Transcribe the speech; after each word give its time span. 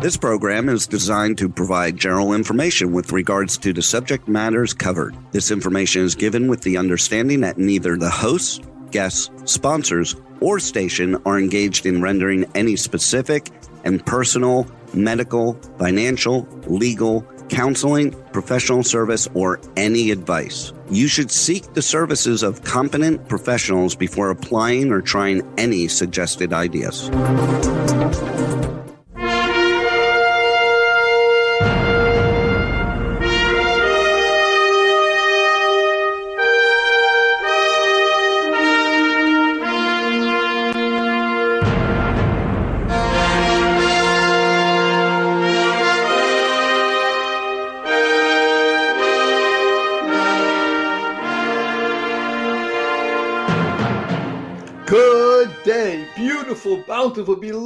This 0.00 0.16
program 0.16 0.68
is 0.68 0.86
designed 0.86 1.38
to 1.38 1.48
provide 1.48 1.96
general 1.96 2.34
information 2.34 2.92
with 2.92 3.10
regards 3.10 3.58
to 3.58 3.72
the 3.72 3.82
subject 3.82 4.28
matters 4.28 4.72
covered. 4.72 5.16
This 5.32 5.50
information 5.50 6.02
is 6.02 6.14
given 6.14 6.46
with 6.46 6.60
the 6.62 6.76
understanding 6.76 7.40
that 7.40 7.58
neither 7.58 7.96
the 7.96 8.10
hosts, 8.10 8.60
guests, 8.92 9.30
sponsors, 9.44 10.14
or 10.40 10.60
station 10.60 11.20
are 11.26 11.38
engaged 11.38 11.84
in 11.84 12.00
rendering 12.00 12.44
any 12.54 12.76
specific 12.76 13.50
and 13.84 14.04
personal, 14.06 14.68
medical, 14.94 15.54
financial, 15.78 16.46
legal, 16.68 17.22
counseling, 17.48 18.12
professional 18.32 18.84
service, 18.84 19.26
or 19.34 19.60
any 19.76 20.12
advice. 20.12 20.72
You 20.90 21.08
should 21.08 21.32
seek 21.32 21.74
the 21.74 21.82
services 21.82 22.44
of 22.44 22.62
competent 22.62 23.28
professionals 23.28 23.96
before 23.96 24.30
applying 24.30 24.92
or 24.92 25.02
trying 25.02 25.42
any 25.58 25.88
suggested 25.88 26.52
ideas. 26.52 27.10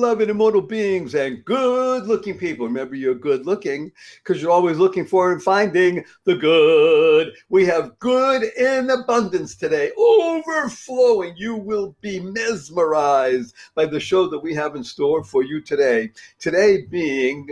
Beloved, 0.02 0.29
immortal 0.29 0.61
beings 0.61 1.15
and 1.15 1.45
good 1.45 2.09
looking 2.09 2.37
people. 2.37 2.66
Remember, 2.66 2.97
you're 2.97 3.15
good 3.15 3.47
looking 3.47 3.93
because 4.16 4.43
you're 4.43 4.51
always 4.51 4.77
looking 4.77 5.07
for 5.07 5.30
and 5.30 5.40
finding 5.40 6.04
the 6.24 6.35
good. 6.35 7.32
We 7.51 7.65
have 7.66 7.96
good 8.01 8.43
in 8.43 8.90
abundance 8.90 9.54
today, 9.54 9.93
overflowing. 9.96 11.35
You 11.37 11.54
will 11.54 11.95
be 12.01 12.18
mesmerized 12.18 13.54
by 13.77 13.87
the 13.87 14.01
show 14.01 14.27
that 14.27 14.40
we 14.40 14.52
have 14.57 14.74
in 14.74 14.82
store 14.82 15.23
for 15.23 15.45
you 15.45 15.60
today. 15.60 16.10
Today 16.40 16.84
being 16.90 17.51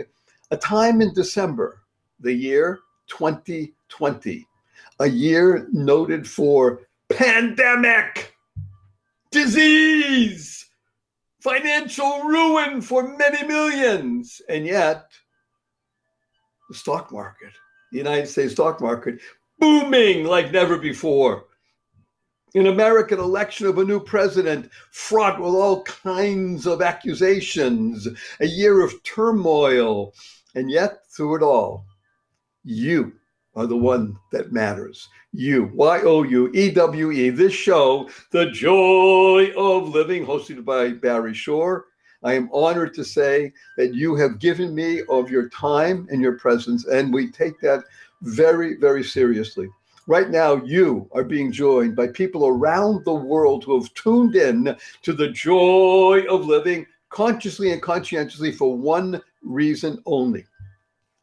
a 0.51 0.57
time 0.57 0.99
in 0.99 1.13
December, 1.13 1.79
the 2.19 2.33
year 2.33 2.79
2020, 3.07 4.45
a 4.99 5.07
year 5.07 5.69
noted 5.71 6.27
for 6.27 6.81
pandemic 7.07 8.35
disease, 9.31 10.60
financial 11.41 12.23
ruin 12.23 12.81
for 12.81 13.17
many 13.17 13.45
millions. 13.47 14.41
And 14.47 14.65
yet, 14.65 15.05
the 16.69 16.75
stock 16.75 17.11
market, 17.11 17.51
the 17.91 17.97
United 17.97 18.27
States 18.27 18.53
stock 18.53 18.79
market, 18.81 19.19
booming 19.59 20.25
like 20.25 20.51
never 20.51 20.77
before. 20.77 21.45
An 22.53 22.67
American 22.67 23.19
election 23.19 23.67
of 23.67 23.77
a 23.77 23.85
new 23.85 23.99
president 23.99 24.69
fraught 24.91 25.39
with 25.39 25.53
all 25.53 25.83
kinds 25.83 26.67
of 26.67 26.81
accusations, 26.81 28.07
a 28.41 28.45
year 28.45 28.83
of 28.83 29.01
turmoil. 29.03 30.13
And 30.53 30.69
yet, 30.69 30.99
through 31.15 31.37
it 31.37 31.43
all, 31.43 31.85
you 32.63 33.13
are 33.55 33.67
the 33.67 33.77
one 33.77 34.17
that 34.31 34.51
matters. 34.51 35.09
You, 35.33 35.71
Y 35.73 36.01
O 36.01 36.23
U 36.23 36.51
E 36.53 36.71
W 36.71 37.11
E, 37.11 37.29
this 37.29 37.53
show, 37.53 38.09
The 38.31 38.49
Joy 38.51 39.51
of 39.57 39.89
Living, 39.89 40.25
hosted 40.25 40.63
by 40.63 40.89
Barry 40.89 41.33
Shore. 41.33 41.85
I 42.23 42.33
am 42.33 42.49
honored 42.53 42.93
to 42.95 43.03
say 43.03 43.51
that 43.77 43.95
you 43.95 44.15
have 44.15 44.39
given 44.39 44.75
me 44.75 45.01
of 45.09 45.31
your 45.31 45.49
time 45.49 46.07
and 46.11 46.21
your 46.21 46.37
presence, 46.37 46.85
and 46.85 47.13
we 47.13 47.31
take 47.31 47.59
that 47.61 47.83
very, 48.21 48.77
very 48.77 49.03
seriously. 49.03 49.67
Right 50.07 50.29
now, 50.29 50.55
you 50.55 51.09
are 51.13 51.23
being 51.23 51.51
joined 51.51 51.95
by 51.95 52.07
people 52.07 52.47
around 52.47 53.05
the 53.05 53.13
world 53.13 53.63
who 53.63 53.79
have 53.79 53.93
tuned 53.93 54.35
in 54.35 54.75
to 55.03 55.13
the 55.13 55.29
joy 55.29 56.25
of 56.29 56.45
living 56.45 56.85
consciously 57.09 57.71
and 57.71 57.81
conscientiously 57.81 58.51
for 58.51 58.75
one 58.75 59.21
reason 59.43 60.01
only 60.05 60.45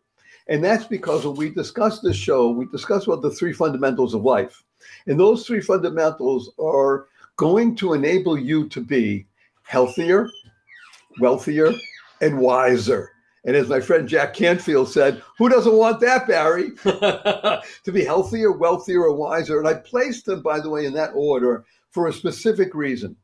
And 0.48 0.62
that's 0.62 0.84
because 0.84 1.24
when 1.24 1.36
we 1.36 1.50
discuss 1.50 2.00
this 2.00 2.16
show, 2.16 2.50
we 2.50 2.66
discuss 2.66 3.06
what 3.06 3.22
the 3.22 3.30
three 3.30 3.52
fundamentals 3.52 4.12
of 4.12 4.22
life. 4.22 4.62
And 5.06 5.18
those 5.18 5.46
three 5.46 5.60
fundamentals 5.60 6.52
are 6.58 7.06
going 7.36 7.76
to 7.76 7.94
enable 7.94 8.38
you 8.38 8.68
to 8.68 8.80
be 8.80 9.26
healthier, 9.62 10.28
wealthier, 11.20 11.72
and 12.20 12.38
wiser. 12.38 13.10
And 13.44 13.56
as 13.56 13.68
my 13.68 13.80
friend 13.80 14.08
Jack 14.08 14.34
Canfield 14.34 14.88
said, 14.88 15.22
who 15.36 15.48
doesn't 15.48 15.72
want 15.72 16.00
that, 16.00 16.28
Barry? 16.28 16.70
to 16.84 17.92
be 17.92 18.04
healthier, 18.04 18.52
wealthier, 18.52 19.02
or 19.02 19.16
wiser. 19.16 19.58
And 19.58 19.66
I 19.66 19.74
placed 19.74 20.26
them, 20.26 20.42
by 20.42 20.60
the 20.60 20.70
way, 20.70 20.86
in 20.86 20.92
that 20.94 21.10
order 21.14 21.64
for 21.90 22.06
a 22.06 22.12
specific 22.12 22.74
reason. 22.74 23.16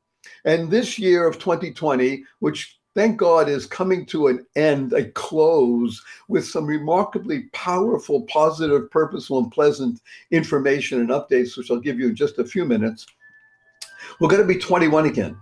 And 0.45 0.71
this 0.71 0.99
year 0.99 1.27
of 1.27 1.39
2020, 1.39 2.25
which 2.41 2.78
thank 2.95 3.17
God, 3.17 3.49
is 3.49 3.67
coming 3.67 4.05
to 4.07 4.29
an 4.29 4.47
end, 4.57 4.93
a 4.93 5.11
close 5.11 6.03
with 6.29 6.47
some 6.47 6.67
remarkably 6.67 7.45
powerful, 7.53 8.23
positive, 8.23 8.91
purposeful, 8.91 9.39
and 9.39 9.53
pleasant 9.53 10.01
information 10.31 11.01
and 11.01 11.11
updates, 11.11 11.57
which 11.57 11.71
I'll 11.71 11.81
give 11.81 11.99
you 11.99 12.09
in 12.09 12.17
just 12.17 12.39
a 12.39 12.45
few 12.45 12.65
minutes. 12.65 13.07
We're 14.21 14.29
going 14.29 14.43
to 14.43 14.49
be 14.49 14.59
21 14.59 15.07
again. 15.07 15.37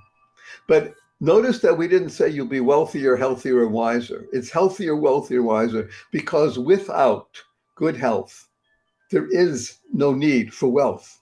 But 0.68 0.94
notice 1.20 1.60
that 1.60 1.76
we 1.76 1.88
didn't 1.88 2.10
say 2.10 2.28
you'll 2.28 2.46
be 2.46 2.60
wealthier, 2.60 3.16
healthier, 3.16 3.62
and 3.62 3.72
wiser. 3.72 4.26
It's 4.32 4.50
healthier, 4.50 4.96
wealthier, 4.96 5.42
wiser, 5.42 5.88
because 6.10 6.58
without 6.58 7.42
good 7.74 7.96
health, 7.96 8.48
there 9.10 9.28
is 9.30 9.78
no 9.92 10.12
need 10.12 10.52
for 10.52 10.68
wealth. 10.68 11.20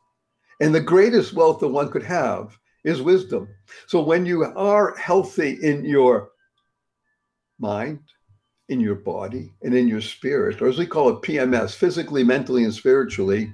And 0.61 0.75
the 0.75 0.81
greatest 0.81 1.35
wealth 1.35 1.61
that 1.61 1.69
one 1.69 1.91
could 1.91 2.05
have 2.05 2.59
is 2.85 3.03
wisdom. 3.03 3.49
So 3.87 4.03
when 4.03 4.27
you 4.27 4.45
are 4.45 4.97
healthy 4.97 5.59
in 5.63 5.85
your 5.85 6.31
mind, 7.59 8.01
in 8.69 8.81
your 8.81 8.95
body, 8.95 9.53
and 9.63 9.75
in 9.75 9.89
your 9.89 10.01
spirit, 10.01 10.61
or 10.63 10.69
as 10.69 10.79
we 10.79 10.87
call 10.87 11.09
it 11.09 11.23
PMS, 11.23 11.75
physically, 11.75 12.23
mentally, 12.23 12.65
and 12.65 12.73
spiritually, 12.73 13.53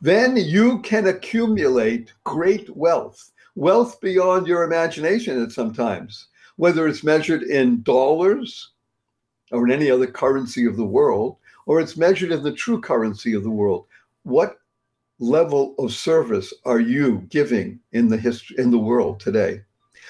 then 0.00 0.36
you 0.36 0.80
can 0.82 1.06
accumulate 1.06 2.12
great 2.24 2.74
wealth, 2.76 3.32
wealth 3.54 4.00
beyond 4.00 4.46
your 4.46 4.64
imagination 4.64 5.42
at 5.42 5.52
sometimes, 5.52 6.28
whether 6.56 6.86
it's 6.86 7.04
measured 7.04 7.42
in 7.42 7.82
dollars 7.82 8.72
or 9.52 9.66
in 9.66 9.72
any 9.72 9.90
other 9.90 10.06
currency 10.06 10.66
of 10.66 10.76
the 10.76 10.84
world, 10.84 11.36
or 11.66 11.80
it's 11.80 11.96
measured 11.96 12.32
in 12.32 12.42
the 12.42 12.52
true 12.52 12.80
currency 12.80 13.34
of 13.34 13.42
the 13.42 13.50
world. 13.50 13.86
What 14.22 14.58
level 15.18 15.74
of 15.78 15.92
service 15.92 16.52
are 16.64 16.80
you 16.80 17.26
giving 17.28 17.80
in 17.92 18.08
the 18.08 18.16
history 18.16 18.56
in 18.58 18.70
the 18.70 18.78
world 18.78 19.20
today? 19.20 19.62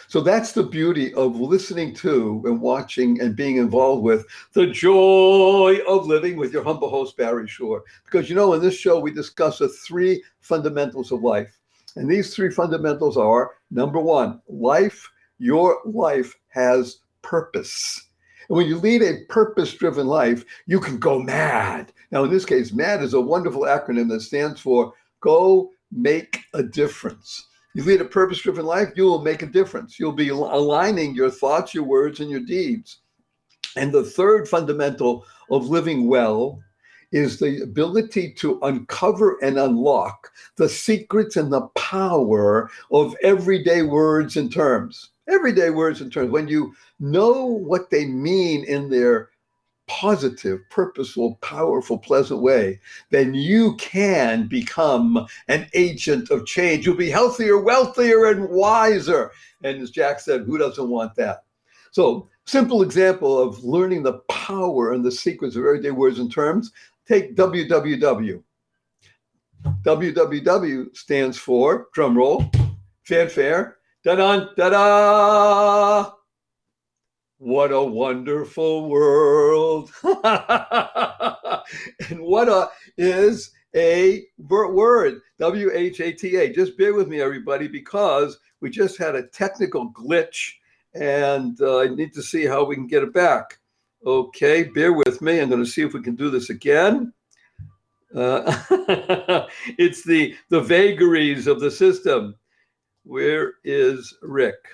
So 0.08 0.20
that's 0.20 0.52
the 0.52 0.62
beauty 0.62 1.12
of 1.14 1.40
listening 1.40 1.94
to 1.96 2.42
and 2.44 2.60
watching 2.60 3.20
and 3.20 3.34
being 3.34 3.56
involved 3.56 4.02
with 4.02 4.26
the 4.52 4.66
joy 4.66 5.78
of 5.88 6.06
living 6.06 6.36
with 6.36 6.52
your 6.52 6.62
humble 6.62 6.90
host, 6.90 7.16
Barry 7.16 7.48
Shore. 7.48 7.82
Because 8.04 8.28
you 8.28 8.36
know, 8.36 8.52
in 8.52 8.62
this 8.62 8.76
show, 8.76 9.00
we 9.00 9.10
discuss 9.10 9.58
the 9.58 9.68
three 9.68 10.22
fundamentals 10.40 11.10
of 11.12 11.22
life. 11.22 11.58
And 11.96 12.10
these 12.10 12.34
three 12.34 12.50
fundamentals 12.50 13.16
are 13.16 13.52
number 13.70 13.98
one, 13.98 14.40
life, 14.48 15.08
your 15.38 15.80
life 15.84 16.34
has 16.48 16.98
purpose. 17.22 18.05
And 18.48 18.56
when 18.56 18.66
you 18.66 18.78
lead 18.78 19.02
a 19.02 19.24
purpose 19.28 19.74
driven 19.74 20.06
life, 20.06 20.44
you 20.66 20.80
can 20.80 20.98
go 20.98 21.18
mad. 21.18 21.92
Now, 22.10 22.24
in 22.24 22.30
this 22.30 22.44
case, 22.44 22.72
MAD 22.72 23.02
is 23.02 23.14
a 23.14 23.20
wonderful 23.20 23.62
acronym 23.62 24.08
that 24.10 24.20
stands 24.20 24.60
for 24.60 24.92
Go 25.20 25.70
Make 25.90 26.40
a 26.54 26.62
Difference. 26.62 27.46
You 27.74 27.84
lead 27.84 28.00
a 28.00 28.06
purpose 28.06 28.40
driven 28.40 28.64
life, 28.64 28.88
you 28.96 29.04
will 29.04 29.22
make 29.22 29.42
a 29.42 29.46
difference. 29.46 29.98
You'll 29.98 30.12
be 30.12 30.30
aligning 30.30 31.14
your 31.14 31.30
thoughts, 31.30 31.74
your 31.74 31.84
words, 31.84 32.20
and 32.20 32.30
your 32.30 32.40
deeds. 32.40 33.00
And 33.76 33.92
the 33.92 34.04
third 34.04 34.48
fundamental 34.48 35.26
of 35.50 35.68
living 35.68 36.08
well 36.08 36.62
is 37.12 37.38
the 37.38 37.62
ability 37.62 38.32
to 38.32 38.58
uncover 38.62 39.38
and 39.42 39.58
unlock 39.58 40.32
the 40.56 40.68
secrets 40.68 41.36
and 41.36 41.52
the 41.52 41.68
power 41.76 42.70
of 42.90 43.14
everyday 43.22 43.82
words 43.82 44.36
and 44.36 44.52
terms. 44.52 45.10
Everyday 45.28 45.70
words 45.70 46.00
and 46.00 46.12
terms. 46.12 46.30
When 46.30 46.48
you 46.48 46.74
know 47.00 47.44
what 47.44 47.90
they 47.90 48.06
mean 48.06 48.64
in 48.64 48.88
their 48.88 49.30
positive, 49.88 50.60
purposeful, 50.70 51.36
powerful, 51.36 51.98
pleasant 51.98 52.40
way, 52.40 52.80
then 53.10 53.34
you 53.34 53.74
can 53.76 54.48
become 54.48 55.26
an 55.48 55.68
agent 55.74 56.30
of 56.30 56.46
change. 56.46 56.86
You'll 56.86 56.96
be 56.96 57.10
healthier, 57.10 57.58
wealthier, 57.58 58.26
and 58.26 58.48
wiser. 58.48 59.30
And 59.62 59.80
as 59.80 59.90
Jack 59.90 60.20
said, 60.20 60.42
who 60.42 60.58
doesn't 60.58 60.88
want 60.88 61.14
that? 61.16 61.44
So, 61.92 62.28
simple 62.44 62.82
example 62.82 63.38
of 63.38 63.64
learning 63.64 64.02
the 64.02 64.18
power 64.28 64.92
and 64.92 65.04
the 65.04 65.12
secrets 65.12 65.56
of 65.56 65.64
everyday 65.64 65.92
words 65.92 66.18
and 66.18 66.30
terms. 66.30 66.72
Take 67.06 67.36
WWW. 67.36 68.42
WWW 69.82 70.96
stands 70.96 71.38
for, 71.38 71.88
drum 71.94 72.16
roll, 72.16 72.50
fanfare, 73.04 73.78
da 74.06 74.14
da 74.14 74.54
da 74.54 74.70
da 74.70 76.12
what 77.38 77.72
a 77.72 77.82
wonderful 77.82 78.88
world. 78.88 79.90
and 82.04 82.20
what 82.20 82.48
a 82.48 82.68
is 82.96 83.50
a 83.74 84.22
word, 84.38 85.20
W 85.40 85.70
H 85.74 86.00
A 86.00 86.12
T 86.12 86.36
A. 86.36 86.52
Just 86.52 86.78
bear 86.78 86.94
with 86.94 87.08
me, 87.08 87.20
everybody, 87.20 87.66
because 87.66 88.38
we 88.60 88.70
just 88.70 88.96
had 88.96 89.16
a 89.16 89.26
technical 89.26 89.90
glitch 89.90 90.52
and 90.94 91.60
uh, 91.60 91.80
I 91.80 91.88
need 91.88 92.14
to 92.14 92.22
see 92.22 92.46
how 92.46 92.62
we 92.64 92.76
can 92.76 92.86
get 92.86 93.02
it 93.02 93.12
back. 93.12 93.58
Okay, 94.06 94.62
bear 94.62 94.92
with 94.92 95.20
me. 95.20 95.40
I'm 95.40 95.48
going 95.48 95.64
to 95.64 95.68
see 95.68 95.82
if 95.82 95.94
we 95.94 96.00
can 96.00 96.14
do 96.14 96.30
this 96.30 96.48
again. 96.50 97.12
Uh, 98.14 98.62
it's 99.78 100.04
the 100.04 100.36
the 100.48 100.60
vagaries 100.60 101.48
of 101.48 101.58
the 101.58 101.72
system. 101.72 102.36
Where 103.06 103.54
is 103.62 104.12
Rick? 104.20 104.66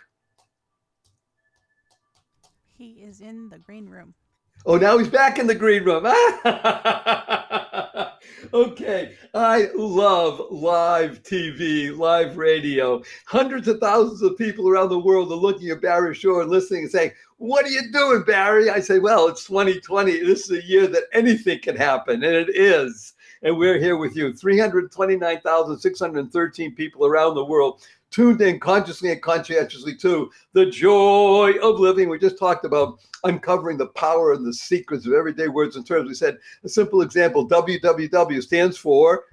He 2.79 3.03
is 3.03 3.21
in 3.21 3.51
the 3.51 3.59
green 3.59 3.87
room. 3.87 4.15
Oh, 4.65 4.79
now 4.79 4.97
he's 4.97 5.09
back 5.09 5.39
in 5.39 5.47
the 5.47 5.55
green 5.55 5.85
room. 5.85 6.07
okay. 8.55 9.17
I 9.35 9.69
love 9.75 10.51
live 10.51 11.23
TV, 11.23 11.95
live 11.95 12.39
radio. 12.39 13.03
Hundreds 13.27 13.69
of 13.69 13.81
thousands 13.81 14.23
of 14.23 14.39
people 14.39 14.67
around 14.67 14.89
the 14.89 14.99
world 14.99 15.31
are 15.31 15.35
looking 15.35 15.69
at 15.69 15.83
Barry 15.83 16.15
Shore 16.15 16.41
and 16.41 16.51
listening 16.51 16.85
and 16.85 16.91
saying, 16.91 17.11
What 17.37 17.67
are 17.67 17.71
you 17.71 17.93
doing, 17.93 18.23
Barry? 18.23 18.71
I 18.71 18.81
say, 18.81 18.99
Well, 18.99 19.29
it's 19.29 19.45
2020. 19.45 20.21
This 20.21 20.49
is 20.49 20.59
a 20.59 20.65
year 20.67 20.87
that 20.87 21.05
anything 21.13 21.61
can 21.61 21.77
happen, 21.77 22.25
and 22.25 22.35
it 22.35 22.57
is. 22.57 23.13
And 23.43 23.59
we're 23.59 23.79
here 23.79 23.99
with 23.99 24.17
you. 24.17 24.33
329,613 24.33 26.75
people 26.75 27.05
around 27.05 27.35
the 27.35 27.45
world 27.45 27.83
tuned 28.13 28.41
in 28.41 28.61
consciously 28.61 29.11
and 29.11 29.23
conscientiously 29.23 29.97
to 29.97 30.31
the 30.53 30.67
joy 30.67 31.55
of 31.63 31.81
living. 31.81 32.09
We 32.09 32.19
just 32.19 32.39
talked 32.39 32.65
about 32.65 33.01
uncovering 33.25 33.79
the 33.79 33.89
power 33.89 34.33
and 34.33 34.47
the 34.47 34.53
secrets 34.53 35.07
of 35.07 35.15
everyday 35.15 35.49
words 35.49 35.77
and 35.77 35.87
terms. 35.87 36.09
We 36.09 36.15
said 36.15 36.39
a 36.63 36.69
simple 36.69 37.03
example 37.03 37.49
WWW 37.49 38.43
stands 38.43 38.77
for 38.77 39.25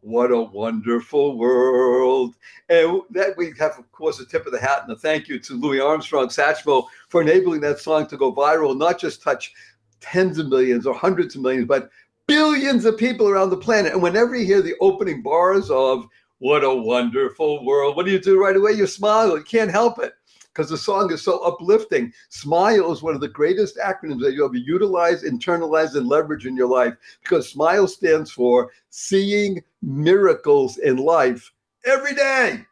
what 0.00 0.30
a 0.30 0.40
wonderful 0.40 1.36
world. 1.36 2.34
And 2.68 3.02
that 3.10 3.36
we 3.36 3.52
have, 3.58 3.78
of 3.78 3.90
course, 3.92 4.20
a 4.20 4.26
tip 4.26 4.46
of 4.46 4.52
the 4.52 4.60
hat 4.60 4.82
and 4.82 4.92
a 4.92 4.96
thank 4.96 5.28
you 5.28 5.38
to 5.40 5.54
Louis 5.54 5.80
Armstrong 5.80 6.28
Satchmo 6.28 6.86
for 7.08 7.20
enabling 7.20 7.60
that 7.62 7.80
song 7.80 8.06
to 8.06 8.16
go 8.16 8.32
viral, 8.32 8.76
not 8.76 8.98
just 8.98 9.22
touch 9.22 9.52
tens 10.00 10.38
of 10.38 10.48
millions 10.48 10.86
or 10.86 10.94
hundreds 10.94 11.34
of 11.34 11.42
millions, 11.42 11.66
but 11.66 11.90
billions 12.26 12.84
of 12.84 12.96
people 12.96 13.28
around 13.28 13.50
the 13.50 13.56
planet. 13.56 13.92
And 13.92 14.02
whenever 14.02 14.36
you 14.36 14.46
hear 14.46 14.62
the 14.62 14.76
opening 14.80 15.22
bars 15.22 15.70
of 15.70 16.06
what 16.38 16.64
a 16.64 16.74
wonderful 16.74 17.64
world. 17.64 17.96
What 17.96 18.06
do 18.06 18.12
you 18.12 18.20
do 18.20 18.40
right 18.40 18.56
away? 18.56 18.72
You 18.72 18.86
smile. 18.86 19.36
You 19.36 19.44
can't 19.44 19.70
help 19.70 19.98
it 19.98 20.14
because 20.52 20.70
the 20.70 20.78
song 20.78 21.12
is 21.12 21.22
so 21.22 21.38
uplifting. 21.44 22.12
SMILE 22.30 22.92
is 22.92 23.02
one 23.02 23.14
of 23.14 23.20
the 23.20 23.28
greatest 23.28 23.76
acronyms 23.76 24.20
that 24.22 24.34
you 24.34 24.44
ever 24.44 24.56
utilize, 24.56 25.22
internalize, 25.22 25.94
and 25.94 26.08
leverage 26.08 26.46
in 26.46 26.56
your 26.56 26.68
life 26.68 26.94
because 27.22 27.50
SMILE 27.50 27.88
stands 27.88 28.30
for 28.30 28.70
seeing 28.90 29.62
miracles 29.82 30.78
in 30.78 30.96
life 30.96 31.52
every 31.84 32.14
day 32.14 32.64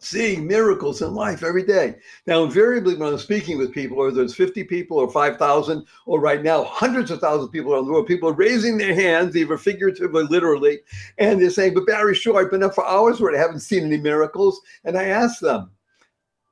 seeing 0.00 0.46
miracles 0.46 1.02
in 1.02 1.12
life 1.14 1.42
every 1.42 1.64
day. 1.64 1.96
Now, 2.26 2.44
invariably, 2.44 2.94
when 2.94 3.12
I'm 3.12 3.18
speaking 3.18 3.58
with 3.58 3.72
people, 3.72 3.96
whether 3.96 4.22
it's 4.22 4.34
50 4.34 4.64
people 4.64 4.98
or 4.98 5.10
5,000, 5.10 5.84
or 6.06 6.20
right 6.20 6.42
now, 6.42 6.64
hundreds 6.64 7.10
of 7.10 7.20
thousands 7.20 7.46
of 7.46 7.52
people 7.52 7.74
around 7.74 7.86
the 7.86 7.92
world, 7.92 8.06
people 8.06 8.28
are 8.28 8.34
raising 8.34 8.78
their 8.78 8.94
hands, 8.94 9.36
either 9.36 9.58
figuratively 9.58 10.22
or 10.22 10.24
literally, 10.24 10.80
and 11.18 11.40
they're 11.40 11.50
saying, 11.50 11.74
But 11.74 11.86
Barry, 11.86 12.14
sure, 12.14 12.40
I've 12.40 12.50
been 12.50 12.62
up 12.62 12.74
for 12.74 12.86
hours 12.86 13.20
where 13.20 13.34
I 13.34 13.38
haven't 13.38 13.60
seen 13.60 13.84
any 13.84 13.98
miracles. 13.98 14.60
And 14.84 14.96
I 14.96 15.04
ask 15.04 15.40
them, 15.40 15.70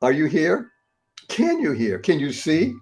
Are 0.03 0.13
you 0.13 0.27
here? 0.27 0.73
Can 1.29 1.61
you 1.61 1.73
hear? 1.73 1.99
Can 1.99 2.19
you 2.19 2.33
see? 2.33 2.75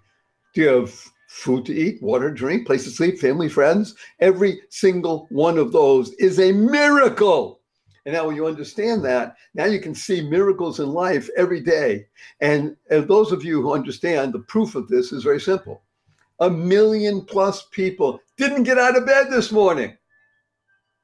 Do 0.54 0.60
you 0.60 0.68
have 0.68 1.04
food 1.28 1.66
to 1.66 1.74
eat, 1.74 2.02
water 2.02 2.30
to 2.30 2.34
drink, 2.34 2.66
place 2.66 2.84
to 2.84 2.90
sleep, 2.90 3.18
family, 3.18 3.48
friends? 3.48 3.94
Every 4.20 4.62
single 4.70 5.26
one 5.30 5.58
of 5.58 5.72
those 5.72 6.12
is 6.14 6.38
a 6.38 6.52
miracle. 6.52 7.60
And 8.06 8.14
now, 8.14 8.26
when 8.26 8.36
you 8.36 8.46
understand 8.46 9.02
that, 9.04 9.36
now 9.54 9.64
you 9.64 9.80
can 9.80 9.94
see 9.94 10.28
miracles 10.28 10.78
in 10.78 10.90
life 10.90 11.30
every 11.36 11.60
day. 11.60 12.06
And, 12.40 12.76
and 12.90 13.08
those 13.08 13.32
of 13.32 13.44
you 13.44 13.62
who 13.62 13.72
understand, 13.72 14.32
the 14.32 14.40
proof 14.40 14.74
of 14.74 14.88
this 14.88 15.10
is 15.10 15.22
very 15.22 15.40
simple. 15.40 15.82
A 16.40 16.50
million 16.50 17.24
plus 17.24 17.66
people 17.70 18.20
didn't 18.36 18.64
get 18.64 18.78
out 18.78 18.96
of 18.96 19.06
bed 19.06 19.28
this 19.30 19.50
morning. 19.50 19.96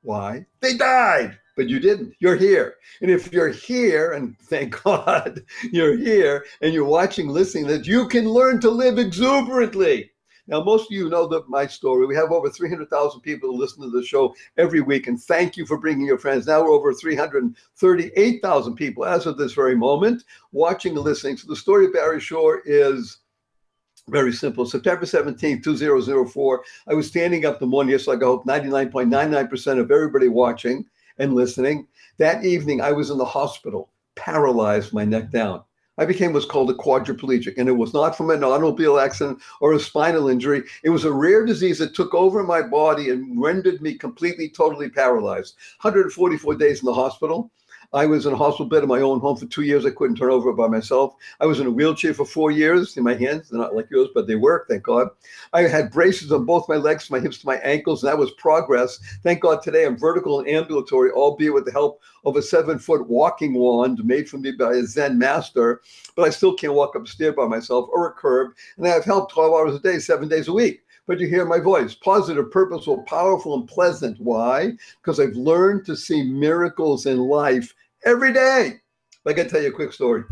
Why? 0.02 0.45
They 0.61 0.76
died, 0.76 1.38
but 1.57 1.69
you 1.69 1.80
didn't. 1.80 2.14
You're 2.21 2.37
here. 2.37 2.75
And 3.00 3.11
if 3.11 3.33
you're 3.33 3.49
here, 3.49 4.12
and 4.12 4.38
thank 4.38 4.83
God 4.85 5.42
you're 5.73 5.97
here, 5.97 6.45
and 6.61 6.75
you're 6.75 6.85
watching, 6.85 7.28
listening, 7.28 7.66
that 7.69 7.87
you 7.87 8.09
can 8.09 8.28
learn 8.28 8.61
to 8.61 8.71
live 8.71 8.99
exuberantly. 8.99 10.10
Now, 10.50 10.62
most 10.64 10.87
of 10.87 10.90
you 10.90 11.09
know 11.09 11.28
that 11.28 11.49
my 11.49 11.66
story. 11.69 12.07
We 12.07 12.16
have 12.16 12.33
over 12.33 12.50
300,000 12.50 13.21
people 13.21 13.50
who 13.50 13.57
listen 13.57 13.83
to 13.83 13.90
the 13.90 14.04
show 14.04 14.35
every 14.59 14.80
week, 14.80 15.07
and 15.07 15.23
thank 15.23 15.57
you 15.57 15.64
for 15.64 15.78
bringing 15.78 16.07
your 16.07 16.19
friends. 16.19 16.49
Now 16.49 16.62
we're 16.62 16.73
over 16.73 16.92
338,000 16.92 18.75
people 18.75 19.04
as 19.04 19.26
of 19.26 19.38
this 19.38 19.52
very 19.52 19.76
moment 19.76 20.25
watching 20.50 20.97
and 20.97 21.04
listening. 21.04 21.37
So 21.37 21.47
the 21.49 21.54
story 21.54 21.87
of 21.87 21.92
Barry 21.92 22.19
Shore 22.19 22.62
is 22.66 23.19
very 24.09 24.33
simple. 24.33 24.66
September 24.66 25.07
17th, 25.07 25.62
2004, 25.62 26.64
I 26.88 26.95
was 26.95 27.07
standing 27.07 27.47
up 27.47 27.61
the 27.61 27.66
morning, 27.66 27.92
yes, 27.92 28.09
like 28.09 28.23
I 28.23 28.26
hope 28.26 28.45
99.99% 28.45 29.78
of 29.78 29.92
everybody 29.92 30.26
watching 30.26 30.85
and 31.19 31.35
listening. 31.35 31.87
That 32.19 32.45
evening, 32.45 32.80
I 32.80 32.90
was 32.90 33.11
in 33.11 33.19
the 33.19 33.25
hospital, 33.25 33.92
paralyzed, 34.16 34.92
my 34.92 35.04
neck 35.04 35.30
down. 35.30 35.62
I 36.00 36.07
became 36.07 36.33
what's 36.33 36.47
called 36.47 36.71
a 36.71 36.75
quadriplegic, 36.75 37.59
and 37.59 37.69
it 37.69 37.73
was 37.73 37.92
not 37.92 38.16
from 38.16 38.30
an 38.30 38.42
automobile 38.42 38.99
accident 38.99 39.38
or 39.61 39.75
a 39.75 39.78
spinal 39.78 40.30
injury. 40.30 40.62
It 40.83 40.88
was 40.88 41.04
a 41.04 41.12
rare 41.12 41.45
disease 41.45 41.78
that 41.78 41.95
took 41.95 42.14
over 42.14 42.42
my 42.42 42.62
body 42.62 43.11
and 43.11 43.38
rendered 43.38 43.83
me 43.83 43.97
completely, 43.97 44.49
totally 44.49 44.88
paralyzed. 44.88 45.57
144 45.83 46.54
days 46.54 46.80
in 46.80 46.87
the 46.87 46.95
hospital. 46.95 47.50
I 47.92 48.06
was 48.06 48.25
in 48.25 48.32
a 48.32 48.37
hospital 48.37 48.66
bed 48.66 48.85
in 48.85 48.88
my 48.88 49.00
own 49.00 49.18
home 49.18 49.37
for 49.37 49.47
two 49.47 49.62
years. 49.62 49.85
I 49.85 49.90
couldn't 49.90 50.16
turn 50.16 50.30
over 50.30 50.52
by 50.52 50.68
myself. 50.68 51.14
I 51.40 51.47
was 51.47 51.59
in 51.59 51.66
a 51.66 51.70
wheelchair 51.70 52.14
for 52.14 52.25
four 52.25 52.52
years 52.52 52.97
in 52.97 53.02
my 53.02 53.14
hands. 53.14 53.49
They're 53.49 53.59
not 53.59 53.75
like 53.75 53.90
yours, 53.90 54.09
but 54.14 54.28
they 54.28 54.37
work, 54.37 54.68
thank 54.68 54.85
God. 54.85 55.09
I 55.52 55.62
had 55.62 55.90
braces 55.90 56.30
on 56.30 56.44
both 56.44 56.68
my 56.68 56.76
legs, 56.76 57.11
my 57.11 57.18
hips, 57.18 57.38
to 57.38 57.47
my 57.47 57.56
ankles, 57.56 58.02
and 58.02 58.11
that 58.11 58.18
was 58.18 58.30
progress. 58.32 59.00
Thank 59.25 59.40
God 59.40 59.62
today 59.62 59.87
I'm 59.87 59.99
vertical 59.99 60.38
and 60.38 60.49
ambulatory, 60.49 61.11
albeit 61.11 61.54
with 61.54 61.64
the 61.64 61.73
help 61.73 62.00
of 62.25 62.37
a 62.37 62.42
seven 62.42 62.78
foot 62.78 63.09
walking 63.09 63.54
wand 63.54 64.04
made 64.04 64.28
for 64.28 64.38
me 64.38 64.52
by 64.52 64.75
a 64.75 64.85
Zen 64.85 65.18
master. 65.18 65.80
But 66.14 66.23
I 66.23 66.30
still 66.30 66.54
can't 66.54 66.75
walk 66.75 66.94
up 66.94 67.06
a 67.06 67.09
stair 67.09 67.32
by 67.32 67.47
myself 67.47 67.88
or 67.92 68.06
a 68.06 68.12
curb. 68.12 68.52
And 68.76 68.87
I 68.87 68.90
have 68.90 69.04
help 69.04 69.32
12 69.32 69.52
hours 69.52 69.75
a 69.75 69.80
day, 69.80 69.99
seven 69.99 70.28
days 70.28 70.47
a 70.47 70.52
week 70.52 70.85
but 71.11 71.19
you 71.19 71.26
hear 71.26 71.45
my 71.45 71.59
voice 71.59 71.93
positive, 71.93 72.52
purposeful, 72.52 73.02
powerful, 73.02 73.57
and 73.57 73.67
pleasant. 73.67 74.17
Why? 74.21 74.75
Because 75.02 75.19
I've 75.19 75.35
learned 75.35 75.85
to 75.87 75.97
see 75.97 76.23
miracles 76.23 77.07
in 77.07 77.19
life 77.19 77.75
every 78.05 78.33
day. 78.33 78.75
I 79.26 79.33
got 79.33 79.43
to 79.43 79.49
tell 79.49 79.61
you 79.61 79.71
a 79.71 79.73
quick 79.73 79.93
story. 79.93 80.23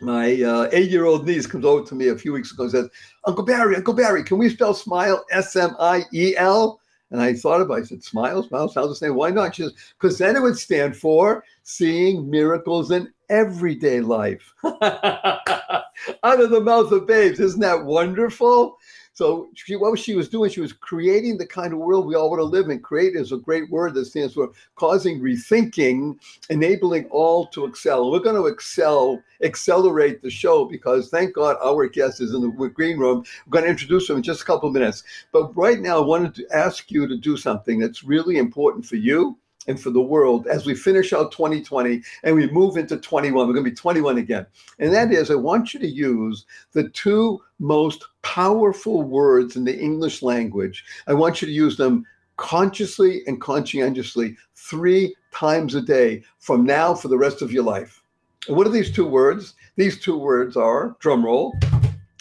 my 0.00 0.42
uh, 0.42 0.70
eight-year-old 0.72 1.26
niece 1.26 1.46
comes 1.46 1.66
over 1.66 1.86
to 1.86 1.94
me 1.94 2.08
a 2.08 2.16
few 2.16 2.32
weeks 2.32 2.52
ago 2.52 2.62
and 2.62 2.72
says, 2.72 2.88
"Uncle 3.26 3.44
Barry, 3.44 3.76
Uncle 3.76 3.92
Barry, 3.92 4.24
can 4.24 4.38
we 4.38 4.48
spell 4.48 4.72
smile 4.72 5.26
S-M-I-E-L?" 5.30 6.80
And 7.10 7.20
I 7.20 7.34
thought 7.34 7.60
about 7.60 7.80
it. 7.80 7.82
I 7.82 7.84
said, 7.84 8.02
"Smile, 8.02 8.42
smile 8.44 8.70
sounds 8.70 8.88
the 8.88 8.94
same. 8.96 9.14
Why 9.14 9.28
not?" 9.28 9.56
She 9.56 9.64
says, 9.64 9.74
"Because 10.00 10.16
then 10.16 10.36
it 10.36 10.42
would 10.42 10.56
stand 10.56 10.96
for 10.96 11.44
seeing 11.64 12.30
miracles 12.30 12.92
in 12.92 13.12
everyday 13.28 14.00
life." 14.00 14.54
Out 14.64 16.40
of 16.40 16.48
the 16.48 16.62
mouth 16.62 16.92
of 16.92 17.06
babes, 17.06 17.40
isn't 17.40 17.60
that 17.60 17.84
wonderful? 17.84 18.78
So 19.18 19.48
she, 19.54 19.74
what 19.74 19.98
she 19.98 20.14
was 20.14 20.28
doing, 20.28 20.48
she 20.48 20.60
was 20.60 20.72
creating 20.72 21.38
the 21.38 21.46
kind 21.46 21.72
of 21.72 21.80
world 21.80 22.06
we 22.06 22.14
all 22.14 22.30
want 22.30 22.38
to 22.38 22.44
live 22.44 22.70
in. 22.70 22.78
Create 22.78 23.16
is 23.16 23.32
a 23.32 23.36
great 23.36 23.68
word 23.68 23.94
that 23.94 24.04
stands 24.04 24.34
for 24.34 24.52
causing 24.76 25.20
rethinking, 25.20 26.16
enabling 26.50 27.06
all 27.06 27.48
to 27.48 27.64
excel. 27.64 28.12
We're 28.12 28.20
going 28.20 28.36
to 28.36 28.46
excel, 28.46 29.20
accelerate 29.42 30.22
the 30.22 30.30
show 30.30 30.66
because 30.66 31.08
thank 31.08 31.34
God 31.34 31.56
our 31.60 31.88
guest 31.88 32.20
is 32.20 32.32
in 32.32 32.42
the 32.42 32.68
green 32.68 32.96
room. 32.96 33.24
I'm 33.44 33.50
going 33.50 33.64
to 33.64 33.70
introduce 33.70 34.08
him 34.08 34.18
in 34.18 34.22
just 34.22 34.42
a 34.42 34.44
couple 34.44 34.68
of 34.68 34.72
minutes. 34.72 35.02
But 35.32 35.52
right 35.56 35.80
now, 35.80 35.96
I 35.96 36.06
wanted 36.06 36.36
to 36.36 36.46
ask 36.54 36.88
you 36.88 37.08
to 37.08 37.16
do 37.16 37.36
something 37.36 37.80
that's 37.80 38.04
really 38.04 38.38
important 38.38 38.86
for 38.86 38.94
you 38.94 39.36
and 39.68 39.80
for 39.80 39.90
the 39.90 40.00
world 40.00 40.46
as 40.48 40.66
we 40.66 40.74
finish 40.74 41.12
out 41.12 41.30
2020 41.30 42.02
and 42.24 42.34
we 42.34 42.50
move 42.50 42.76
into 42.76 42.96
21. 42.96 43.46
We're 43.46 43.52
going 43.52 43.64
to 43.64 43.70
be 43.70 43.76
21 43.76 44.18
again. 44.18 44.46
And 44.80 44.92
that 44.92 45.12
is, 45.12 45.30
I 45.30 45.36
want 45.36 45.72
you 45.72 45.80
to 45.80 45.86
use 45.86 46.46
the 46.72 46.88
two 46.88 47.40
most 47.60 48.04
powerful 48.22 49.02
words 49.02 49.54
in 49.56 49.64
the 49.64 49.78
English 49.78 50.22
language. 50.22 50.84
I 51.06 51.14
want 51.14 51.40
you 51.40 51.46
to 51.46 51.52
use 51.52 51.76
them 51.76 52.04
consciously 52.38 53.22
and 53.26 53.40
conscientiously 53.40 54.36
three 54.54 55.14
times 55.32 55.74
a 55.74 55.82
day 55.82 56.22
from 56.38 56.64
now 56.64 56.94
for 56.94 57.08
the 57.08 57.18
rest 57.18 57.42
of 57.42 57.52
your 57.52 57.64
life. 57.64 58.02
And 58.48 58.56
what 58.56 58.66
are 58.66 58.70
these 58.70 58.90
two 58.90 59.06
words? 59.06 59.54
These 59.76 60.00
two 60.00 60.16
words 60.16 60.56
are 60.56 60.96
drum 61.00 61.24
roll, 61.24 61.54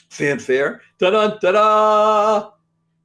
fanfare, 0.10 0.82
da 0.98 1.12
da 1.12 1.38
da 1.39 1.51
da. 1.51 2.50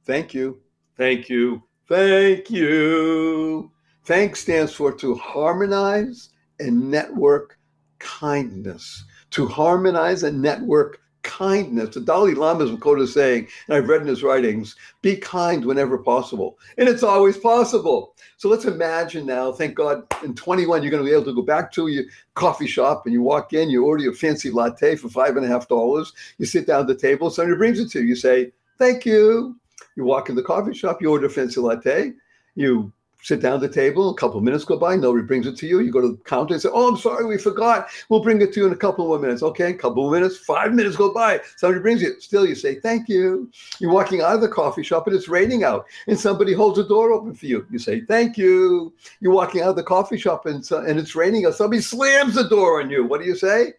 Thank 0.05 0.33
you, 0.33 0.59
thank 0.97 1.29
you, 1.29 1.63
thank 1.87 2.49
you. 2.49 3.72
Thanks 4.05 4.41
stands 4.41 4.73
for 4.73 4.91
to 4.91 5.15
harmonize 5.15 6.29
and 6.59 6.91
network 6.91 7.57
kindness. 7.99 9.05
To 9.31 9.47
harmonize 9.47 10.23
and 10.23 10.41
network 10.41 10.99
kindness. 11.23 11.95
The 11.95 12.01
Dalai 12.01 12.33
Lama 12.33 12.65
is 12.65 12.79
quoted 12.81 13.03
as 13.03 13.13
saying, 13.13 13.47
and 13.67 13.77
I've 13.77 13.87
read 13.87 14.01
in 14.01 14.07
his 14.07 14.21
writings, 14.21 14.75
be 15.01 15.15
kind 15.15 15.63
whenever 15.63 15.97
possible. 15.97 16.59
And 16.77 16.89
it's 16.89 17.01
always 17.01 17.37
possible. 17.37 18.15
So 18.35 18.49
let's 18.49 18.65
imagine 18.65 19.25
now, 19.25 19.53
thank 19.53 19.73
God, 19.75 20.03
in 20.21 20.35
21, 20.35 20.83
you're 20.83 20.91
going 20.91 21.01
to 21.01 21.09
be 21.09 21.15
able 21.15 21.23
to 21.23 21.33
go 21.33 21.41
back 21.41 21.71
to 21.71 21.87
your 21.87 22.03
coffee 22.33 22.67
shop 22.67 23.03
and 23.05 23.13
you 23.13 23.21
walk 23.21 23.53
in, 23.53 23.69
you 23.69 23.85
order 23.85 24.03
your 24.03 24.13
fancy 24.13 24.51
latte 24.51 24.97
for 24.97 25.07
five 25.07 25.37
and 25.37 25.45
a 25.45 25.49
half 25.49 25.69
dollars. 25.69 26.11
You 26.39 26.45
sit 26.45 26.67
down 26.67 26.81
at 26.81 26.87
the 26.87 26.95
table, 26.95 27.29
somebody 27.29 27.57
brings 27.57 27.79
it 27.79 27.89
to 27.91 28.01
you. 28.01 28.07
You 28.07 28.15
say, 28.17 28.51
thank 28.77 29.05
you. 29.05 29.55
You 29.95 30.03
walk 30.03 30.27
in 30.27 30.35
the 30.35 30.43
coffee 30.43 30.73
shop, 30.73 31.01
you 31.01 31.09
order 31.09 31.27
a 31.27 31.29
fancy 31.29 31.61
latte. 31.61 32.11
You 32.55 32.91
sit 33.23 33.41
down 33.41 33.55
at 33.55 33.61
the 33.61 33.69
table, 33.69 34.09
a 34.09 34.15
couple 34.15 34.37
of 34.37 34.43
minutes 34.43 34.65
go 34.65 34.77
by, 34.77 34.95
nobody 34.95 35.25
brings 35.25 35.47
it 35.47 35.55
to 35.57 35.65
you. 35.65 35.79
You 35.79 35.91
go 35.91 36.01
to 36.01 36.09
the 36.09 36.23
counter 36.25 36.53
and 36.53 36.61
say, 36.61 36.69
Oh, 36.71 36.89
I'm 36.89 36.97
sorry, 36.97 37.25
we 37.25 37.37
forgot. 37.37 37.87
We'll 38.09 38.21
bring 38.21 38.41
it 38.41 38.53
to 38.53 38.59
you 38.59 38.67
in 38.67 38.73
a 38.73 38.77
couple 38.77 39.07
more 39.07 39.17
minutes. 39.17 39.41
Okay, 39.41 39.71
a 39.71 39.73
couple 39.73 40.05
of 40.05 40.13
minutes, 40.13 40.37
five 40.37 40.73
minutes 40.73 40.97
go 40.97 41.13
by. 41.13 41.39
Somebody 41.55 41.81
brings 41.81 42.03
it. 42.03 42.21
Still, 42.21 42.45
you 42.45 42.53
say, 42.53 42.79
Thank 42.81 43.07
you. 43.07 43.49
You're 43.79 43.93
walking 43.93 44.21
out 44.21 44.35
of 44.35 44.41
the 44.41 44.49
coffee 44.49 44.83
shop 44.83 45.07
and 45.07 45.15
it's 45.15 45.29
raining 45.29 45.63
out, 45.63 45.85
and 46.07 46.19
somebody 46.19 46.53
holds 46.53 46.77
the 46.77 46.83
door 46.83 47.13
open 47.13 47.33
for 47.33 47.45
you. 47.45 47.65
You 47.71 47.79
say, 47.79 48.01
Thank 48.01 48.37
you. 48.37 48.93
You're 49.21 49.33
walking 49.33 49.61
out 49.61 49.69
of 49.69 49.75
the 49.77 49.83
coffee 49.83 50.17
shop 50.17 50.45
and, 50.45 50.69
uh, 50.71 50.83
and 50.83 50.99
it's 50.99 51.15
raining 51.15 51.45
out. 51.45 51.55
Somebody 51.55 51.81
slams 51.81 52.35
the 52.35 52.49
door 52.49 52.81
on 52.81 52.89
you. 52.89 53.05
What 53.05 53.21
do 53.21 53.27
you 53.27 53.35
say? 53.35 53.73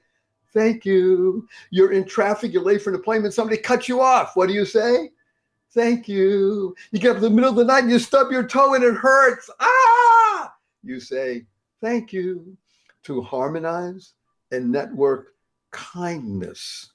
Thank 0.55 0.87
you. 0.87 1.47
You're 1.71 1.93
in 1.93 2.05
traffic, 2.05 2.53
you're 2.53 2.63
late 2.63 2.81
for 2.81 2.91
an 2.91 2.97
appointment, 2.97 3.35
somebody 3.35 3.61
cuts 3.61 3.89
you 3.89 4.01
off. 4.01 4.37
What 4.37 4.47
do 4.47 4.55
you 4.55 4.65
say? 4.65 5.11
Thank 5.75 6.09
you. 6.09 6.77
You 6.93 7.01
get 7.01 7.11
up 7.11 7.17
in 7.17 7.23
the 7.23 7.31
middle 7.31 7.51
of 7.51 7.57
the 7.57 7.65
night 7.65 7.83
and 7.83 7.91
you 7.91 7.99
stub 7.99 8.31
your 8.31 8.47
toe 8.47 8.75
and 8.75 8.85
it 8.85 8.95
hurts. 8.95 9.51
Ah! 9.59 10.55
You 10.85 11.01
say, 11.01 11.47
Thank 11.81 12.13
you. 12.13 12.57
To 13.05 13.21
harmonize 13.21 14.15
and 14.51 14.73
network 14.73 15.35
kindness. 15.73 16.93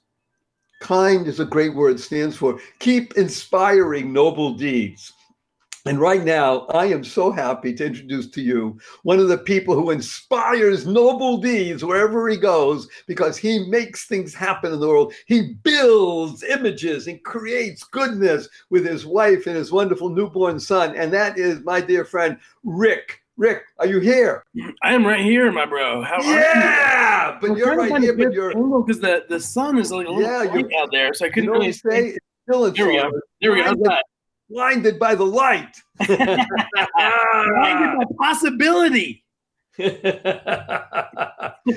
Kind 0.80 1.28
is 1.28 1.38
a 1.38 1.44
great 1.44 1.74
word, 1.74 2.00
stands 2.00 2.36
for 2.36 2.58
keep 2.80 3.16
inspiring 3.16 4.12
noble 4.12 4.54
deeds. 4.54 5.12
And 5.90 5.98
right 5.98 6.22
now, 6.22 6.66
I 6.66 6.86
am 6.86 7.02
so 7.02 7.32
happy 7.32 7.74
to 7.74 7.84
introduce 7.84 8.28
to 8.28 8.40
you 8.40 8.78
one 9.02 9.18
of 9.18 9.26
the 9.26 9.36
people 9.36 9.74
who 9.74 9.90
inspires 9.90 10.86
noble 10.86 11.38
deeds 11.38 11.84
wherever 11.84 12.28
he 12.28 12.36
goes 12.36 12.86
because 13.08 13.36
he 13.36 13.66
makes 13.66 14.06
things 14.06 14.32
happen 14.32 14.72
in 14.72 14.78
the 14.78 14.86
world. 14.86 15.12
He 15.26 15.54
builds 15.64 16.44
images 16.44 17.08
and 17.08 17.20
creates 17.24 17.82
goodness 17.82 18.48
with 18.70 18.86
his 18.86 19.04
wife 19.04 19.48
and 19.48 19.56
his 19.56 19.72
wonderful 19.72 20.10
newborn 20.10 20.60
son. 20.60 20.94
And 20.94 21.12
that 21.12 21.36
is 21.36 21.58
my 21.64 21.80
dear 21.80 22.04
friend, 22.04 22.38
Rick. 22.62 23.22
Rick, 23.36 23.64
are 23.80 23.86
you 23.86 23.98
here? 23.98 24.44
I 24.84 24.94
am 24.94 25.04
right 25.04 25.24
here, 25.24 25.50
my 25.50 25.66
bro. 25.66 26.04
How 26.04 26.22
yeah, 26.22 27.36
but 27.40 27.56
you're 27.56 27.74
right 27.74 28.00
here, 28.00 28.16
but 28.16 28.32
you're 28.32 28.54
because 28.54 29.00
the, 29.00 29.24
the 29.28 29.40
sun 29.40 29.76
is 29.76 29.90
like 29.90 30.06
a 30.06 30.10
little 30.12 30.46
yeah, 30.46 30.82
out 30.82 30.90
there, 30.92 31.12
so 31.14 31.26
I 31.26 31.30
couldn't 31.30 31.46
you 31.46 31.52
know 31.52 31.58
really 31.58 31.72
say. 31.72 32.08
It's 32.10 32.26
still 32.48 32.66
in 32.66 32.74
There 32.74 32.86
we 32.86 32.96
go. 32.96 33.10
There 33.40 33.52
we 33.52 33.64
go. 33.64 33.96
Blinded 34.50 34.98
by 34.98 35.14
the 35.14 35.24
light. 35.24 35.74
blinded 36.06 36.48
by 37.98 38.04
possibility. 38.18 39.24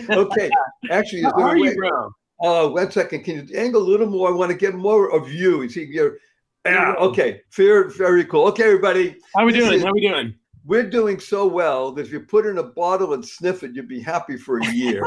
okay, 0.09 0.49
actually, 0.91 1.21
How 1.21 1.31
are 1.39 1.57
way? 1.59 1.67
you, 1.69 1.75
bro? 1.75 2.11
Uh, 2.41 2.67
one 2.69 2.91
second. 2.91 3.23
Can 3.23 3.47
you 3.47 3.57
angle 3.57 3.81
a 3.81 3.87
little 3.89 4.07
more? 4.07 4.27
I 4.27 4.31
want 4.31 4.51
to 4.51 4.57
get 4.57 4.73
more 4.75 5.15
of 5.15 5.31
you. 5.31 5.61
You 5.61 5.69
see, 5.69 5.85
you're. 5.85 6.17
Yeah. 6.65 6.95
Okay. 6.97 7.41
Fair. 7.51 7.89
Very 7.89 8.25
cool. 8.25 8.47
Okay, 8.47 8.63
everybody. 8.63 9.17
How 9.35 9.45
we 9.45 9.53
doing? 9.53 9.73
is- 9.73 9.83
How 9.83 9.93
we 9.93 10.01
doing? 10.01 10.33
We're 10.65 10.89
doing 10.89 11.19
so 11.19 11.45
well 11.45 11.91
that 11.91 12.05
if 12.05 12.11
you 12.13 12.21
put 12.21 12.45
in 12.45 12.57
a 12.57 12.63
bottle 12.63 13.13
and 13.13 13.25
sniff 13.25 13.63
it, 13.63 13.75
you'd 13.75 13.89
be 13.89 13.99
happy 14.01 14.37
for 14.37 14.59
a 14.59 14.65
year. 14.71 15.03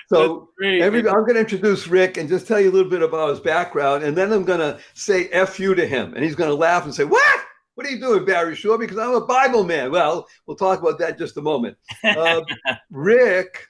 so. 0.09 0.49
Everybody, 0.62 1.15
I'm 1.15 1.23
going 1.23 1.35
to 1.35 1.41
introduce 1.41 1.87
Rick 1.87 2.17
and 2.17 2.29
just 2.29 2.47
tell 2.47 2.61
you 2.61 2.71
a 2.71 2.73
little 2.73 2.91
bit 2.91 3.03
about 3.03 3.31
his 3.31 3.41
background, 3.41 4.03
and 4.03 4.17
then 4.17 4.33
I'm 4.33 4.45
going 4.45 4.61
to 4.61 4.79
say 4.95 5.29
"f 5.29 5.61
you" 5.61 5.75
to 5.75 5.87
him, 5.87 6.15
and 6.15 6.25
he's 6.25 6.35
going 6.35 6.50
to 6.50 6.57
laugh 6.57 6.85
and 6.85 6.95
say, 6.95 7.05
"What? 7.05 7.41
What 7.75 7.87
are 7.87 7.91
you 7.91 8.00
doing, 8.00 8.25
Barry 8.25 8.57
Shore? 8.57 8.79
Because 8.79 8.99
I'm 8.99 9.15
a 9.15 9.25
Bible 9.25 9.65
man." 9.65 9.93
Well, 9.93 10.27
we'll 10.47 10.57
talk 10.57 10.81
about 10.81 10.99
that 10.99 11.12
in 11.12 11.19
just 11.19 11.37
a 11.37 11.43
moment. 11.43 11.77
Uh, 12.03 12.41
Rick, 12.91 13.67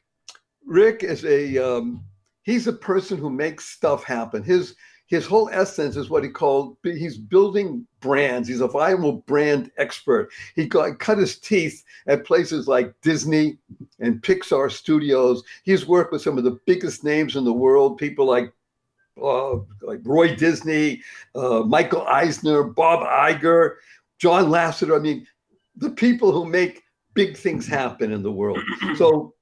Rick 0.65 1.03
is 1.03 1.25
a 1.25 1.59
um, 1.59 2.05
he's 2.45 2.67
a 2.67 2.73
person 2.73 3.19
who 3.19 3.31
makes 3.31 3.67
stuff 3.67 4.05
happen. 4.05 4.43
His 4.43 4.75
his 5.09 5.27
whole 5.27 5.49
essence 5.53 5.97
is 5.97 6.11
what 6.11 6.23
he 6.23 6.29
called 6.29 6.77
he's 6.85 7.17
building 7.17 7.87
brands. 8.01 8.47
He's 8.47 8.61
a 8.61 8.69
viable 8.69 9.13
brand 9.13 9.71
expert. 9.79 10.31
He 10.55 10.67
got 10.67 10.99
cut 10.99 11.17
his 11.17 11.39
teeth 11.39 11.83
at 12.07 12.27
places 12.27 12.69
like 12.69 12.95
Disney 13.01 13.57
and 14.01 14.23
Pixar 14.23 14.71
Studios. 14.71 15.43
He's 15.65 15.87
worked 15.87 16.13
with 16.13 16.23
some 16.23 16.37
of 16.37 16.45
the 16.45 16.61
biggest 16.67 17.05
names 17.05 17.37
in 17.37 17.45
the 17.45 17.53
world, 17.53 17.97
people 17.97 18.27
like 18.27 18.53
uh, 19.21 19.57
like 19.81 20.01
Roy 20.05 20.37
Disney, 20.37 21.03
uh, 21.35 21.61
Michael 21.61 22.07
Eisner, 22.07 22.63
Bob 22.63 23.01
Iger, 23.01 23.77
John 24.19 24.47
Lasseter. 24.47 24.95
I 24.95 25.01
mean, 25.01 25.27
the 25.77 25.91
people 25.91 26.33
who 26.33 26.45
make 26.45 26.83
big 27.15 27.37
things 27.37 27.67
happen 27.67 28.13
in 28.13 28.23
the 28.23 28.33
world. 28.33 28.61
So 28.97 29.35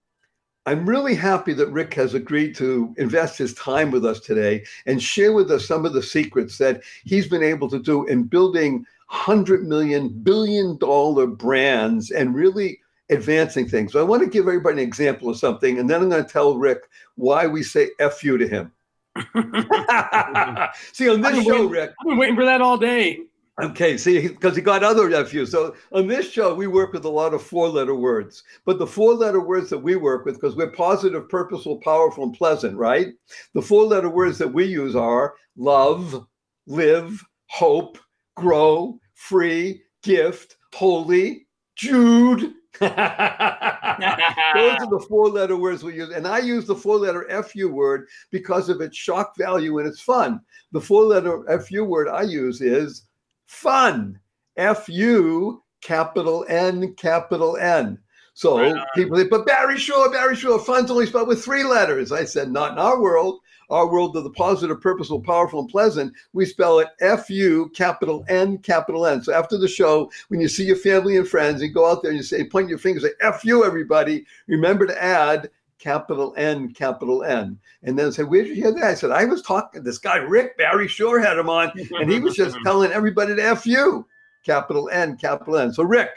I'm 0.66 0.88
really 0.88 1.14
happy 1.14 1.52
that 1.52 1.68
Rick 1.68 1.94
has 1.94 2.14
agreed 2.14 2.56
to 2.56 2.92
invest 2.98 3.38
his 3.38 3.54
time 3.54 3.92
with 3.92 4.04
us 4.04 4.18
today 4.18 4.64
and 4.86 5.00
share 5.00 5.32
with 5.32 5.48
us 5.52 5.66
some 5.66 5.86
of 5.86 5.92
the 5.92 6.02
secrets 6.02 6.58
that 6.58 6.82
he's 7.04 7.28
been 7.28 7.44
able 7.44 7.70
to 7.70 7.78
do 7.78 8.04
in 8.06 8.24
building 8.24 8.84
100 9.08 9.64
million, 9.64 10.08
billion 10.08 10.76
dollar 10.78 11.28
brands 11.28 12.10
and 12.10 12.34
really 12.34 12.80
advancing 13.10 13.68
things. 13.68 13.92
So 13.92 14.00
I 14.00 14.02
want 14.02 14.24
to 14.24 14.28
give 14.28 14.48
everybody 14.48 14.82
an 14.82 14.88
example 14.88 15.30
of 15.30 15.38
something, 15.38 15.78
and 15.78 15.88
then 15.88 16.02
I'm 16.02 16.10
going 16.10 16.24
to 16.24 16.28
tell 16.28 16.58
Rick 16.58 16.80
why 17.14 17.46
we 17.46 17.62
say 17.62 17.90
F 18.00 18.24
you 18.24 18.36
to 18.36 18.48
him. 18.48 18.72
see, 20.92 21.08
on 21.08 21.20
this 21.20 21.44
show, 21.44 21.66
Rick, 21.66 21.92
I've 22.00 22.08
been 22.08 22.18
waiting 22.18 22.34
for 22.34 22.44
that 22.44 22.60
all 22.60 22.76
day. 22.76 23.20
Okay, 23.62 23.96
see, 23.96 24.28
because 24.28 24.54
he 24.54 24.60
got 24.60 24.84
other 24.84 25.08
nephews. 25.08 25.50
So 25.50 25.74
on 25.92 26.06
this 26.06 26.30
show, 26.30 26.54
we 26.54 26.66
work 26.66 26.92
with 26.92 27.06
a 27.06 27.10
lot 27.10 27.32
of 27.32 27.42
four 27.42 27.70
letter 27.70 27.94
words. 27.94 28.42
But 28.66 28.78
the 28.78 28.86
four 28.86 29.14
letter 29.14 29.40
words 29.40 29.70
that 29.70 29.78
we 29.78 29.96
work 29.96 30.26
with, 30.26 30.34
because 30.34 30.56
we're 30.56 30.72
positive, 30.72 31.26
purposeful, 31.30 31.78
powerful, 31.78 32.24
and 32.24 32.34
pleasant, 32.34 32.76
right? 32.76 33.14
The 33.54 33.62
four 33.62 33.84
letter 33.84 34.10
words 34.10 34.36
that 34.38 34.52
we 34.52 34.66
use 34.66 34.94
are 34.94 35.36
love, 35.56 36.26
live, 36.66 37.24
hope, 37.46 37.96
grow, 38.36 39.00
free, 39.14 39.82
gift, 40.02 40.58
holy, 40.74 41.46
Jude. 41.76 42.52
Those 42.80 42.90
are 42.90 44.90
the 44.90 45.06
four 45.08 45.30
letter 45.30 45.56
words 45.56 45.82
we 45.82 45.94
use. 45.94 46.10
And 46.10 46.26
I 46.26 46.40
use 46.40 46.66
the 46.66 46.74
four 46.74 46.98
letter 46.98 47.26
FU 47.42 47.70
word 47.70 48.06
because 48.30 48.68
of 48.68 48.82
its 48.82 48.98
shock 48.98 49.34
value 49.38 49.78
and 49.78 49.88
its 49.88 50.02
fun. 50.02 50.42
The 50.72 50.80
four 50.80 51.04
letter 51.04 51.42
FU 51.60 51.84
word 51.84 52.08
I 52.08 52.22
use 52.22 52.60
is 52.60 53.05
fun. 53.46 54.20
F 54.56 54.88
U 54.88 55.62
capital 55.80 56.44
N 56.48 56.94
capital 56.94 57.56
N. 57.56 57.98
So 58.34 58.58
Right 58.58 58.84
people 58.94 59.16
say, 59.16 59.28
but 59.28 59.46
Barry 59.46 59.78
Shore, 59.78 60.10
Barry 60.10 60.36
Shore, 60.36 60.58
fun's 60.58 60.90
only 60.90 61.06
spelled 61.06 61.28
with 61.28 61.44
three 61.44 61.64
letters. 61.64 62.12
I 62.12 62.24
said, 62.24 62.50
not 62.50 62.72
in 62.72 62.78
our 62.78 63.00
world. 63.00 63.40
Our 63.68 63.90
world 63.90 64.16
of 64.16 64.22
the 64.22 64.30
positive, 64.30 64.80
purposeful, 64.80 65.20
powerful, 65.20 65.58
and 65.58 65.68
pleasant, 65.68 66.12
we 66.32 66.44
spell 66.44 66.78
it 66.78 66.86
F 67.00 67.28
U, 67.28 67.68
capital 67.74 68.24
N, 68.28 68.58
capital 68.58 69.06
N. 69.06 69.22
So 69.22 69.34
after 69.34 69.58
the 69.58 69.66
show, 69.66 70.08
when 70.28 70.40
you 70.40 70.46
see 70.46 70.64
your 70.64 70.76
family 70.76 71.16
and 71.16 71.26
friends, 71.26 71.60
you 71.60 71.72
go 71.72 71.90
out 71.90 72.00
there 72.00 72.12
and 72.12 72.18
you 72.18 72.22
say, 72.22 72.44
point 72.44 72.68
your 72.68 72.78
fingers, 72.78 73.02
say 73.02 73.10
F 73.20 73.44
U 73.44 73.64
everybody. 73.64 74.24
Remember 74.46 74.86
to 74.86 75.02
add 75.02 75.50
capital 75.78 76.34
N, 76.36 76.72
capital 76.72 77.24
N. 77.24 77.58
And 77.82 77.98
then 77.98 78.12
say, 78.12 78.22
where'd 78.22 78.46
you 78.46 78.54
hear 78.54 78.72
that? 78.72 78.82
I 78.82 78.94
said, 78.94 79.10
I 79.10 79.24
was 79.24 79.42
talking, 79.42 79.82
this 79.82 79.98
guy, 79.98 80.16
Rick 80.16 80.56
Barry 80.56 80.88
Shore 80.88 81.20
had 81.20 81.38
him 81.38 81.48
on, 81.48 81.72
and 81.98 82.10
he 82.10 82.20
was 82.20 82.34
just 82.34 82.56
telling 82.64 82.92
everybody 82.92 83.34
to 83.34 83.44
F 83.44 83.66
you, 83.66 84.06
capital 84.44 84.88
N, 84.90 85.16
capital 85.16 85.58
N. 85.58 85.72
So, 85.72 85.82
Rick, 85.82 86.10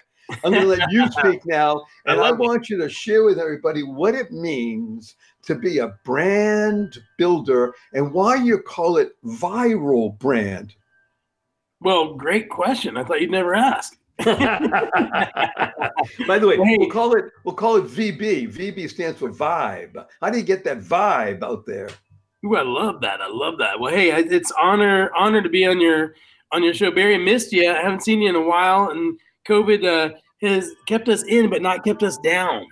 I'm 0.44 0.54
going 0.54 0.64
to 0.64 0.68
let 0.68 0.92
you 0.92 1.10
speak 1.12 1.46
now, 1.46 1.84
and 2.06 2.20
I, 2.20 2.30
it. 2.30 2.38
want 2.38 2.70
you 2.70 2.78
to 2.78 2.90
share 2.90 3.24
with 3.24 3.40
everybody 3.40 3.84
what 3.84 4.16
it 4.16 4.32
means 4.32 5.16
to 5.44 5.56
be 5.56 5.80
a 5.80 5.96
brand 6.04 6.98
builder 7.18 7.74
and 7.94 8.14
why 8.14 8.36
you 8.36 8.60
call 8.60 8.98
it 8.98 9.16
viral 9.26 10.18
brand. 10.20 10.76
Well, 11.82 12.16
great 12.16 12.50
question. 12.50 12.98
I 12.98 13.04
thought 13.04 13.22
you'd 13.22 13.32
never 13.32 13.56
ask. 13.56 13.98
By 16.28 16.40
the 16.40 16.48
way, 16.48 16.58
we'll 16.58 16.90
call 16.90 17.16
it 17.16 17.26
we'll 17.46 17.56
call 17.56 17.78
it 17.78 17.86
VB. 17.86 18.54
VB 18.54 18.90
stands 18.90 19.18
for 19.18 19.30
vibe. 19.30 20.06
How 20.22 20.30
do 20.30 20.38
you 20.38 20.44
get 20.44 20.66
that 20.66 20.80
vibe 20.80 21.42
out 21.42 21.66
there? 21.66 21.90
Ooh, 22.46 22.58
I 22.58 22.64
love 22.64 23.00
that. 23.02 23.22
I 23.22 23.30
love 23.30 23.58
that. 23.60 23.80
Well, 23.80 23.94
hey, 23.94 24.12
it's 24.12 24.52
honor 24.60 25.10
honor 25.16 25.42
to 25.42 25.50
be 25.50 25.66
on 25.66 25.80
your 25.80 26.16
on 26.52 26.64
your 26.64 26.74
show. 26.74 26.92
Barry, 26.92 27.16
I 27.16 27.18
missed 27.18 27.54
you. 27.54 27.70
I 27.70 27.82
haven't 27.82 28.04
seen 28.04 28.22
you 28.22 28.30
in 28.30 28.36
a 28.36 28.42
while, 28.42 28.90
and 28.90 29.18
COVID 29.48 29.86
uh, 29.86 30.16
has 30.42 30.70
kept 30.86 31.08
us 31.08 31.24
in, 31.24 31.50
but 31.50 31.62
not 31.62 31.86
kept 31.86 32.04
us 32.04 32.18
down. 32.18 32.66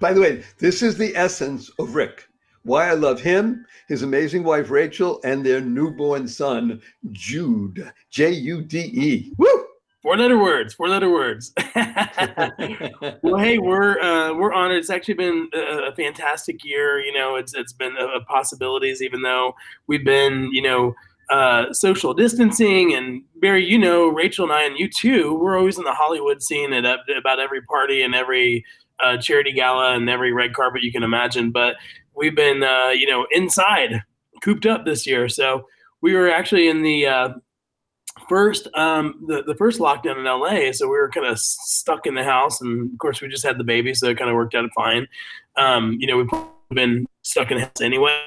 By 0.00 0.12
the 0.12 0.20
way, 0.20 0.44
this 0.58 0.82
is 0.82 0.96
the 0.96 1.14
essence 1.16 1.70
of 1.78 1.94
Rick. 1.94 2.26
Why 2.62 2.88
I 2.88 2.94
love 2.94 3.20
him, 3.20 3.64
his 3.88 4.02
amazing 4.02 4.44
wife 4.44 4.70
Rachel, 4.70 5.20
and 5.24 5.44
their 5.44 5.62
newborn 5.62 6.28
son 6.28 6.82
Jude. 7.10 7.90
J 8.10 8.30
U 8.32 8.62
D 8.62 8.78
E. 8.80 9.32
Woo! 9.38 9.66
Four 10.02 10.16
letter 10.16 10.38
words. 10.38 10.72
Four 10.72 10.88
letter 10.88 11.10
words. 11.10 11.52
well, 13.22 13.36
hey, 13.36 13.58
we're 13.58 14.00
uh, 14.00 14.34
we're 14.34 14.52
honored. 14.52 14.78
It's 14.78 14.90
actually 14.90 15.14
been 15.14 15.48
a, 15.52 15.88
a 15.88 15.94
fantastic 15.94 16.64
year. 16.64 16.98
You 17.00 17.12
know, 17.12 17.36
it's 17.36 17.54
it's 17.54 17.74
been 17.74 17.96
a, 17.98 18.06
a 18.06 18.24
possibilities, 18.24 19.02
even 19.02 19.22
though 19.22 19.54
we've 19.86 20.04
been, 20.04 20.48
you 20.52 20.62
know, 20.62 20.94
uh, 21.28 21.72
social 21.72 22.14
distancing. 22.14 22.94
And 22.94 23.22
Barry, 23.36 23.64
you 23.64 23.78
know, 23.78 24.08
Rachel 24.08 24.44
and 24.44 24.52
I, 24.52 24.62
and 24.64 24.78
you 24.78 24.88
too, 24.88 25.34
we're 25.34 25.58
always 25.58 25.78
in 25.78 25.84
the 25.84 25.92
Hollywood 25.92 26.42
scene 26.42 26.72
at 26.72 26.86
ab- 26.86 27.00
about 27.16 27.38
every 27.38 27.62
party 27.62 28.02
and 28.02 28.14
every 28.14 28.64
uh, 29.00 29.18
charity 29.18 29.52
gala 29.52 29.94
and 29.94 30.08
every 30.08 30.32
red 30.32 30.54
carpet 30.54 30.82
you 30.82 30.92
can 30.92 31.02
imagine. 31.02 31.50
But 31.50 31.76
we've 32.16 32.34
been, 32.34 32.62
uh, 32.62 32.88
you 32.88 33.06
know, 33.06 33.26
inside, 33.30 34.02
cooped 34.42 34.64
up 34.64 34.86
this 34.86 35.06
year. 35.06 35.28
So 35.28 35.66
we 36.00 36.14
were 36.14 36.30
actually 36.30 36.68
in 36.68 36.82
the 36.82 37.06
uh, 37.06 37.28
first 38.30 38.68
um 38.74 39.24
the, 39.26 39.42
the 39.42 39.56
first 39.56 39.80
lockdown 39.80 40.16
in 40.16 40.24
LA 40.24 40.70
so 40.70 40.86
we 40.86 40.96
were 40.96 41.10
kind 41.10 41.26
of 41.26 41.36
stuck 41.36 42.06
in 42.06 42.14
the 42.14 42.22
house 42.22 42.60
and 42.60 42.92
of 42.92 42.98
course 42.98 43.20
we 43.20 43.26
just 43.26 43.44
had 43.44 43.58
the 43.58 43.64
baby 43.64 43.92
so 43.92 44.08
it 44.08 44.16
kind 44.16 44.30
of 44.30 44.36
worked 44.36 44.54
out 44.54 44.70
fine 44.72 45.04
um 45.56 45.96
you 45.98 46.06
know 46.06 46.16
we've 46.16 46.30
been 46.70 47.04
stuck 47.22 47.50
in 47.50 47.58
the 47.58 47.64
house 47.64 47.80
anyway 47.80 48.22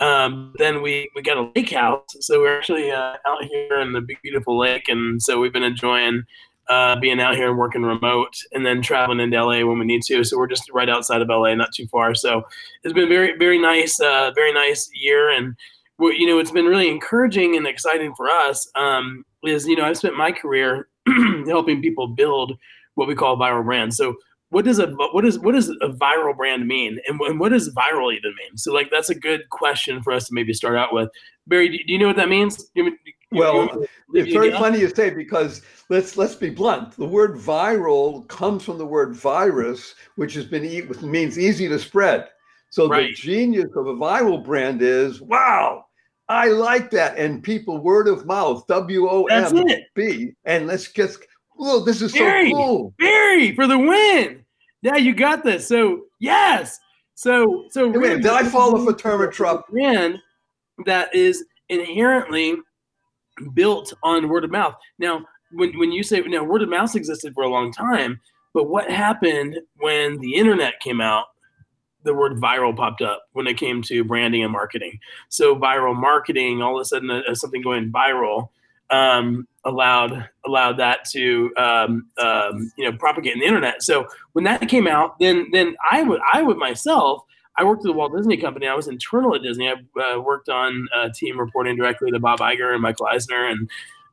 um 0.00 0.52
then 0.58 0.82
we 0.82 1.08
we 1.14 1.22
got 1.22 1.36
a 1.36 1.52
lake 1.54 1.70
house 1.70 2.02
so 2.18 2.40
we're 2.40 2.58
actually 2.58 2.90
uh, 2.90 3.14
out 3.28 3.44
here 3.44 3.78
in 3.78 3.92
the 3.92 4.04
beautiful 4.24 4.58
lake 4.58 4.88
and 4.88 5.22
so 5.22 5.38
we've 5.38 5.52
been 5.52 5.62
enjoying 5.62 6.24
uh, 6.68 6.96
being 6.98 7.20
out 7.20 7.36
here 7.36 7.48
and 7.48 7.58
working 7.58 7.82
remote 7.82 8.34
and 8.52 8.64
then 8.64 8.82
traveling 8.82 9.20
into 9.20 9.40
LA 9.40 9.64
when 9.66 9.78
we 9.78 9.84
need 9.84 10.00
to. 10.02 10.24
So 10.24 10.38
we're 10.38 10.46
just 10.46 10.70
right 10.70 10.88
outside 10.88 11.20
of 11.20 11.28
LA, 11.28 11.54
not 11.54 11.74
too 11.74 11.86
far. 11.88 12.14
So 12.14 12.42
it's 12.82 12.94
been 12.94 13.06
very, 13.06 13.36
very 13.36 13.60
nice, 13.60 14.00
uh, 14.00 14.30
very 14.34 14.50
nice 14.50 14.88
year. 14.94 15.28
And 15.30 15.54
you 16.00 16.26
know, 16.26 16.38
it's 16.38 16.50
been 16.50 16.64
really 16.64 16.88
encouraging 16.88 17.54
and 17.56 17.66
exciting 17.66 18.14
for 18.14 18.28
us. 18.28 18.66
Um, 18.74 19.24
is 19.46 19.66
you 19.66 19.76
know, 19.76 19.84
I've 19.84 19.96
spent 19.98 20.16
my 20.16 20.32
career 20.32 20.88
helping 21.46 21.80
people 21.82 22.08
build 22.08 22.56
what 22.94 23.08
we 23.08 23.14
call 23.14 23.36
viral 23.36 23.64
brands. 23.64 23.96
So 23.96 24.14
what 24.50 24.64
does 24.64 24.78
a 24.78 24.86
what 24.88 25.24
is 25.24 25.38
what 25.38 25.52
does 25.52 25.68
a 25.68 25.88
viral 25.88 26.36
brand 26.36 26.66
mean, 26.68 26.98
and, 27.08 27.20
and 27.22 27.40
what 27.40 27.50
does 27.50 27.74
viral 27.74 28.14
even 28.14 28.34
mean? 28.36 28.56
So 28.56 28.72
like 28.72 28.90
that's 28.90 29.10
a 29.10 29.14
good 29.14 29.48
question 29.50 30.02
for 30.02 30.12
us 30.12 30.28
to 30.28 30.34
maybe 30.34 30.52
start 30.54 30.76
out 30.76 30.92
with. 30.94 31.08
Barry, 31.46 31.68
do, 31.68 31.78
do 31.84 31.92
you 31.92 31.98
know 31.98 32.06
what 32.06 32.16
that 32.16 32.28
means? 32.28 32.70
You- 32.74 32.96
Well, 33.32 33.54
you- 33.64 33.88
It's 34.14 34.32
very 34.32 34.50
funny 34.60 34.78
you 34.78 34.88
say 34.94 35.10
because 35.10 35.62
let's 35.88 36.16
let's 36.16 36.36
be 36.36 36.50
blunt. 36.50 36.92
The 36.92 37.04
word 37.04 37.34
viral 37.36 38.28
comes 38.28 38.62
from 38.64 38.78
the 38.78 38.86
word 38.86 39.14
virus, 39.14 39.94
which 40.14 40.34
has 40.34 40.44
been 40.44 40.62
which 40.88 41.00
means 41.02 41.36
easy 41.38 41.68
to 41.68 41.78
spread. 41.78 42.28
So 42.70 42.86
the 42.86 42.92
genius 43.14 43.70
of 43.76 43.86
a 43.88 43.94
viral 43.94 44.44
brand 44.44 44.82
is 44.82 45.20
wow, 45.20 45.83
I 46.28 46.48
like 46.48 46.90
that, 46.90 47.18
and 47.18 47.42
people 47.42 47.78
word 47.78 48.08
of 48.08 48.24
mouth, 48.24 48.66
W 48.66 49.08
O 49.08 49.24
M. 49.24 49.64
B, 49.94 50.32
and 50.44 50.66
let's 50.66 50.88
get. 50.88 51.16
Whoa, 51.56 51.80
this 51.80 52.02
is 52.02 52.12
so 52.12 52.42
cool. 52.50 52.94
Barry 52.98 53.54
for 53.54 53.66
the 53.66 53.78
win. 53.78 54.44
Yeah, 54.82 54.96
you 54.96 55.14
got 55.14 55.44
this. 55.44 55.68
So 55.68 56.02
yes. 56.18 56.80
So 57.14 57.66
so 57.70 57.92
Hey, 57.92 57.98
wait, 57.98 58.22
did 58.22 58.26
I 58.26 58.44
fall 58.44 58.74
off 58.74 58.88
a 58.88 58.96
term 58.96 59.30
trap? 59.30 59.68
brand 59.70 60.18
that 60.84 61.14
is 61.14 61.44
inherently 61.68 62.56
built 63.54 63.92
on 64.02 64.28
word 64.28 64.44
of 64.44 64.50
mouth. 64.50 64.76
Now, 64.98 65.24
when 65.52 65.78
when 65.78 65.92
you 65.92 66.02
say 66.02 66.20
now 66.20 66.42
word 66.42 66.62
of 66.62 66.68
mouth 66.68 66.94
existed 66.96 67.34
for 67.34 67.44
a 67.44 67.48
long 67.48 67.72
time, 67.72 68.20
but 68.52 68.64
what 68.64 68.90
happened 68.90 69.58
when 69.76 70.18
the 70.18 70.34
internet 70.34 70.80
came 70.80 71.00
out? 71.00 71.26
The 72.04 72.14
word 72.14 72.34
viral 72.34 72.76
popped 72.76 73.02
up 73.02 73.24
when 73.32 73.46
it 73.46 73.56
came 73.56 73.82
to 73.82 74.04
branding 74.04 74.42
and 74.42 74.52
marketing. 74.52 74.98
So 75.28 75.56
viral 75.56 75.96
marketing, 75.96 76.62
all 76.62 76.76
of 76.76 76.82
a 76.82 76.84
sudden, 76.84 77.10
uh, 77.10 77.34
something 77.34 77.62
going 77.62 77.90
viral 77.90 78.48
um, 78.90 79.48
allowed 79.64 80.28
allowed 80.46 80.76
that 80.78 81.04
to 81.10 81.52
um, 81.56 82.08
um, 82.18 82.70
you 82.76 82.90
know 82.90 82.96
propagate 82.96 83.34
in 83.34 83.40
the 83.40 83.46
internet. 83.46 83.82
So 83.82 84.06
when 84.32 84.44
that 84.44 84.66
came 84.68 84.86
out, 84.86 85.18
then 85.18 85.48
then 85.52 85.76
I 85.90 86.02
would 86.02 86.20
I 86.32 86.42
would 86.42 86.58
myself 86.58 87.22
I 87.56 87.64
worked 87.64 87.80
at 87.80 87.84
the 87.84 87.92
Walt 87.92 88.14
Disney 88.16 88.36
Company. 88.36 88.66
I 88.66 88.74
was 88.74 88.88
internal 88.88 89.34
at 89.34 89.42
Disney. 89.42 89.68
I 89.68 89.74
uh, 90.00 90.20
worked 90.20 90.48
on 90.48 90.88
a 90.94 91.10
team 91.10 91.38
reporting 91.38 91.76
directly 91.76 92.10
to 92.10 92.18
Bob 92.18 92.40
Iger 92.40 92.72
and 92.72 92.82
Michael 92.82 93.06
Eisner, 93.06 93.46
and 93.46 93.70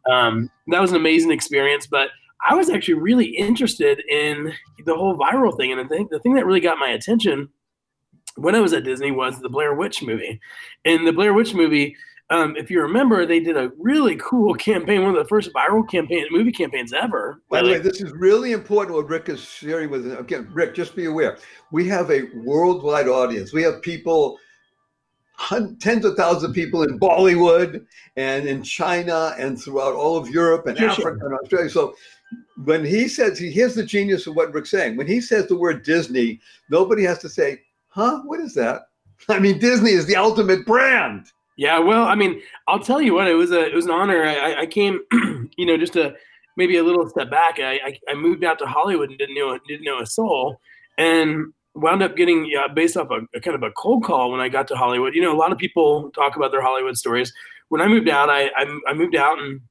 um, 0.09 0.49
that 0.67 0.81
was 0.81 0.91
an 0.91 0.97
amazing 0.97 1.31
experience. 1.31 1.87
But 1.87 2.09
I 2.47 2.55
was 2.55 2.69
actually 2.69 2.95
really 2.95 3.25
interested 3.25 4.01
in 4.09 4.53
the 4.85 4.95
whole 4.95 5.17
viral 5.17 5.55
thing, 5.55 5.71
and 5.71 5.81
I 5.81 5.85
think 5.85 6.11
the 6.11 6.19
thing 6.19 6.35
that 6.35 6.45
really 6.45 6.59
got 6.59 6.77
my 6.77 6.89
attention 6.89 7.49
when 8.41 8.55
I 8.55 8.59
was 8.59 8.73
at 8.73 8.83
Disney 8.83 9.11
was 9.11 9.39
the 9.39 9.49
Blair 9.49 9.73
Witch 9.73 10.01
movie. 10.01 10.39
And 10.85 11.05
the 11.05 11.13
Blair 11.13 11.33
Witch 11.33 11.53
movie, 11.53 11.95
um, 12.29 12.55
if 12.55 12.71
you 12.71 12.81
remember, 12.81 13.25
they 13.25 13.39
did 13.39 13.57
a 13.57 13.71
really 13.77 14.15
cool 14.17 14.53
campaign, 14.69 15.01
one 15.01 15.11
of 15.11 15.17
the 15.17 15.27
first 15.27 15.51
viral 15.53 15.87
campaign 15.89 16.25
movie 16.31 16.51
campaigns 16.51 16.93
ever. 16.93 17.41
By 17.49 17.61
the 17.61 17.71
way, 17.71 17.77
this 17.79 18.01
is 18.01 18.11
really 18.13 18.53
important 18.53 18.95
what 18.95 19.09
Rick 19.09 19.29
is 19.29 19.41
sharing 19.41 19.89
with 19.89 20.11
again, 20.19 20.49
Rick, 20.53 20.75
just 20.75 20.95
be 20.95 21.05
aware. 21.05 21.37
We 21.71 21.87
have 21.89 22.09
a 22.11 22.23
worldwide 22.35 23.07
audience. 23.07 23.53
We 23.53 23.63
have 23.63 23.81
people, 23.81 24.37
tens 25.79 26.05
of 26.05 26.15
thousands 26.15 26.43
of 26.43 26.53
people 26.53 26.83
in 26.83 26.99
Bollywood 26.99 27.85
and 28.15 28.47
in 28.47 28.63
China 28.63 29.33
and 29.37 29.61
throughout 29.61 29.93
all 29.93 30.17
of 30.17 30.29
Europe 30.29 30.67
and 30.67 30.77
Sure, 30.77 30.91
sure. 30.91 31.09
Africa 31.09 31.25
and 31.25 31.39
Australia. 31.39 31.69
So 31.69 31.95
when 32.63 32.85
he 32.85 33.07
says, 33.07 33.39
he 33.39 33.51
here's 33.51 33.75
the 33.75 33.85
genius 33.85 34.27
of 34.27 34.35
what 34.35 34.53
Rick's 34.53 34.71
saying. 34.71 34.97
When 34.97 35.07
he 35.07 35.19
says 35.19 35.47
the 35.47 35.57
word 35.57 35.83
Disney, 35.83 36.39
nobody 36.69 37.03
has 37.03 37.19
to 37.19 37.29
say, 37.29 37.61
huh, 37.91 38.21
what 38.25 38.39
is 38.39 38.53
that? 38.55 38.81
I 39.29 39.39
mean, 39.39 39.59
Disney 39.59 39.91
is 39.91 40.05
the 40.07 40.15
ultimate 40.15 40.65
brand. 40.65 41.27
Yeah, 41.57 41.77
well, 41.79 42.05
I 42.05 42.15
mean, 42.15 42.41
I'll 42.67 42.79
tell 42.79 43.01
you 43.01 43.13
what, 43.13 43.27
it 43.27 43.35
was 43.35 43.51
a 43.51 43.61
it 43.67 43.75
was 43.75 43.85
an 43.85 43.91
honor. 43.91 44.23
I, 44.23 44.61
I- 44.61 44.65
came, 44.65 44.99
you 45.57 45.65
know, 45.65 45.77
just 45.77 45.95
a 45.95 46.15
maybe 46.57 46.77
a 46.77 46.83
little 46.83 47.07
step 47.07 47.29
back. 47.29 47.59
I, 47.59 47.73
I, 47.85 47.99
I 48.09 48.13
moved 48.15 48.43
out 48.43 48.57
to 48.59 48.65
Hollywood 48.65 49.09
and 49.09 49.19
didn't 49.19 49.35
know 49.35 49.57
didn't 49.67 49.85
know 49.85 49.99
a 49.99 50.05
soul, 50.05 50.59
and 50.97 51.53
wound 51.75 52.01
up 52.01 52.15
getting 52.17 52.45
yeah, 52.45 52.67
based 52.73 52.97
off 52.97 53.09
a, 53.11 53.19
a 53.37 53.41
kind 53.41 53.55
of 53.55 53.63
a 53.63 53.71
cold 53.71 54.03
call 54.03 54.31
when 54.31 54.39
I 54.41 54.49
got 54.49 54.67
to 54.69 54.75
Hollywood. 54.75 55.13
You 55.13 55.21
know, 55.21 55.33
a 55.33 55.37
lot 55.37 55.51
of 55.51 55.57
people 55.57 56.09
talk 56.11 56.35
about 56.35 56.51
their 56.51 56.61
Hollywood 56.61 56.97
stories. 56.97 57.31
When 57.69 57.81
I 57.81 57.87
moved 57.87 58.09
out, 58.09 58.29
I 58.29 58.47
I, 58.55 58.79
I 58.87 58.93
moved 58.93 59.15
out 59.15 59.37
and 59.39 59.61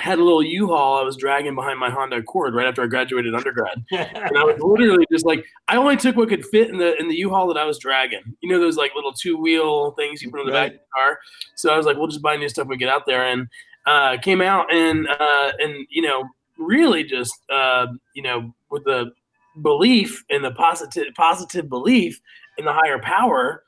had 0.00 0.18
a 0.18 0.24
little 0.24 0.42
U-Haul 0.42 0.98
I 0.98 1.02
was 1.02 1.16
dragging 1.16 1.54
behind 1.54 1.78
my 1.78 1.90
Honda 1.90 2.16
Accord 2.16 2.54
right 2.54 2.66
after 2.66 2.82
I 2.82 2.86
graduated 2.86 3.34
undergrad 3.34 3.84
and 3.92 4.36
I 4.36 4.44
was 4.44 4.58
literally 4.60 5.06
just 5.12 5.26
like, 5.26 5.44
I 5.68 5.76
only 5.76 5.96
took 5.96 6.16
what 6.16 6.28
could 6.28 6.44
fit 6.46 6.70
in 6.70 6.78
the 6.78 6.96
in 6.98 7.08
the 7.08 7.16
U-Haul 7.16 7.46
that 7.48 7.56
I 7.56 7.64
was 7.64 7.78
dragging. 7.78 8.22
You 8.40 8.48
know 8.48 8.58
those 8.58 8.76
like 8.76 8.94
little 8.94 9.12
two 9.12 9.36
wheel 9.36 9.92
things 9.92 10.22
you 10.22 10.30
put 10.30 10.40
in 10.40 10.46
the 10.46 10.52
back 10.52 10.72
of 10.72 10.78
the 10.78 10.84
car. 10.94 11.18
So 11.54 11.72
I 11.72 11.76
was 11.76 11.86
like, 11.86 11.96
we'll 11.96 12.08
just 12.08 12.22
buy 12.22 12.36
new 12.36 12.48
stuff 12.48 12.64
when 12.64 12.70
we 12.70 12.78
get 12.78 12.88
out 12.88 13.06
there, 13.06 13.24
and 13.24 13.48
uh, 13.86 14.16
came 14.18 14.40
out 14.40 14.72
and 14.72 15.08
uh, 15.08 15.52
and 15.58 15.86
you 15.90 16.02
know 16.02 16.24
really 16.58 17.04
just 17.04 17.34
uh, 17.50 17.86
you 18.14 18.22
know 18.22 18.54
with 18.70 18.84
the 18.84 19.12
belief 19.62 20.24
and 20.30 20.44
the 20.44 20.52
positive 20.52 21.12
positive 21.16 21.68
belief 21.68 22.20
in 22.58 22.64
the 22.64 22.72
higher 22.72 22.98
power 23.00 23.64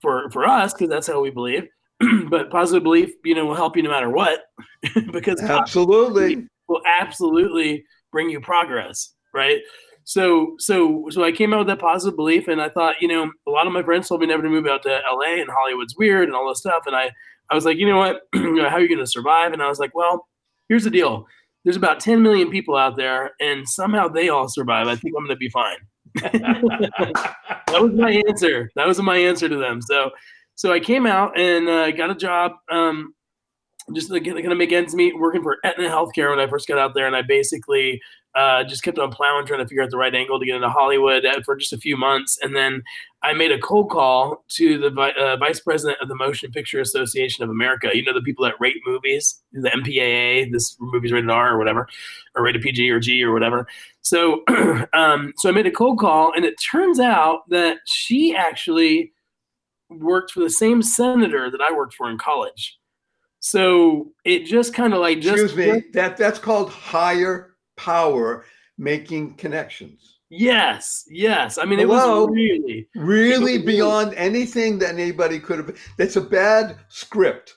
for 0.00 0.30
for 0.30 0.44
us 0.44 0.72
because 0.72 0.88
that's 0.88 1.06
how 1.06 1.20
we 1.20 1.30
believe. 1.30 1.68
but 2.30 2.50
positive 2.50 2.82
belief, 2.82 3.10
you 3.24 3.34
know, 3.34 3.46
will 3.46 3.54
help 3.54 3.76
you 3.76 3.82
no 3.82 3.90
matter 3.90 4.10
what 4.10 4.40
because 5.12 5.40
Absolutely. 5.40 6.46
will 6.68 6.82
absolutely 6.86 7.84
bring 8.10 8.30
you 8.30 8.40
progress, 8.40 9.14
right? 9.32 9.60
so 10.04 10.54
so 10.58 11.06
so 11.10 11.22
I 11.22 11.32
came 11.32 11.52
out 11.52 11.58
with 11.58 11.68
that 11.68 11.78
positive 11.78 12.16
belief, 12.16 12.48
and 12.48 12.60
I 12.60 12.68
thought, 12.68 12.96
you 13.00 13.08
know, 13.08 13.30
a 13.46 13.50
lot 13.50 13.66
of 13.66 13.72
my 13.72 13.82
friends 13.82 14.08
told 14.08 14.20
me 14.20 14.26
never 14.26 14.42
to 14.42 14.48
move 14.48 14.66
out 14.66 14.82
to 14.82 15.00
LA, 15.10 15.40
and 15.40 15.48
Hollywood's 15.50 15.96
weird, 15.96 16.28
and 16.28 16.36
all 16.36 16.48
this 16.48 16.58
stuff, 16.58 16.84
and 16.86 16.96
I 16.96 17.10
I 17.50 17.54
was 17.54 17.64
like, 17.64 17.76
you 17.76 17.86
know 17.86 17.98
what, 17.98 18.22
how 18.34 18.40
are 18.40 18.80
you 18.80 18.88
going 18.88 18.98
to 18.98 19.06
survive? 19.06 19.52
And 19.52 19.62
I 19.62 19.68
was 19.68 19.78
like, 19.78 19.94
well, 19.94 20.26
here's 20.68 20.84
the 20.84 20.90
deal. 20.90 21.26
There's 21.64 21.76
about 21.76 22.00
10 22.00 22.22
million 22.22 22.50
people 22.50 22.76
out 22.76 22.96
there, 22.96 23.32
and 23.40 23.68
somehow 23.68 24.08
they 24.08 24.30
all 24.30 24.48
survive. 24.48 24.88
I 24.88 24.96
think 24.96 25.14
I'm 25.16 25.24
going 25.24 25.36
to 25.36 25.36
be 25.36 25.50
fine. 25.50 25.76
that 26.14 27.80
was 27.80 27.92
my 27.92 28.22
answer. 28.26 28.70
That 28.74 28.86
was 28.86 29.00
my 29.00 29.16
answer 29.16 29.48
to 29.48 29.56
them. 29.56 29.80
So, 29.80 30.10
so 30.54 30.72
I 30.72 30.80
came 30.80 31.06
out 31.06 31.38
and 31.38 31.68
uh, 31.68 31.90
got 31.92 32.10
a 32.10 32.14
job, 32.14 32.52
um, 32.70 33.14
just 33.94 34.12
to 34.12 34.20
kind 34.20 34.52
of 34.52 34.58
make 34.58 34.72
ends 34.72 34.94
meet, 34.94 35.18
working 35.18 35.42
for 35.42 35.58
Aetna 35.64 35.88
Healthcare 35.88 36.30
when 36.30 36.38
I 36.38 36.48
first 36.48 36.68
got 36.68 36.78
out 36.78 36.94
there, 36.94 37.06
and 37.06 37.16
I 37.16 37.22
basically 37.22 38.00
uh, 38.34 38.64
just 38.64 38.82
kept 38.82 38.98
on 38.98 39.10
plowing, 39.10 39.46
trying 39.46 39.60
to 39.60 39.66
figure 39.66 39.82
out 39.82 39.90
the 39.90 39.96
right 39.96 40.14
angle 40.14 40.38
to 40.38 40.46
get 40.46 40.56
into 40.56 40.68
Hollywood 40.68 41.24
uh, 41.24 41.40
for 41.44 41.56
just 41.56 41.72
a 41.72 41.78
few 41.78 41.96
months, 41.96 42.38
and 42.42 42.54
then 42.54 42.82
I 43.22 43.34
made 43.34 43.52
a 43.52 43.58
cold 43.58 43.90
call 43.90 44.44
to 44.50 44.78
the 44.78 44.88
uh, 44.90 45.36
vice 45.36 45.60
president 45.60 46.00
of 46.00 46.08
the 46.08 46.14
Motion 46.14 46.50
Picture 46.50 46.80
Association 46.80 47.44
of 47.44 47.50
America. 47.50 47.90
You 47.92 48.04
know, 48.04 48.14
the 48.14 48.22
people 48.22 48.44
that 48.44 48.54
rate 48.58 48.78
movies, 48.86 49.42
the 49.52 49.70
MPAA, 49.70 50.50
this 50.50 50.76
movie's 50.80 51.12
rated 51.12 51.30
R 51.30 51.54
or 51.54 51.58
whatever, 51.58 51.88
or 52.34 52.42
rated 52.42 52.62
PG 52.62 52.90
or 52.90 53.00
G 53.00 53.22
or 53.22 53.32
whatever. 53.32 53.66
So, 54.00 54.42
um, 54.92 55.32
so 55.36 55.48
I 55.48 55.52
made 55.52 55.66
a 55.66 55.70
cold 55.70 55.98
call, 55.98 56.32
and 56.34 56.44
it 56.44 56.54
turns 56.54 56.98
out 56.98 57.48
that 57.50 57.78
she 57.84 58.34
actually 58.34 59.12
worked 60.00 60.32
for 60.32 60.40
the 60.40 60.50
same 60.50 60.82
senator 60.82 61.50
that 61.50 61.60
I 61.60 61.72
worked 61.72 61.94
for 61.94 62.10
in 62.10 62.18
college. 62.18 62.78
So 63.40 64.12
it 64.24 64.44
just 64.44 64.72
kind 64.72 64.94
of 64.94 65.00
like 65.00 65.20
just 65.20 65.42
excuse 65.42 65.56
me. 65.56 65.84
That 65.92 66.16
that's 66.16 66.38
called 66.38 66.70
higher 66.70 67.56
power 67.76 68.44
making 68.78 69.34
connections. 69.34 70.18
Yes, 70.34 71.04
yes. 71.10 71.58
I 71.58 71.66
mean, 71.66 71.78
Hello? 71.78 72.22
it 72.22 72.30
was 72.30 72.34
really, 72.34 72.88
really 72.94 73.58
beyond 73.58 74.14
anything 74.14 74.78
that 74.78 74.94
anybody 74.94 75.38
could 75.38 75.58
have. 75.58 75.78
That's 75.98 76.16
a 76.16 76.22
bad 76.22 76.78
script. 76.88 77.56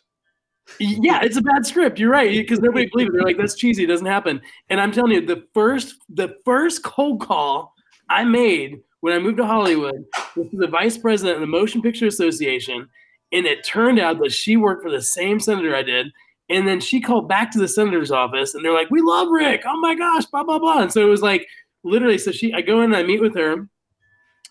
Yeah, 0.80 1.22
it's 1.22 1.38
a 1.38 1.42
bad 1.42 1.66
script. 1.66 2.00
You're 2.00 2.10
right 2.10 2.32
because 2.32 2.60
nobody 2.60 2.90
believes 2.92 3.10
it. 3.10 3.14
They're 3.14 3.24
like, 3.24 3.38
"That's 3.38 3.56
cheesy. 3.56 3.84
It 3.84 3.88
doesn't 3.88 4.06
happen." 4.06 4.42
And 4.70 4.82
I'm 4.82 4.92
telling 4.92 5.12
you, 5.12 5.26
the 5.26 5.46
first, 5.54 5.96
the 6.10 6.36
first 6.44 6.84
cold 6.84 7.22
call 7.22 7.74
I 8.10 8.24
made 8.24 8.82
when 9.06 9.14
I 9.14 9.20
moved 9.20 9.38
to 9.38 9.46
Hollywood 9.46 10.04
was 10.36 10.50
to 10.50 10.58
the 10.58 10.66
vice 10.66 10.98
president 10.98 11.36
of 11.36 11.42
the 11.42 11.46
Motion 11.46 11.80
Picture 11.80 12.08
Association, 12.08 12.90
and 13.32 13.46
it 13.46 13.64
turned 13.64 14.00
out 14.00 14.18
that 14.18 14.32
she 14.32 14.58
worked 14.58 14.82
for 14.82 14.90
the 14.90 15.00
same 15.00 15.40
senator 15.40 15.76
I 15.76 15.84
did. 15.84 16.08
And 16.50 16.68
then 16.68 16.80
she 16.80 17.00
called 17.00 17.30
back 17.30 17.52
to 17.52 17.60
the 17.60 17.68
senator's 17.68 18.10
office, 18.10 18.56
and 18.56 18.66
they're 18.66 18.74
like, 18.74 18.90
"We 18.90 19.02
love 19.02 19.28
Rick. 19.30 19.62
Oh 19.68 19.80
my 19.80 19.94
gosh, 19.94 20.26
blah 20.26 20.44
blah 20.44 20.58
blah." 20.58 20.82
And 20.82 20.92
so 20.92 21.02
it 21.02 21.10
was 21.10 21.22
like 21.22 21.48
literally, 21.84 22.18
so 22.18 22.32
she, 22.32 22.52
I 22.52 22.62
go 22.62 22.80
in 22.80 22.86
and 22.86 22.96
I 22.96 23.04
meet 23.04 23.22
with 23.22 23.36
her, 23.36 23.68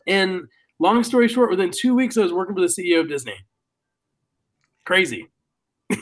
and 0.06 0.42
long 0.78 1.02
story 1.02 1.26
short, 1.26 1.50
within 1.50 1.72
two 1.72 1.96
weeks, 1.96 2.16
I 2.16 2.22
was 2.22 2.32
working 2.32 2.54
for 2.54 2.60
the 2.60 2.68
CEO 2.68 3.00
of 3.00 3.08
Disney. 3.08 3.34
Crazy. 4.84 5.26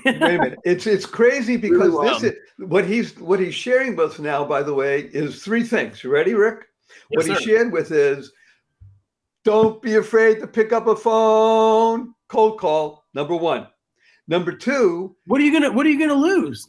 Wait 0.04 0.16
a 0.16 0.18
minute, 0.18 0.58
it's 0.66 0.86
it's 0.86 1.06
crazy 1.06 1.56
because 1.56 1.88
really 1.88 2.08
this 2.08 2.22
is 2.22 2.32
what 2.58 2.86
he's 2.86 3.18
what 3.18 3.40
he's 3.40 3.54
sharing 3.54 3.96
with 3.96 4.12
us 4.12 4.18
now. 4.18 4.44
By 4.44 4.62
the 4.62 4.74
way, 4.74 5.08
is 5.14 5.42
three 5.42 5.62
things. 5.62 6.04
You 6.04 6.10
ready, 6.10 6.34
Rick? 6.34 6.66
Yes, 7.08 7.16
what 7.16 7.26
sir. 7.26 7.34
he 7.34 7.44
shared 7.44 7.72
with 7.72 7.90
is, 7.92 8.30
don't 9.44 9.82
be 9.82 9.96
afraid 9.96 10.40
to 10.40 10.46
pick 10.46 10.72
up 10.72 10.86
a 10.86 10.96
phone. 10.96 12.14
Cold 12.28 12.58
call. 12.58 13.04
Number 13.14 13.36
one. 13.36 13.66
Number 14.28 14.52
two. 14.52 15.16
What 15.26 15.40
are 15.40 15.44
you 15.44 15.52
gonna 15.52 15.72
What 15.72 15.86
are 15.86 15.90
you 15.90 15.98
gonna 15.98 16.14
lose? 16.14 16.68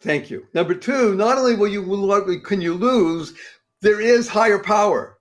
Thank 0.00 0.30
you. 0.30 0.46
Number 0.52 0.74
two, 0.74 1.14
not 1.14 1.38
only 1.38 1.56
will 1.56 1.68
you 1.68 2.40
can 2.40 2.60
you 2.60 2.74
lose, 2.74 3.34
there 3.80 4.00
is 4.00 4.28
higher 4.28 4.58
power. 4.58 5.18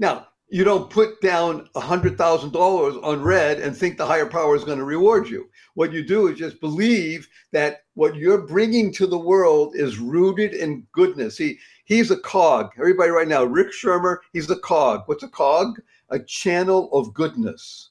Now, 0.00 0.26
you 0.50 0.64
don't 0.64 0.90
put 0.90 1.20
down 1.20 1.68
$100,000 1.76 3.04
on 3.04 3.22
red 3.22 3.60
and 3.60 3.76
think 3.76 3.96
the 3.96 4.06
higher 4.06 4.26
power 4.26 4.56
is 4.56 4.64
going 4.64 4.78
to 4.78 4.84
reward 4.84 5.28
you. 5.28 5.48
What 5.74 5.92
you 5.92 6.02
do 6.04 6.28
is 6.28 6.38
just 6.38 6.60
believe 6.60 7.28
that 7.52 7.82
what 7.94 8.16
you're 8.16 8.46
bringing 8.46 8.92
to 8.94 9.06
the 9.06 9.18
world 9.18 9.74
is 9.76 9.98
rooted 9.98 10.54
in 10.54 10.86
goodness. 10.92 11.36
He, 11.36 11.58
he's 11.84 12.10
a 12.10 12.18
cog. 12.20 12.70
Everybody 12.78 13.10
right 13.10 13.28
now, 13.28 13.44
Rick 13.44 13.72
Schirmer, 13.72 14.22
he's 14.32 14.50
a 14.50 14.58
cog. 14.60 15.02
What's 15.06 15.22
a 15.22 15.28
cog? 15.28 15.78
A 16.10 16.18
channel 16.18 16.90
of 16.92 17.12
goodness, 17.12 17.90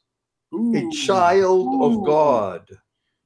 Ooh. 0.53 0.75
a 0.75 0.91
child 0.91 1.67
Ooh. 1.67 1.83
of 1.83 2.05
God. 2.05 2.67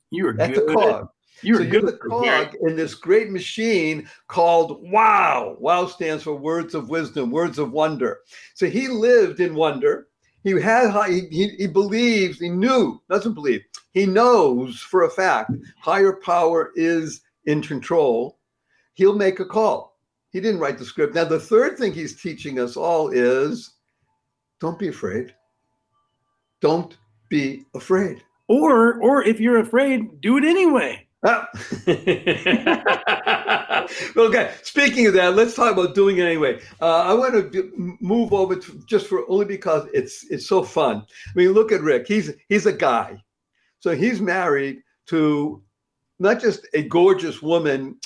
You 0.09 0.27
are 0.27 0.33
That's 0.33 0.57
good. 0.57 0.69
a 0.69 0.73
cog. 0.73 1.09
You're, 1.43 1.57
so 1.57 1.63
you're 1.63 1.81
the 1.81 1.93
cog 1.93 2.55
in 2.61 2.75
this 2.75 2.93
great 2.93 3.31
machine 3.31 4.07
called 4.27 4.79
Wow. 4.91 5.55
Wow 5.59 5.87
stands 5.87 6.23
for 6.23 6.35
words 6.35 6.75
of 6.75 6.89
wisdom, 6.89 7.31
words 7.31 7.57
of 7.57 7.71
wonder. 7.71 8.19
So 8.53 8.67
he 8.67 8.87
lived 8.87 9.39
in 9.39 9.55
wonder. 9.55 10.07
He 10.43 10.59
had 10.59 10.91
he, 11.09 11.27
he, 11.31 11.47
he 11.57 11.67
believes, 11.67 12.39
he 12.39 12.49
knew, 12.49 13.01
doesn't 13.09 13.33
believe, 13.33 13.61
he 13.91 14.05
knows 14.05 14.79
for 14.79 15.03
a 15.03 15.09
fact 15.09 15.51
higher 15.79 16.13
power 16.13 16.71
is 16.75 17.21
in 17.45 17.61
control. 17.61 18.39
He'll 18.93 19.15
make 19.15 19.39
a 19.39 19.45
call. 19.45 19.97
He 20.31 20.39
didn't 20.39 20.61
write 20.61 20.77
the 20.77 20.85
script. 20.85 21.15
Now, 21.15 21.25
the 21.25 21.39
third 21.39 21.77
thing 21.77 21.91
he's 21.91 22.21
teaching 22.21 22.59
us 22.59 22.77
all 22.77 23.09
is 23.09 23.73
don't 24.61 24.79
be 24.79 24.87
afraid. 24.87 25.33
Don't 26.61 26.95
be 27.29 27.65
afraid. 27.73 28.23
Or, 28.47 29.01
or 29.01 29.23
if 29.23 29.39
you're 29.39 29.59
afraid, 29.59 30.21
do 30.21 30.37
it 30.37 30.43
anyway. 30.43 31.07
Ah. 31.23 31.47
okay. 34.17 34.53
Speaking 34.63 35.07
of 35.07 35.13
that, 35.13 35.35
let's 35.35 35.55
talk 35.55 35.73
about 35.73 35.93
doing 35.93 36.17
it 36.17 36.23
anyway. 36.23 36.59
Uh, 36.79 37.01
I 37.01 37.13
want 37.13 37.53
to 37.53 37.97
move 37.99 38.33
over 38.33 38.55
to 38.55 38.83
just 38.87 39.07
for 39.07 39.29
only 39.29 39.45
because 39.45 39.87
it's 39.93 40.25
it's 40.31 40.47
so 40.47 40.63
fun. 40.63 41.05
I 41.27 41.31
mean, 41.35 41.49
look 41.49 41.71
at 41.71 41.81
Rick. 41.81 42.07
He's 42.07 42.31
he's 42.49 42.65
a 42.65 42.73
guy, 42.73 43.21
so 43.79 43.95
he's 43.95 44.19
married 44.19 44.81
to 45.07 45.61
not 46.17 46.41
just 46.41 46.67
a 46.73 46.83
gorgeous 46.83 47.41
woman 47.41 47.97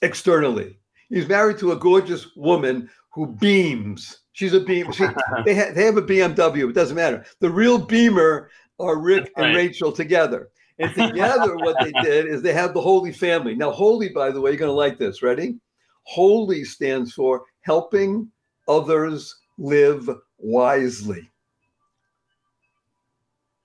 externally. 0.00 0.78
He's 1.10 1.28
married 1.28 1.58
to 1.58 1.72
a 1.72 1.76
gorgeous 1.76 2.34
woman 2.34 2.88
who 3.18 3.26
beams. 3.26 4.20
She's 4.32 4.54
a 4.54 4.60
beam. 4.60 4.92
She, 4.92 5.02
they, 5.44 5.56
ha- 5.56 5.72
they 5.74 5.84
have 5.84 5.96
a 5.96 6.02
BMW. 6.02 6.70
It 6.70 6.72
doesn't 6.72 6.94
matter. 6.94 7.26
The 7.40 7.50
real 7.50 7.76
beamer 7.76 8.48
are 8.78 8.96
Rick 8.96 9.32
and 9.36 9.56
Rachel 9.56 9.90
together. 9.90 10.50
And 10.78 10.94
together, 10.94 11.56
what 11.56 11.76
they 11.82 11.90
did 12.00 12.26
is 12.26 12.42
they 12.42 12.52
have 12.52 12.74
the 12.74 12.80
Holy 12.80 13.12
Family. 13.12 13.56
Now, 13.56 13.72
Holy, 13.72 14.10
by 14.10 14.30
the 14.30 14.40
way, 14.40 14.52
you're 14.52 14.58
going 14.58 14.68
to 14.68 14.72
like 14.72 14.98
this. 14.98 15.20
Ready? 15.20 15.56
Holy 16.04 16.62
stands 16.62 17.12
for 17.12 17.42
helping 17.62 18.30
others 18.68 19.34
live 19.58 20.08
wisely. 20.38 21.28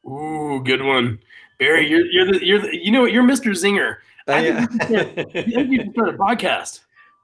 Ooh, 0.03 0.63
good 0.65 0.81
one, 0.81 1.19
Barry. 1.59 1.87
You're 1.87 2.05
you're 2.07 2.25
the 2.25 2.45
you're 2.45 2.59
the, 2.59 2.83
you 2.83 2.91
know 2.91 3.01
what 3.01 3.13
you're 3.13 3.23
Mr. 3.23 3.51
Zinger. 3.51 3.97
I, 4.27 4.49
uh, 4.49 4.67
think 5.31 5.71
you 5.71 5.79
can 5.79 5.93
start 5.93 6.09
a 6.09 6.13
podcast. 6.13 6.81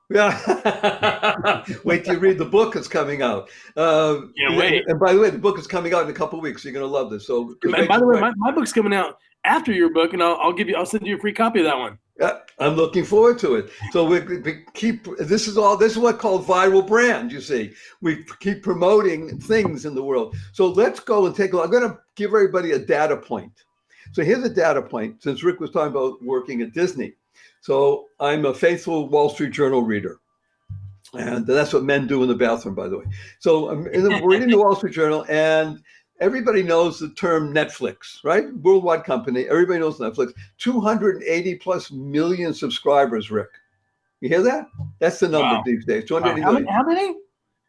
Yeah. 0.09 1.63
wait 1.83 2.03
till 2.03 2.15
you 2.15 2.19
read 2.19 2.39
the 2.39 2.45
book 2.45 2.73
that's 2.73 2.87
coming 2.87 3.21
out. 3.21 3.49
Uh, 3.77 4.21
yeah, 4.35 4.57
wait. 4.57 4.87
And 4.87 4.99
by 4.99 5.13
the 5.13 5.19
way, 5.19 5.29
the 5.29 5.37
book 5.37 5.59
is 5.59 5.67
coming 5.67 5.93
out 5.93 6.03
in 6.03 6.09
a 6.09 6.13
couple 6.13 6.41
weeks. 6.41 6.63
So 6.63 6.69
you're 6.69 6.79
going 6.79 6.89
to 6.89 6.91
love 6.91 7.11
this. 7.11 7.27
So, 7.27 7.55
by 7.63 7.85
the 7.99 8.05
way, 8.05 8.19
my, 8.19 8.33
my 8.37 8.51
book's 8.51 8.73
coming 8.73 8.93
out 8.93 9.19
after 9.43 9.71
your 9.71 9.93
book, 9.93 10.13
and 10.13 10.23
I'll, 10.23 10.37
I'll 10.41 10.53
give 10.53 10.67
you, 10.67 10.75
I'll 10.75 10.85
send 10.85 11.05
you 11.05 11.15
a 11.15 11.19
free 11.19 11.33
copy 11.33 11.59
of 11.59 11.65
that 11.65 11.77
one. 11.77 11.99
Yeah, 12.19 12.39
I'm 12.57 12.75
looking 12.75 13.05
forward 13.05 13.39
to 13.39 13.55
it. 13.55 13.69
So 13.91 14.03
we, 14.03 14.19
we, 14.19 14.65
keep 14.73 15.07
this 15.19 15.47
is 15.47 15.57
all 15.57 15.77
this 15.77 15.93
is 15.93 15.97
what 15.97 16.19
called 16.19 16.45
viral 16.45 16.85
brand. 16.85 17.31
You 17.31 17.39
see, 17.39 17.71
we 18.01 18.25
keep 18.41 18.61
promoting 18.61 19.39
things 19.39 19.85
in 19.85 19.95
the 19.95 20.03
world. 20.03 20.35
So 20.51 20.67
let's 20.67 20.99
go 20.99 21.27
and 21.27 21.35
take 21.35 21.53
a 21.53 21.55
look. 21.55 21.65
I'm 21.65 21.71
going 21.71 21.89
to 21.89 21.97
give 22.15 22.31
everybody 22.31 22.71
a 22.71 22.79
data 22.79 23.15
point. 23.15 23.53
So 24.11 24.23
here's 24.23 24.43
a 24.43 24.49
data 24.49 24.81
point. 24.81 25.23
Since 25.23 25.43
Rick 25.43 25.61
was 25.61 25.71
talking 25.71 25.91
about 25.91 26.21
working 26.21 26.61
at 26.61 26.73
Disney, 26.73 27.13
so 27.61 28.05
I'm 28.19 28.45
a 28.45 28.53
faithful 28.53 29.09
Wall 29.09 29.29
Street 29.29 29.51
Journal 29.51 29.81
reader. 29.81 30.19
And 31.13 31.45
that's 31.45 31.73
what 31.73 31.83
men 31.83 32.07
do 32.07 32.21
in 32.21 32.29
the 32.29 32.35
bathroom, 32.35 32.75
by 32.75 32.87
the 32.87 32.99
way. 32.99 33.05
So 33.39 33.69
I'm 33.69 33.83
the, 33.83 34.21
reading 34.23 34.49
the 34.49 34.59
Wall 34.59 34.75
Street 34.75 34.93
Journal, 34.93 35.25
and 35.27 35.81
everybody 36.19 36.61
knows 36.61 36.99
the 36.99 37.09
term 37.09 37.51
Netflix, 37.53 38.23
right? 38.23 38.53
Worldwide 38.57 39.05
company. 39.05 39.47
Everybody 39.47 39.79
knows 39.79 39.97
Netflix. 39.97 40.33
280 40.59 41.55
plus 41.55 41.91
million 41.91 42.53
subscribers, 42.53 43.31
Rick. 43.31 43.49
You 44.21 44.29
hear 44.29 44.43
that? 44.43 44.67
That's 44.99 45.19
the 45.19 45.29
number 45.29 45.55
wow. 45.55 45.63
these 45.65 45.83
days. 45.85 46.05
280 46.05 46.41
wow. 46.41 46.45
how, 46.45 46.53
many, 46.59 46.71
how 46.71 46.83
many? 46.83 47.15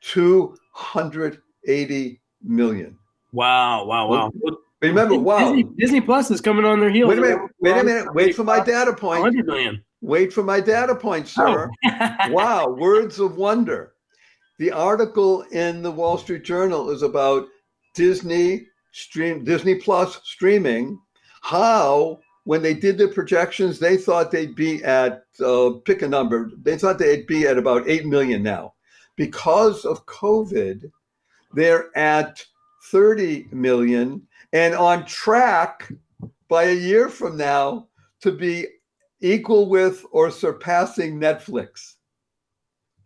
280 0.03 2.21
million. 2.43 2.99
Wow, 3.33 3.87
wow, 3.87 4.09
wow. 4.09 4.31
Remember, 4.83 5.19
wow. 5.19 5.55
Disney, 5.77 6.01
Plus 6.01 6.31
is 6.31 6.41
coming 6.41 6.65
on 6.65 6.81
their 6.81 6.91
heels. 6.91 7.09
Wait 7.09 7.19
a 7.19 7.21
minute. 7.21 7.51
Wait 7.61 7.77
a 7.77 7.85
minute. 7.85 8.15
Wait 8.15 8.35
for 8.35 8.45
my 8.45 8.61
data 8.61 8.95
point. 8.95 9.21
100 9.21 9.47
million. 9.47 9.85
Wait 10.01 10.33
for 10.33 10.43
my 10.43 10.59
data 10.61 10.95
point, 10.95 11.29
sir. 11.29 11.71
Oh. 11.85 12.17
wow. 12.31 12.69
Words 12.69 13.21
of 13.21 13.37
wonder. 13.37 13.93
The 14.59 14.73
article 14.73 15.43
in 15.53 15.83
the 15.83 15.91
Wall 15.91 16.17
Street 16.17 16.45
Journal 16.45 16.91
is 16.91 17.03
about 17.03 17.47
Disney 17.95 18.67
stream 18.93 19.45
Disney 19.45 19.77
Plus 19.77 20.21
streaming, 20.25 20.99
how 21.43 22.21
when 22.45 22.63
they 22.63 22.75
did 22.75 22.99
their 22.99 23.09
projections, 23.09 23.79
they 23.79 23.97
thought 23.97 24.31
they'd 24.31 24.55
be 24.55 24.83
at 24.85 25.25
uh, 25.45 25.71
pick 25.85 26.03
a 26.03 26.09
number. 26.09 26.51
They 26.63 26.77
thought 26.79 26.99
they'd 26.99 27.27
be 27.27 27.47
at 27.47 27.59
about 27.59 27.89
eight 27.89 28.07
million 28.07 28.43
now, 28.43 28.75
because 29.17 29.85
of 29.85 30.07
COVID, 30.07 30.91
they're 31.53 31.97
at 31.97 32.45
30 32.91 33.49
million 33.53 34.27
and 34.53 34.75
on 34.75 35.05
track 35.07 35.91
by 36.49 36.65
a 36.65 36.75
year 36.75 37.09
from 37.09 37.37
now 37.37 37.87
to 38.21 38.33
be 38.33 38.67
equal 39.21 39.69
with 39.69 40.05
or 40.13 40.31
surpassing 40.31 41.19
Netflix. 41.19 41.95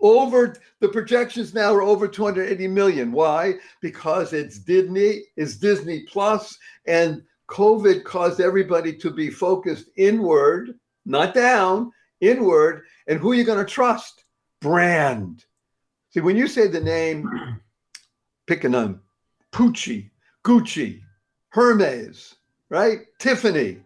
Over 0.01 0.57
the 0.81 0.89
projections 0.89 1.55
now 1.55 1.75
are 1.75 1.83
over 1.83 2.09
280 2.09 2.69
million. 2.69 3.13
Why? 3.13 3.55
Because 3.81 4.33
it's 4.33 4.59
Disney, 4.59 5.23
it's 5.37 5.57
Disney 5.57 6.05
Plus, 6.11 6.59
and 6.87 7.23
COVID 7.49 8.05
caused 8.05 8.41
everybody 8.41 8.95
to 8.97 9.11
be 9.11 9.31
focused 9.31 9.91
inward, 9.97 10.75
not 11.07 11.35
down, 11.35 11.91
inward. 12.21 12.83
And 13.07 13.19
who 13.19 13.33
are 13.33 13.35
you 13.35 13.45
going 13.45 13.65
to 13.65 13.71
trust? 13.71 14.25
Brand. 14.61 15.45
See, 16.11 16.21
when 16.21 16.37
you 16.37 16.49
say 16.49 16.67
the 16.67 16.81
name, 16.81 17.61
pick 18.47 18.65
a 18.65 18.69
name, 18.69 19.01
Pucci, 19.53 20.11
Gucci, 20.45 21.01
Hermes, 21.55 22.35
right? 22.69 23.03
Tiffany. 23.21 23.79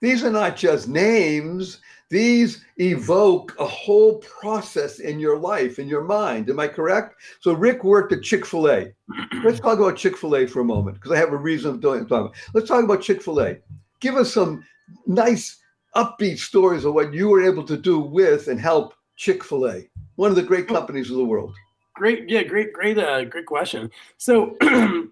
These 0.00 0.24
are 0.24 0.30
not 0.30 0.56
just 0.56 0.88
names. 0.88 1.82
These 2.08 2.64
evoke 2.78 3.54
a 3.58 3.66
whole 3.66 4.20
process 4.20 5.00
in 5.00 5.20
your 5.20 5.36
life, 5.36 5.78
in 5.78 5.86
your 5.86 6.02
mind. 6.02 6.48
Am 6.48 6.58
I 6.58 6.66
correct? 6.66 7.16
So 7.40 7.52
Rick 7.52 7.84
worked 7.84 8.14
at 8.14 8.22
Chick 8.22 8.46
fil 8.46 8.70
A. 8.70 8.94
Let's 9.44 9.60
talk 9.60 9.78
about 9.78 9.98
Chick 9.98 10.16
fil 10.16 10.34
A 10.34 10.46
for 10.46 10.60
a 10.60 10.64
moment 10.64 10.96
because 10.96 11.12
I 11.12 11.18
have 11.18 11.34
a 11.34 11.36
reason 11.36 11.72
of 11.72 11.82
doing 11.82 12.06
it. 12.10 12.30
Let's 12.54 12.68
talk 12.68 12.82
about 12.82 13.02
Chick 13.02 13.20
fil 13.20 13.42
A. 13.42 13.58
Give 14.00 14.16
us 14.16 14.32
some 14.32 14.64
nice, 15.06 15.58
upbeat 15.94 16.38
stories 16.38 16.86
of 16.86 16.94
what 16.94 17.12
you 17.12 17.28
were 17.28 17.44
able 17.44 17.64
to 17.64 17.76
do 17.76 18.00
with 18.00 18.48
and 18.48 18.58
help 18.58 18.94
Chick 19.16 19.44
fil 19.44 19.68
A, 19.68 19.86
one 20.16 20.30
of 20.30 20.36
the 20.36 20.42
great 20.42 20.68
companies 20.68 21.10
of 21.10 21.18
the 21.18 21.24
world. 21.24 21.54
Great, 22.00 22.30
yeah, 22.30 22.42
great, 22.42 22.72
great, 22.72 22.96
uh, 22.96 23.24
great 23.26 23.44
question. 23.44 23.90
So, 24.16 24.56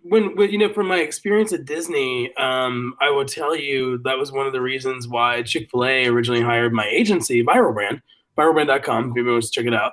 when, 0.05 0.35
when, 0.37 0.51
you 0.51 0.57
know, 0.57 0.73
from 0.73 0.89
my 0.89 1.01
experience 1.01 1.53
at 1.53 1.67
Disney, 1.67 2.35
um, 2.37 2.95
I 2.99 3.11
will 3.11 3.27
tell 3.27 3.55
you 3.55 3.99
that 4.05 4.17
was 4.17 4.33
one 4.33 4.47
of 4.47 4.55
the 4.55 4.63
reasons 4.63 5.07
why 5.07 5.43
Chick 5.43 5.69
Fil 5.71 5.85
A 5.85 6.07
originally 6.07 6.41
hired 6.41 6.73
my 6.73 6.87
agency, 6.87 7.45
Viral 7.45 7.75
Brand, 7.75 8.01
viralbrand.com. 8.39 9.11
If 9.11 9.17
anyone 9.19 9.35
wants 9.35 9.51
to 9.51 9.61
check 9.61 9.67
it 9.67 9.75
out, 9.75 9.93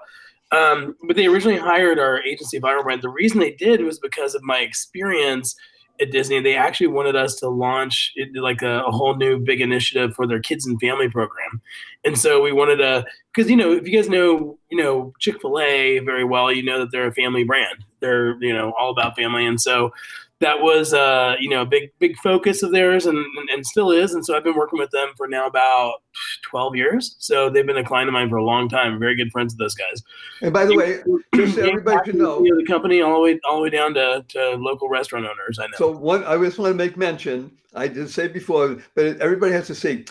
um, 0.54 0.96
but 1.06 1.18
they 1.18 1.26
originally 1.26 1.58
hired 1.58 2.00
our 2.00 2.24
agency, 2.24 2.62
Viral 2.62 2.84
Brand. 2.84 3.02
The 3.02 3.10
reason 3.10 3.42
they 3.42 3.52
did 3.52 3.82
was 3.82 4.00
because 4.00 4.34
of 4.34 4.42
my 4.44 4.60
experience 4.60 5.54
at 6.02 6.12
Disney, 6.12 6.42
they 6.42 6.56
actually 6.56 6.88
wanted 6.88 7.16
us 7.16 7.36
to 7.36 7.50
launch 7.50 8.14
like 8.36 8.62
a, 8.62 8.82
a, 8.82 8.92
whole 8.92 9.16
new 9.16 9.40
big 9.40 9.62
initiative 9.62 10.14
for 10.14 10.28
their 10.28 10.40
kids 10.40 10.66
and 10.66 10.80
family 10.80 11.10
program. 11.10 11.62
And 12.04 12.18
so 12.18 12.42
we 12.42 12.52
wanted 12.52 12.78
to, 12.78 13.06
because 13.34 13.50
you 13.50 13.56
know, 13.56 13.72
if 13.72 13.88
you 13.88 13.98
guys 13.98 14.10
know, 14.10 14.58
you 14.70 14.78
know, 14.78 15.14
Chick 15.20 15.42
Fil 15.42 15.60
A 15.60 16.00
very 16.00 16.24
well, 16.24 16.52
you 16.52 16.64
know 16.64 16.80
that 16.80 16.92
they're 16.92 17.08
a 17.08 17.14
family 17.14 17.44
brand. 17.44 17.84
They're 18.00 18.42
you 18.44 18.54
know 18.54 18.74
all 18.80 18.92
about 18.92 19.16
family, 19.16 19.46
and 19.46 19.60
so 19.60 19.92
that 20.42 20.62
was 20.62 20.94
uh, 20.94 21.36
you 21.40 21.50
know 21.50 21.62
a 21.62 21.66
big 21.66 21.92
big 22.00 22.18
focus 22.18 22.62
of 22.62 22.72
theirs 22.72 23.06
and, 23.06 23.18
and, 23.18 23.50
and 23.50 23.66
still 23.66 23.92
is. 23.92 24.14
And 24.14 24.26
so 24.26 24.36
i've 24.36 24.44
been 24.44 24.56
working 24.56 24.80
with 24.80 24.92
them 24.92 25.10
for 25.16 25.28
now 25.28 25.48
about 25.48 25.96
12 26.50 26.76
years. 26.76 27.16
So 27.20 27.50
they've 27.50 27.66
been 27.66 27.78
a 27.78 27.84
client 27.84 28.10
of 28.10 28.14
mine 28.14 28.30
for 28.30 28.38
a 28.38 28.44
long 28.44 28.70
time 28.70 29.00
very 29.00 29.16
good 29.16 29.32
friends 29.32 29.54
with 29.54 29.60
those 29.60 29.76
guys. 29.76 30.04
And 30.42 30.54
by 30.54 30.66
the 30.66 30.76
way 30.76 31.00
just 31.36 31.56
so 31.56 31.64
everybody 31.64 32.12
can 32.12 32.20
know 32.20 32.42
the 32.42 32.66
company 32.68 33.02
all 33.02 33.16
the 33.16 33.22
way 33.22 33.40
all 33.48 33.58
the 33.58 33.64
way 33.64 33.70
down 33.70 33.94
to, 33.96 34.26
to 34.28 34.56
local 34.56 34.90
restaurant 34.90 35.26
owners 35.26 35.60
i 35.60 35.68
know. 35.68 35.78
So 35.78 35.92
one 35.92 36.24
i 36.26 36.38
just 36.38 36.60
want 36.60 36.72
to 36.72 36.76
make 36.76 36.98
mention 36.98 37.52
i 37.74 37.88
did 37.88 38.10
say 38.10 38.28
before 38.28 38.78
but 38.96 39.06
everybody 39.20 39.54
has 39.54 39.68
to 39.68 39.76
say 39.76 40.06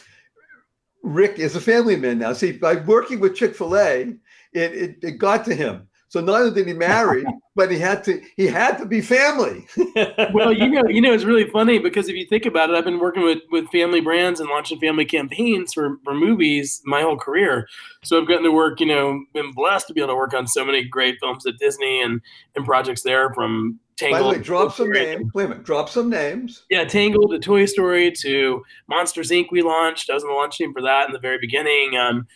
rick 1.03 1.39
is 1.39 1.55
a 1.55 1.61
family 1.61 1.97
man 1.97 2.19
now. 2.19 2.33
See 2.33 2.53
by 2.53 2.77
working 2.77 3.21
with 3.21 3.37
chick-fil-a 3.37 4.15
it, 4.53 4.73
it, 4.73 4.97
it 5.03 5.19
got 5.19 5.45
to 5.47 5.55
him 5.55 5.89
so 6.14 6.20
not 6.20 6.42
only 6.42 6.55
did 6.55 6.68
he 6.68 6.74
marry, 6.74 7.24
but 7.57 7.72
he 7.72 7.77
had 7.77 8.05
to 8.05 8.22
he 8.37 8.46
had 8.46 8.79
to 8.79 8.87
be 8.87 9.00
family. 9.00 9.66
well, 10.33 10.53
you 10.53 10.70
know, 10.70 10.87
you 10.87 11.00
know, 11.00 11.12
it's 11.12 11.24
really 11.24 11.50
funny 11.50 11.81
because 11.81 12.09
if 12.09 12.14
you 12.14 12.24
think 12.24 12.46
about 12.46 12.70
it, 12.70 12.77
I've 12.77 12.85
been 12.85 13.00
working 13.00 13.24
with 13.24 13.40
with 13.50 13.68
family 13.70 14.00
brands 14.00 14.38
and 14.38 14.48
launching 14.48 14.79
family 14.79 15.07
campaigns 15.07 15.72
for 15.72 15.98
for 16.05 16.14
movies 16.14 16.81
my 16.85 17.03
whole 17.03 17.16
career. 17.16 17.66
So 18.05 18.20
I've 18.20 18.29
gotten 18.29 18.44
to 18.44 18.53
work, 18.53 18.79
you 18.79 18.87
know, 18.87 19.24
been 19.35 19.50
blessed 19.50 19.88
to 19.88 19.92
be 19.92 20.03
able 20.03 20.12
to 20.12 20.16
work 20.16 20.35
on 20.35 20.46
so 20.46 20.64
many 20.64 20.85
great 20.85 21.18
films 21.18 21.46
at 21.46 21.59
Disney 21.59 22.00
and 22.00 22.20
and 22.55 22.64
projects 22.64 23.03
there 23.03 23.35
from 23.35 23.81
Tangled. 23.96 24.20
By 24.20 24.22
the 24.22 24.38
way, 24.38 24.44
drop 24.44 24.72
some 24.72 24.92
names. 24.92 25.35
Wait 25.35 25.46
a 25.46 25.48
minute, 25.48 25.64
drop 25.64 25.88
some 25.88 26.11
names. 26.11 26.62
Yeah, 26.70 26.85
Tangled 26.85 27.33
to 27.33 27.40
Toy 27.40 27.66
Story 27.66 28.12
to 28.20 28.62
Monsters 28.88 29.33
Inc. 29.33 29.46
We 29.50 29.62
launched. 29.62 30.11
I 30.11 30.14
was 30.14 30.22
on 30.22 30.31
the 30.31 30.37
launch 30.37 30.59
team 30.59 30.72
for 30.72 30.83
that 30.83 31.09
in 31.09 31.12
the 31.12 31.18
very 31.18 31.38
beginning. 31.38 31.96
Um, 31.96 32.29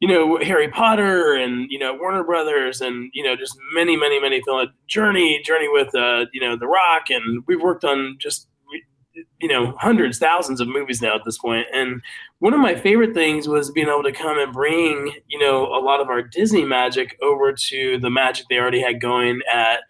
you 0.00 0.08
know 0.08 0.38
Harry 0.38 0.68
Potter 0.68 1.34
and 1.34 1.70
you 1.70 1.78
know 1.78 1.94
Warner 1.94 2.24
Brothers 2.24 2.80
and 2.80 3.10
you 3.12 3.22
know 3.22 3.36
just 3.36 3.56
many 3.74 3.96
many 3.96 4.18
many 4.18 4.42
film 4.42 4.66
Journey 4.86 5.40
Journey 5.44 5.68
with 5.68 5.94
uh, 5.94 6.26
you 6.32 6.40
know 6.40 6.56
The 6.56 6.66
Rock. 6.66 7.10
And 7.10 7.44
we've 7.46 7.60
worked 7.60 7.84
on 7.84 8.16
just 8.18 8.48
you 9.40 9.48
know 9.48 9.74
hundreds 9.78 10.18
thousands 10.18 10.60
of 10.60 10.68
movies 10.68 11.02
now 11.02 11.14
at 11.14 11.24
this 11.24 11.38
point. 11.38 11.66
And 11.72 12.00
one 12.38 12.54
of 12.54 12.60
my 12.60 12.74
favorite 12.74 13.12
things 13.12 13.46
was 13.46 13.70
being 13.70 13.88
able 13.88 14.02
to 14.02 14.12
come 14.12 14.38
and 14.38 14.52
bring 14.52 15.12
you 15.28 15.38
know 15.38 15.66
a 15.66 15.80
lot 15.80 16.00
of 16.00 16.08
our 16.08 16.22
Disney 16.22 16.64
magic 16.64 17.18
over 17.22 17.52
to 17.52 17.98
the 17.98 18.10
magic 18.10 18.46
they 18.48 18.58
already 18.58 18.80
had 18.80 19.00
going 19.00 19.40
at 19.52 19.80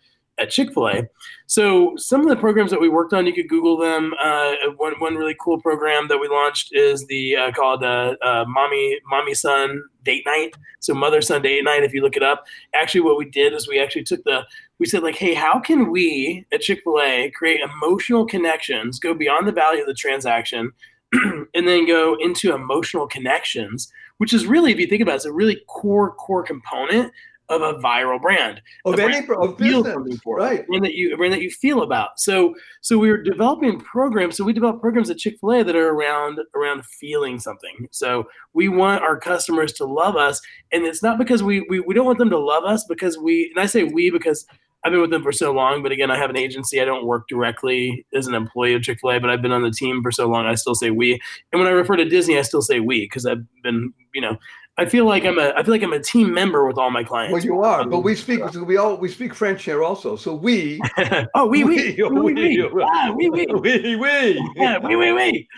at 0.41 0.51
Chick 0.51 0.73
Fil 0.73 0.89
A. 0.89 1.03
So 1.47 1.95
some 1.97 2.23
of 2.23 2.29
the 2.29 2.37
programs 2.37 2.71
that 2.71 2.81
we 2.81 2.89
worked 2.89 3.13
on, 3.13 3.27
you 3.27 3.33
could 3.33 3.49
Google 3.49 3.77
them. 3.77 4.15
Uh, 4.21 4.53
one 4.77 4.95
one 4.99 5.15
really 5.15 5.37
cool 5.39 5.61
program 5.61 6.09
that 6.09 6.19
we 6.19 6.29
launched 6.29 6.71
is 6.73 7.07
the 7.07 7.37
uh, 7.37 7.53
called 7.53 7.85
uh, 7.85 8.17
uh, 8.23 8.45
Mommy 8.49 8.99
Mommy 9.07 9.35
Son 9.35 9.83
Date 10.03 10.25
Night. 10.27 10.55
So 10.81 10.95
Mother 10.95 11.21
Son 11.21 11.43
Date 11.43 11.63
Night. 11.63 11.85
If 11.85 11.93
you 11.93 12.03
look 12.03 12.17
it 12.17 12.23
up, 12.23 12.47
actually 12.75 13.03
what 13.03 13.19
we 13.19 13.27
did 13.27 13.53
is 13.53 13.69
we 13.69 13.81
actually 13.81 14.05
took 14.05 14.25
the 14.25 14.45
we 14.79 14.87
said 14.87 15.03
like, 15.03 15.17
hey, 15.17 15.35
how 15.35 15.61
can 15.61 15.91
we 15.91 16.47
at 16.53 16.63
Chick 16.63 16.81
Fil 16.83 17.01
A 17.01 17.31
create 17.31 17.61
emotional 17.61 18.25
connections, 18.25 18.99
go 18.99 19.13
beyond 19.13 19.47
the 19.47 19.53
value 19.53 19.83
of 19.83 19.87
the 19.87 19.95
transaction, 19.95 20.73
and 21.13 21.69
then 21.69 21.87
go 21.87 22.17
into 22.21 22.55
emotional 22.55 23.07
connections, 23.07 23.93
which 24.19 24.33
is 24.33 24.47
really, 24.47 24.73
if 24.73 24.79
you 24.79 24.87
think 24.87 25.03
about 25.03 25.13
it, 25.13 25.17
it's 25.17 25.25
a 25.27 25.33
really 25.33 25.63
core 25.67 26.13
core 26.15 26.43
component 26.43 27.13
of 27.51 27.63
a 27.63 27.75
viral 27.81 28.21
brand 28.21 28.63
of 28.85 28.99
any 28.99 29.21
brand 29.27 29.43
of 29.43 29.59
business, 29.59 30.21
for, 30.23 30.37
right? 30.37 30.67
Brand 30.67 30.85
that 30.85 30.95
you 30.95 31.17
brand 31.17 31.33
that 31.33 31.43
you 31.43 31.51
feel 31.51 31.83
about. 31.83 32.19
So 32.19 32.55
so 32.81 32.97
we 32.97 33.11
were 33.11 33.23
developing 33.23 33.81
programs. 33.81 34.37
So 34.37 34.45
we 34.45 34.53
develop 34.53 34.81
programs 34.81 35.11
at 35.11 35.19
Chick 35.19 35.37
Fil 35.41 35.53
A 35.53 35.65
that 35.65 35.77
are 35.77 35.89
around 35.91 36.39
around 36.55 36.87
feeling 36.87 37.39
something. 37.39 37.89
So 37.91 38.29
we 38.55 38.69
want 38.69 39.03
our 39.03 39.19
customers 39.19 39.73
to 39.75 39.85
love 39.85 40.17
us, 40.17 40.41
and 40.73 40.85
it's 40.85 41.03
not 41.03 41.19
because 41.19 41.43
we 41.43 41.67
we, 41.69 41.81
we 41.81 41.95
don't 41.95 42.07
want 42.07 42.19
them 42.19 42.31
to 42.31 42.39
love 42.39 42.65
us 42.65 42.85
because 42.85 43.19
we 43.19 43.51
and 43.55 43.63
I 43.63 43.67
say 43.67 43.85
we 43.85 44.11
because 44.11 44.47
I've 44.83 44.93
been 44.93 45.01
with 45.03 45.11
them 45.11 45.23
for 45.23 45.33
so 45.33 45.53
long, 45.53 45.83
but 45.83 45.93
again, 45.93 46.11
I 46.11 46.17
have 46.17 46.31
an 46.31 46.39
agency. 46.39 46.81
I 46.81 46.87
don't 46.87 47.05
work 47.05 47.29
directly 47.29 48.07
as 48.15 48.27
an 48.27 48.35
employee 48.35 48.75
of 48.75 48.83
Chick 48.83 48.99
Fil 49.01 49.11
A, 49.11 49.21
but 49.21 49.29
I've 49.29 49.43
been 49.43 49.53
on 49.53 49.63
the 49.63 49.71
team 49.71 50.03
for 50.03 50.11
so 50.11 50.27
long. 50.27 50.47
I 50.47 50.55
still 50.55 50.75
say 50.75 50.91
we, 50.91 51.21
and 51.53 51.61
when 51.61 51.67
I 51.69 51.73
refer 51.73 51.97
to 51.97 52.05
Disney, 52.07 52.39
I 52.39 52.43
still 52.43 52.63
say 52.63 52.81
we 52.81 53.01
because 53.01 53.27
I've 53.27 53.45
been, 53.63 53.93
you 54.15 54.23
know, 54.23 54.39
I 54.81 54.87
feel 54.87 55.05
like 55.05 55.27
I'm 55.27 55.39
a 55.39 55.53
I 55.55 55.63
feel 55.63 55.75
like 55.75 55.83
I'm 55.83 55.93
a 55.93 56.01
team 56.01 56.33
member 56.33 56.67
with 56.67 56.79
all 56.79 56.91
my 56.91 57.05
clients. 57.05 57.35
Well, 57.35 57.45
you 57.45 57.61
are, 57.61 57.87
but 57.87 58.01
we 58.01 58.15
speak 58.15 58.43
we 58.55 58.79
all 58.79 58.97
we 58.97 59.11
speak 59.11 59.35
French 59.35 59.63
here 59.63 59.85
also. 59.85 60.17
So 60.17 60.35
we 60.35 60.81
oh 61.35 61.47
we 61.49 61.65
we 61.65 61.97
we 62.01 62.09
we 62.09 62.33
we 62.33 63.29
we 63.29 63.47
we 63.47 64.39
we 64.83 64.97
we 64.97 65.13
we. 65.13 65.49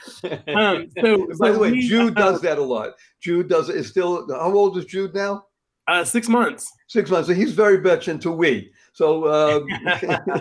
Um, 0.52 0.88
so 1.00 1.28
by 1.38 1.52
the 1.52 1.58
way, 1.60 1.80
Jude 1.80 2.18
uh, 2.18 2.32
does 2.32 2.40
that 2.40 2.58
a 2.58 2.62
lot. 2.62 2.94
Jude 3.20 3.48
does 3.48 3.68
it. 3.68 3.76
Is 3.76 3.88
still 3.88 4.26
how 4.28 4.52
old 4.52 4.76
is 4.76 4.86
Jude 4.86 5.14
now? 5.14 5.44
Uh, 5.86 6.04
six 6.04 6.28
months. 6.28 6.68
Six 6.88 7.08
months. 7.08 7.28
So 7.28 7.34
he's 7.34 7.52
very 7.52 7.80
much 7.80 8.08
into 8.08 8.32
we. 8.32 8.72
So 8.92 9.28
um, 9.32 9.66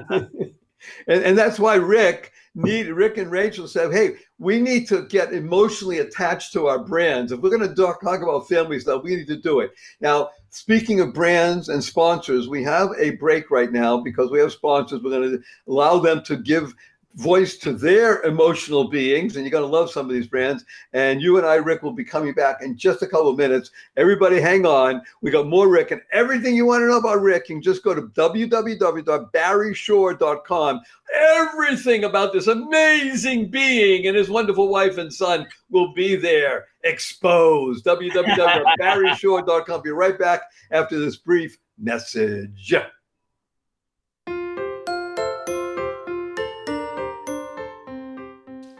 and 0.09 1.23
and 1.23 1.37
that's 1.37 1.59
why 1.59 1.75
Rick 1.75 2.31
need 2.55 2.87
Rick 2.87 3.17
and 3.17 3.31
Rachel 3.31 3.67
said, 3.67 3.93
"Hey, 3.93 4.15
we 4.39 4.59
need 4.59 4.87
to 4.89 5.03
get 5.07 5.33
emotionally 5.33 5.99
attached 5.99 6.53
to 6.53 6.67
our 6.67 6.83
brands. 6.83 7.31
If 7.31 7.39
we're 7.39 7.55
going 7.55 7.67
to 7.67 7.75
talk, 7.75 8.01
talk 8.01 8.21
about 8.21 8.49
family 8.49 8.79
stuff, 8.79 9.03
we 9.03 9.15
need 9.15 9.27
to 9.27 9.37
do 9.37 9.59
it." 9.59 9.71
Now, 10.01 10.29
speaking 10.49 10.99
of 10.99 11.13
brands 11.13 11.69
and 11.69 11.83
sponsors, 11.83 12.47
we 12.47 12.63
have 12.63 12.89
a 12.99 13.11
break 13.11 13.51
right 13.51 13.71
now 13.71 13.97
because 13.97 14.31
we 14.31 14.39
have 14.39 14.51
sponsors. 14.51 15.01
We're 15.01 15.11
going 15.11 15.31
to 15.31 15.43
allow 15.67 15.99
them 15.99 16.23
to 16.23 16.35
give 16.37 16.73
voice 17.15 17.57
to 17.57 17.73
their 17.73 18.21
emotional 18.23 18.87
beings, 18.87 19.35
and 19.35 19.45
you're 19.45 19.51
going 19.51 19.63
to 19.63 19.67
love 19.67 19.91
some 19.91 20.07
of 20.07 20.13
these 20.13 20.27
brands. 20.27 20.63
And 20.93 21.21
you 21.21 21.37
and 21.37 21.45
I, 21.45 21.55
Rick, 21.55 21.83
will 21.83 21.91
be 21.93 22.05
coming 22.05 22.33
back 22.33 22.61
in 22.61 22.77
just 22.77 23.01
a 23.01 23.07
couple 23.07 23.29
of 23.29 23.37
minutes. 23.37 23.71
Everybody, 23.97 24.39
hang 24.39 24.65
on. 24.65 25.01
We 25.21 25.31
got 25.31 25.47
more 25.47 25.67
Rick, 25.67 25.91
and 25.91 26.01
everything 26.11 26.55
you 26.55 26.65
want 26.65 26.81
to 26.81 26.87
know 26.87 26.97
about 26.97 27.21
Rick, 27.21 27.49
you 27.49 27.55
can 27.55 27.61
just 27.61 27.83
go 27.83 27.93
to 27.93 28.03
www.barryshore.com. 28.03 30.81
Everything 31.13 32.05
about 32.05 32.31
this 32.31 32.47
amazing 32.47 33.51
being 33.51 34.07
and 34.07 34.15
his 34.15 34.29
wonderful 34.29 34.69
wife 34.69 34.97
and 34.97 35.13
son 35.13 35.45
will 35.69 35.93
be 35.93 36.15
there, 36.15 36.67
exposed. 36.83 37.83
www.barryshore.com. 37.91 39.81
Be 39.81 39.89
right 39.89 40.17
back 40.17 40.43
after 40.71 40.97
this 40.99 41.17
brief 41.17 41.57
message. 41.77 42.73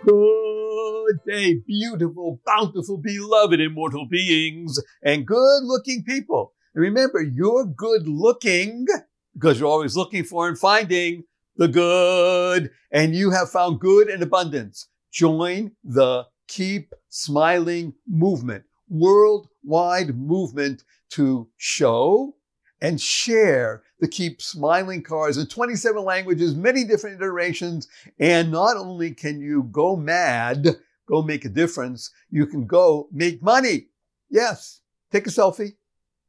Good 0.04 1.20
day, 1.28 1.62
beautiful, 1.68 2.42
bountiful, 2.44 2.98
beloved, 2.98 3.60
immortal 3.62 4.08
beings, 4.08 4.82
and 5.04 5.28
good 5.28 5.64
looking 5.64 6.04
people. 6.04 6.54
And 6.74 6.82
remember, 6.82 7.22
you're 7.22 7.66
good 7.66 8.08
looking 8.08 8.88
because 9.36 9.60
you're 9.60 9.70
always 9.70 9.96
looking 9.96 10.24
for 10.24 10.48
and 10.48 10.58
finding 10.58 11.26
the 11.56 11.68
good, 11.68 12.72
and 12.92 13.16
you 13.16 13.30
have 13.30 13.52
found 13.52 13.80
good 13.80 14.10
in 14.10 14.24
abundance. 14.24 14.88
Join 15.12 15.74
the 15.84 16.24
Keep 16.48 16.94
Smiling 17.10 17.94
movement, 18.08 18.64
worldwide 18.90 20.18
movement 20.18 20.84
to 21.12 21.48
show 21.58 22.36
and 22.82 23.00
share 23.00 23.84
the 24.02 24.08
Keep 24.08 24.42
Smiling 24.42 25.04
cards 25.04 25.38
in 25.38 25.46
27 25.46 26.04
languages, 26.04 26.56
many 26.56 26.84
different 26.84 27.22
iterations. 27.22 27.88
And 28.20 28.52
not 28.52 28.76
only 28.76 29.12
can 29.12 29.40
you 29.40 29.70
go 29.72 29.96
mad, 29.96 30.76
go 31.08 31.22
make 31.22 31.46
a 31.46 31.50
difference, 31.50 32.12
you 32.32 32.48
can 32.48 32.66
go 32.66 33.08
make 33.12 33.42
money. 33.42 33.88
Yes, 34.30 34.82
take 35.12 35.28
a 35.28 35.30
selfie, 35.30 35.76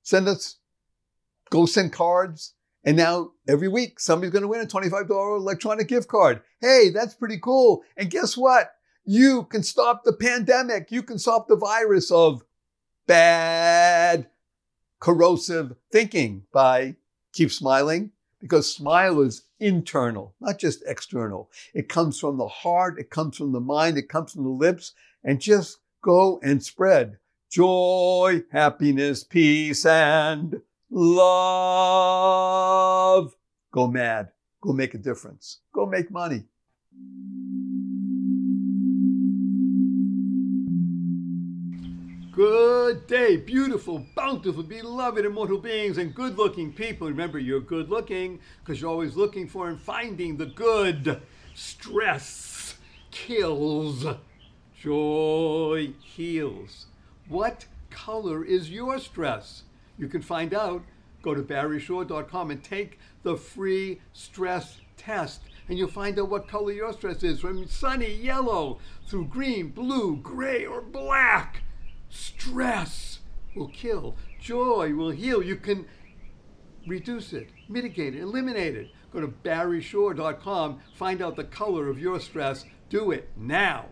send 0.02 0.28
us, 0.28 0.58
go 1.50 1.66
send 1.66 1.92
cards. 1.92 2.54
And 2.84 2.96
now 2.96 3.30
every 3.48 3.68
week, 3.68 3.98
somebody's 4.00 4.32
going 4.32 4.42
to 4.42 4.48
win 4.48 4.60
a 4.60 4.66
$25 4.66 5.38
electronic 5.38 5.88
gift 5.88 6.08
card. 6.08 6.42
Hey, 6.60 6.90
that's 6.92 7.14
pretty 7.14 7.38
cool. 7.38 7.82
And 7.96 8.10
guess 8.10 8.36
what? 8.36 8.72
You 9.04 9.44
can 9.44 9.62
stop 9.62 10.04
the 10.04 10.12
pandemic. 10.12 10.90
You 10.90 11.02
can 11.02 11.18
stop 11.18 11.48
the 11.48 11.56
virus 11.56 12.10
of 12.10 12.42
bad, 13.06 14.28
corrosive 15.00 15.74
thinking 15.90 16.42
by 16.52 16.96
keep 17.32 17.50
smiling 17.50 18.10
because 18.40 18.72
smile 18.72 19.20
is 19.20 19.44
internal, 19.60 20.34
not 20.40 20.58
just 20.58 20.82
external. 20.86 21.50
It 21.74 21.88
comes 21.88 22.18
from 22.18 22.36
the 22.38 22.48
heart. 22.48 22.98
It 22.98 23.10
comes 23.10 23.36
from 23.36 23.52
the 23.52 23.60
mind. 23.60 23.96
It 23.96 24.08
comes 24.08 24.32
from 24.32 24.42
the 24.44 24.50
lips 24.50 24.92
and 25.24 25.40
just 25.40 25.78
go 26.02 26.40
and 26.42 26.62
spread 26.62 27.18
joy, 27.52 28.42
happiness, 28.50 29.22
peace, 29.24 29.84
and 29.84 30.62
love. 30.90 31.22
Go 33.72 33.86
mad. 33.86 34.30
Go 34.62 34.72
make 34.72 34.94
a 34.94 34.98
difference. 34.98 35.58
Go 35.74 35.84
make 35.86 36.10
money. 36.10 36.44
Good 42.44 43.06
day, 43.06 43.36
beautiful, 43.36 44.04
bountiful, 44.16 44.64
beloved, 44.64 45.24
immortal 45.24 45.58
beings, 45.58 45.96
and 45.96 46.12
good 46.12 46.36
looking 46.36 46.72
people. 46.72 47.06
Remember, 47.06 47.38
you're 47.38 47.60
good 47.60 47.88
looking 47.88 48.40
because 48.58 48.80
you're 48.80 48.90
always 48.90 49.14
looking 49.14 49.46
for 49.46 49.68
and 49.68 49.80
finding 49.80 50.36
the 50.36 50.46
good. 50.46 51.22
Stress 51.54 52.78
kills, 53.12 54.04
joy 54.76 55.92
heals. 56.00 56.86
What 57.28 57.66
color 57.90 58.44
is 58.44 58.72
your 58.72 58.98
stress? 58.98 59.62
You 59.96 60.08
can 60.08 60.20
find 60.20 60.52
out. 60.52 60.82
Go 61.22 61.36
to 61.36 61.42
barryshore.com 61.42 62.50
and 62.50 62.64
take 62.64 62.98
the 63.22 63.36
free 63.36 64.00
stress 64.14 64.80
test. 64.96 65.42
And 65.68 65.78
you'll 65.78 65.86
find 65.86 66.18
out 66.18 66.28
what 66.28 66.48
color 66.48 66.72
your 66.72 66.92
stress 66.92 67.22
is 67.22 67.38
from 67.38 67.68
sunny 67.68 68.12
yellow 68.12 68.80
through 69.06 69.26
green, 69.26 69.68
blue, 69.68 70.16
gray, 70.16 70.66
or 70.66 70.80
black. 70.80 71.62
Stress 72.12 73.20
will 73.56 73.68
kill, 73.68 74.16
joy 74.38 74.94
will 74.94 75.10
heal. 75.10 75.42
You 75.42 75.56
can 75.56 75.86
reduce 76.86 77.32
it, 77.32 77.48
mitigate 77.70 78.14
it, 78.14 78.20
eliminate 78.20 78.76
it. 78.76 78.90
Go 79.10 79.22
to 79.22 79.28
barryshore.com, 79.28 80.80
find 80.94 81.22
out 81.22 81.36
the 81.36 81.44
color 81.44 81.88
of 81.88 81.98
your 81.98 82.20
stress. 82.20 82.66
Do 82.90 83.12
it 83.12 83.30
now. 83.34 83.86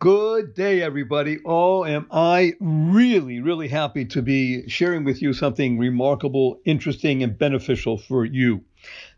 Good 0.00 0.54
day, 0.54 0.80
everybody. 0.80 1.40
Oh, 1.44 1.84
am 1.84 2.06
I 2.10 2.54
really, 2.58 3.42
really 3.42 3.68
happy 3.68 4.06
to 4.06 4.22
be 4.22 4.66
sharing 4.66 5.04
with 5.04 5.20
you 5.20 5.34
something 5.34 5.76
remarkable, 5.76 6.58
interesting, 6.64 7.22
and 7.22 7.36
beneficial 7.36 7.98
for 7.98 8.24
you. 8.24 8.64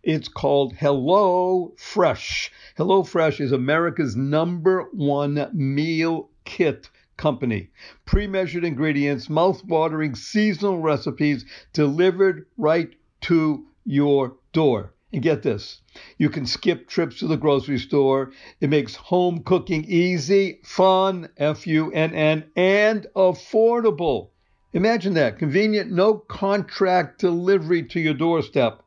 It's 0.03 0.27
called 0.27 0.73
Hello 0.73 1.73
Fresh. 1.79 2.51
Hello 2.77 3.05
Fresh 3.05 3.39
is 3.39 3.53
America's 3.53 4.17
number 4.17 4.89
one 4.93 5.49
meal 5.53 6.31
kit 6.45 6.91
company. 7.17 7.71
Pre 8.05 8.27
measured 8.27 8.65
ingredients, 8.65 9.31
mouth 9.31 9.65
watering 9.65 10.17
seasonal 10.17 10.81
recipes 10.81 11.45
delivered 11.73 12.47
right 12.57 12.93
to 13.21 13.67
your 13.85 14.35
door. 14.53 14.95
And 15.13 15.23
get 15.23 15.43
this 15.43 15.81
you 16.17 16.31
can 16.31 16.47
skip 16.47 16.89
trips 16.89 17.19
to 17.19 17.27
the 17.27 17.37
grocery 17.37 17.79
store. 17.79 18.33
It 18.61 18.71
makes 18.71 18.95
home 18.95 19.43
cooking 19.43 19.85
easy, 19.85 20.61
fun, 20.65 21.29
F 21.37 21.67
U 21.67 21.93
N 21.93 22.15
N, 22.15 22.51
and 22.57 23.07
affordable. 23.15 24.31
Imagine 24.73 25.15
that 25.15 25.39
convenient, 25.39 25.93
no 25.93 26.15
contract 26.15 27.21
delivery 27.21 27.83
to 27.85 28.01
your 28.01 28.15
doorstep. 28.15 28.82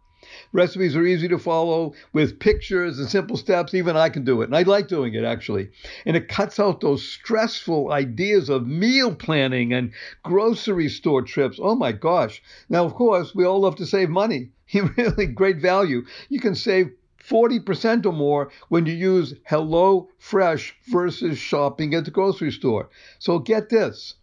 Recipes 0.53 0.95
are 0.95 1.05
easy 1.05 1.27
to 1.27 1.37
follow 1.37 1.93
with 2.13 2.39
pictures 2.39 2.99
and 2.99 3.09
simple 3.09 3.37
steps. 3.37 3.73
Even 3.73 3.95
I 3.95 4.09
can 4.09 4.23
do 4.23 4.41
it. 4.41 4.45
And 4.45 4.55
I 4.55 4.63
like 4.63 4.87
doing 4.87 5.13
it 5.13 5.23
actually. 5.23 5.69
And 6.05 6.15
it 6.15 6.27
cuts 6.27 6.59
out 6.59 6.81
those 6.81 7.07
stressful 7.07 7.91
ideas 7.91 8.49
of 8.49 8.67
meal 8.67 9.15
planning 9.15 9.73
and 9.73 9.91
grocery 10.23 10.89
store 10.89 11.21
trips. 11.21 11.59
Oh 11.61 11.75
my 11.75 11.91
gosh. 11.91 12.41
Now, 12.69 12.85
of 12.85 12.93
course, 12.93 13.33
we 13.35 13.45
all 13.45 13.61
love 13.61 13.75
to 13.77 13.85
save 13.85 14.09
money. 14.09 14.51
really 14.97 15.27
great 15.27 15.57
value. 15.57 16.05
You 16.29 16.39
can 16.39 16.55
save 16.55 16.91
40% 17.23 18.05
or 18.05 18.11
more 18.11 18.51
when 18.69 18.85
you 18.85 18.93
use 18.93 19.33
Hello 19.45 20.09
Fresh 20.19 20.75
versus 20.87 21.37
shopping 21.37 21.93
at 21.93 22.05
the 22.05 22.11
grocery 22.11 22.51
store. 22.51 22.89
So 23.19 23.39
get 23.39 23.69
this 23.69 24.15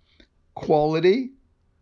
quality, 0.55 1.33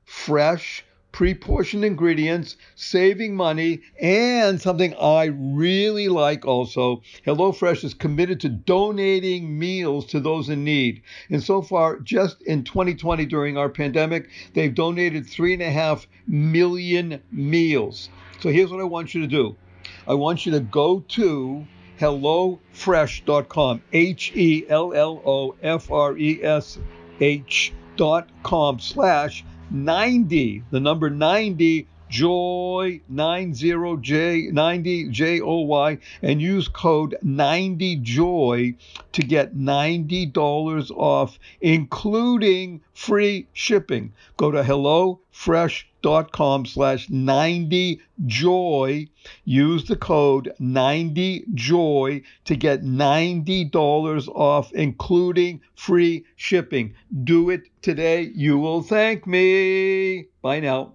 fresh, 0.05 0.85
pre-portioned 1.13 1.85
ingredients, 1.85 2.57
saving 2.75 3.35
money, 3.35 3.81
and 4.01 4.61
something 4.61 4.95
I 4.95 5.25
really 5.27 6.09
like 6.09 6.47
also, 6.47 7.03
HelloFresh 7.27 7.85
is 7.85 7.95
committed 7.95 8.41
to 8.41 8.49
donating 8.49 9.59
meals 9.59 10.07
to 10.07 10.21
those 10.21 10.49
in 10.49 10.65
need. 10.65 11.03
And 11.31 11.43
so 11.43 11.63
far, 11.63 11.99
just 11.99 12.43
in 12.43 12.65
2020 12.65 13.27
during 13.27 13.57
our 13.57 13.69
pandemic, 13.69 14.29
they've 14.55 14.75
donated 14.75 15.27
three 15.27 15.53
and 15.53 15.63
a 15.63 15.71
half 15.71 16.07
million 16.27 17.21
meals. 17.33 18.09
So 18.41 18.49
here's 18.51 18.71
what 18.71 18.81
I 18.81 18.85
want 18.85 19.15
you 19.15 19.21
to 19.21 19.27
do. 19.27 19.57
I 20.07 20.15
want 20.15 20.47
you 20.47 20.53
to 20.53 20.61
go 20.61 21.01
to 21.09 21.67
hellofresh.com, 21.99 23.83
H 23.93 24.33
E 24.35 24.65
L 24.69 24.95
L 24.95 25.23
O 25.27 25.55
F 25.63 25.91
R 25.91 26.17
E 26.17 26.43
S 26.43 26.79
H.com 27.21 28.79
slash 28.81 29.45
90, 29.71 30.65
the 30.71 30.81
number 30.81 31.11
90, 31.11 31.87
joy 32.11 33.01
90j 33.11 34.53
90 34.53 35.09
j 35.11 35.41
o 35.41 35.61
y 35.61 35.97
and 36.23 36.43
use 36.43 36.67
code 36.67 37.17
90 37.23 37.97
joy 38.03 38.75
to 39.13 39.23
get 39.23 39.57
$90 39.57 40.91
off 40.91 41.39
including 41.61 42.81
free 42.93 43.47
shipping. 43.53 44.13
Go 44.37 44.51
to 44.51 44.63
hellofresh.com 44.63 46.67
slash 46.67 47.09
90 47.09 48.01
joy. 48.27 49.07
Use 49.45 49.85
the 49.85 49.97
code 49.97 50.53
90 50.59 51.45
joy 51.55 52.23
to 52.45 52.57
get 52.57 52.83
$90 52.83 54.29
off 54.29 54.73
including 54.73 55.61
free 55.75 56.25
shipping. 56.37 56.95
Do 57.25 57.51
it 57.51 57.69
today. 57.83 58.31
You 58.35 58.59
will 58.59 58.83
thank 58.83 59.27
me. 59.27 60.27
Bye 60.43 60.61
now 60.61 60.95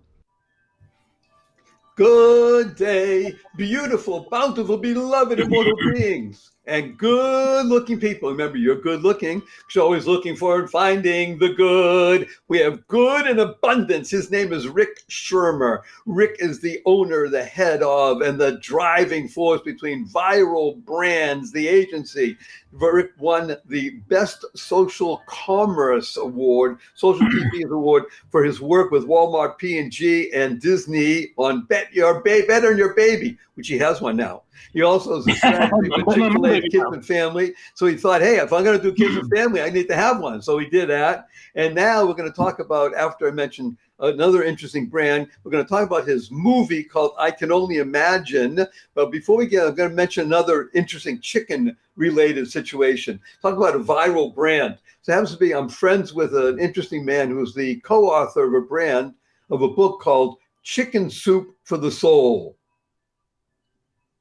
Good 1.95 2.75
day, 2.75 3.35
beautiful, 3.55 4.27
bountiful, 4.29 4.75
beloved, 4.75 5.39
immortal 5.39 5.77
beings, 5.93 6.51
and 6.65 6.97
good 6.97 7.67
looking 7.67 8.01
people. 8.01 8.29
Remember, 8.29 8.57
you're 8.57 8.81
good 8.81 9.01
looking 9.01 9.39
because 9.39 9.75
you're 9.75 9.85
always 9.85 10.05
looking 10.05 10.35
for 10.35 10.59
and 10.59 10.69
finding 10.69 11.39
the 11.39 11.53
good. 11.53 12.27
We 12.49 12.59
have 12.59 12.85
good 12.87 13.27
in 13.27 13.39
abundance. 13.39 14.11
His 14.11 14.29
name 14.29 14.51
is 14.51 14.67
Rick 14.67 15.03
Schirmer. 15.07 15.83
Rick 16.05 16.35
is 16.39 16.59
the 16.59 16.81
owner, 16.85 17.29
the 17.29 17.45
head 17.45 17.81
of, 17.81 18.19
and 18.19 18.37
the 18.37 18.57
driving 18.59 19.29
force 19.29 19.61
between 19.61 20.09
Viral 20.09 20.83
Brands, 20.83 21.53
the 21.53 21.65
agency, 21.65 22.37
Rick 22.77 23.11
won 23.17 23.55
the 23.65 23.89
Best 24.07 24.45
Social 24.55 25.21
Commerce 25.27 26.17
Award, 26.17 26.79
Social 26.95 27.25
TV 27.27 27.63
Award, 27.71 28.03
for 28.29 28.43
his 28.43 28.61
work 28.61 28.91
with 28.91 29.07
Walmart, 29.07 29.57
P&G, 29.57 30.31
and 30.33 30.61
Disney 30.61 31.29
on 31.37 31.65
Bet 31.65 31.93
Your 31.93 32.21
ba- 32.21 32.43
Better 32.47 32.69
Than 32.69 32.77
Your 32.77 32.93
Baby, 32.93 33.37
which 33.55 33.67
he 33.67 33.77
has 33.77 34.01
one 34.01 34.17
now. 34.17 34.43
He 34.73 34.81
also 34.81 35.15
has 35.15 35.27
a 35.27 35.31
strategy 35.37 35.89
for 35.89 36.13
Chick-fil-A 36.13 36.61
Kids 36.61 36.85
and 36.91 37.05
Family. 37.05 37.53
So 37.75 37.85
he 37.85 37.95
thought, 37.95 38.21
hey, 38.21 38.37
if 38.37 38.51
I'm 38.51 38.63
going 38.63 38.77
to 38.77 38.83
do 38.83 38.93
Kids 38.93 39.15
and 39.15 39.29
Family, 39.35 39.61
I 39.61 39.69
need 39.69 39.87
to 39.87 39.95
have 39.95 40.19
one. 40.19 40.41
So 40.41 40.57
he 40.57 40.67
did 40.67 40.89
that. 40.89 41.27
And 41.55 41.73
now 41.73 42.05
we're 42.05 42.13
going 42.13 42.29
to 42.29 42.35
talk 42.35 42.59
about, 42.59 42.93
after 42.93 43.27
I 43.27 43.31
mentioned 43.31 43.77
another 43.99 44.43
interesting 44.43 44.87
brand. 44.87 45.27
We're 45.43 45.51
going 45.51 45.63
to 45.63 45.69
talk 45.69 45.87
about 45.87 46.07
his 46.07 46.31
movie 46.31 46.83
called 46.83 47.13
I 47.17 47.31
Can 47.31 47.51
Only 47.51 47.77
Imagine. 47.77 48.65
But 48.93 49.11
before 49.11 49.37
we 49.37 49.47
get, 49.47 49.65
I'm 49.65 49.75
going 49.75 49.89
to 49.89 49.95
mention 49.95 50.25
another 50.25 50.69
interesting 50.73 51.19
chicken 51.21 51.75
related 51.95 52.49
situation. 52.49 53.19
Talk 53.41 53.55
about 53.55 53.75
a 53.75 53.79
viral 53.79 54.33
brand. 54.33 54.77
So 55.01 55.11
it 55.11 55.15
happens 55.15 55.31
to 55.33 55.37
be 55.37 55.53
I'm 55.53 55.69
friends 55.69 56.13
with 56.13 56.35
an 56.35 56.59
interesting 56.59 57.05
man 57.05 57.29
who's 57.29 57.53
the 57.53 57.79
co-author 57.81 58.45
of 58.45 58.63
a 58.63 58.65
brand 58.65 59.13
of 59.49 59.61
a 59.61 59.69
book 59.69 60.01
called 60.01 60.37
Chicken 60.63 61.09
Soup 61.09 61.55
for 61.63 61.77
the 61.77 61.91
Soul. 61.91 62.57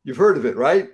You've 0.04 0.18
heard 0.18 0.36
of 0.36 0.44
it, 0.44 0.56
right? 0.56 0.90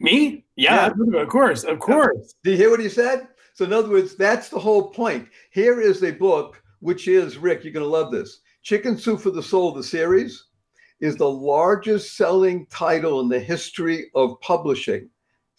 Me? 0.00 0.44
Yeah, 0.56 0.92
yeah. 1.12 1.20
of 1.20 1.28
course, 1.28 1.62
of 1.62 1.78
course. 1.78 2.34
Did 2.42 2.52
you 2.52 2.56
hear 2.56 2.70
what 2.70 2.80
he 2.80 2.88
said? 2.88 3.28
So, 3.54 3.64
in 3.64 3.72
other 3.72 3.88
words, 3.90 4.16
that's 4.16 4.48
the 4.48 4.58
whole 4.58 4.90
point. 4.90 5.28
Here 5.50 5.80
is 5.80 6.02
a 6.02 6.12
book, 6.12 6.62
which 6.80 7.08
is, 7.08 7.36
Rick, 7.38 7.64
you're 7.64 7.72
going 7.72 7.84
to 7.84 7.90
love 7.90 8.12
this 8.12 8.40
Chicken 8.62 8.96
Soup 8.96 9.20
for 9.20 9.30
the 9.30 9.42
Soul, 9.42 9.72
the 9.72 9.82
series, 9.82 10.46
is 11.00 11.16
the 11.16 11.30
largest 11.30 12.16
selling 12.16 12.66
title 12.66 13.20
in 13.20 13.28
the 13.28 13.40
history 13.40 14.10
of 14.14 14.40
publishing. 14.40 15.08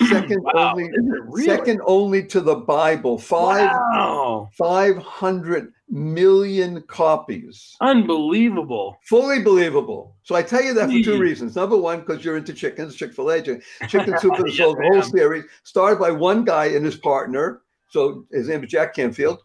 Second 0.09 0.43
wow. 0.43 0.71
only, 0.71 0.89
really? 1.27 1.45
second 1.45 1.81
only 1.85 2.25
to 2.25 2.41
the 2.41 2.55
Bible. 2.55 3.19
Five, 3.19 3.71
wow. 3.71 4.49
500 4.57 5.71
million 5.89 6.81
copies. 6.87 7.75
Unbelievable. 7.81 8.97
Fully 9.03 9.43
believable. 9.43 10.15
So 10.23 10.33
I 10.33 10.41
tell 10.41 10.63
you 10.63 10.73
that 10.73 10.89
for 10.89 11.03
two 11.03 11.19
reasons. 11.19 11.55
Number 11.55 11.77
one, 11.77 11.99
because 11.99 12.25
you're 12.25 12.37
into 12.37 12.53
chickens, 12.53 12.95
Chick 12.95 13.13
fil 13.13 13.29
A, 13.29 13.41
Chicken 13.41 14.17
Soup 14.19 14.35
for 14.35 14.43
the 14.43 14.51
Soul, 14.51 14.75
the 14.75 14.89
whole 14.91 15.03
series, 15.03 15.43
started 15.63 15.99
by 15.99 16.09
one 16.11 16.45
guy 16.45 16.65
and 16.67 16.85
his 16.85 16.95
partner. 16.95 17.61
So 17.91 18.25
his 18.31 18.47
name 18.47 18.63
is 18.63 18.71
Jack 18.71 18.95
Canfield. 18.95 19.39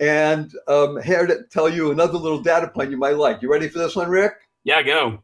And 0.00 0.50
um, 0.66 1.00
here 1.02 1.26
to 1.26 1.44
tell 1.50 1.68
you 1.68 1.90
another 1.90 2.16
little 2.16 2.40
data 2.40 2.68
point 2.68 2.90
you 2.90 2.96
might 2.96 3.16
like. 3.16 3.42
You 3.42 3.52
ready 3.52 3.68
for 3.68 3.78
this 3.78 3.94
one, 3.94 4.08
Rick? 4.08 4.32
Yeah, 4.64 4.82
go. 4.82 5.22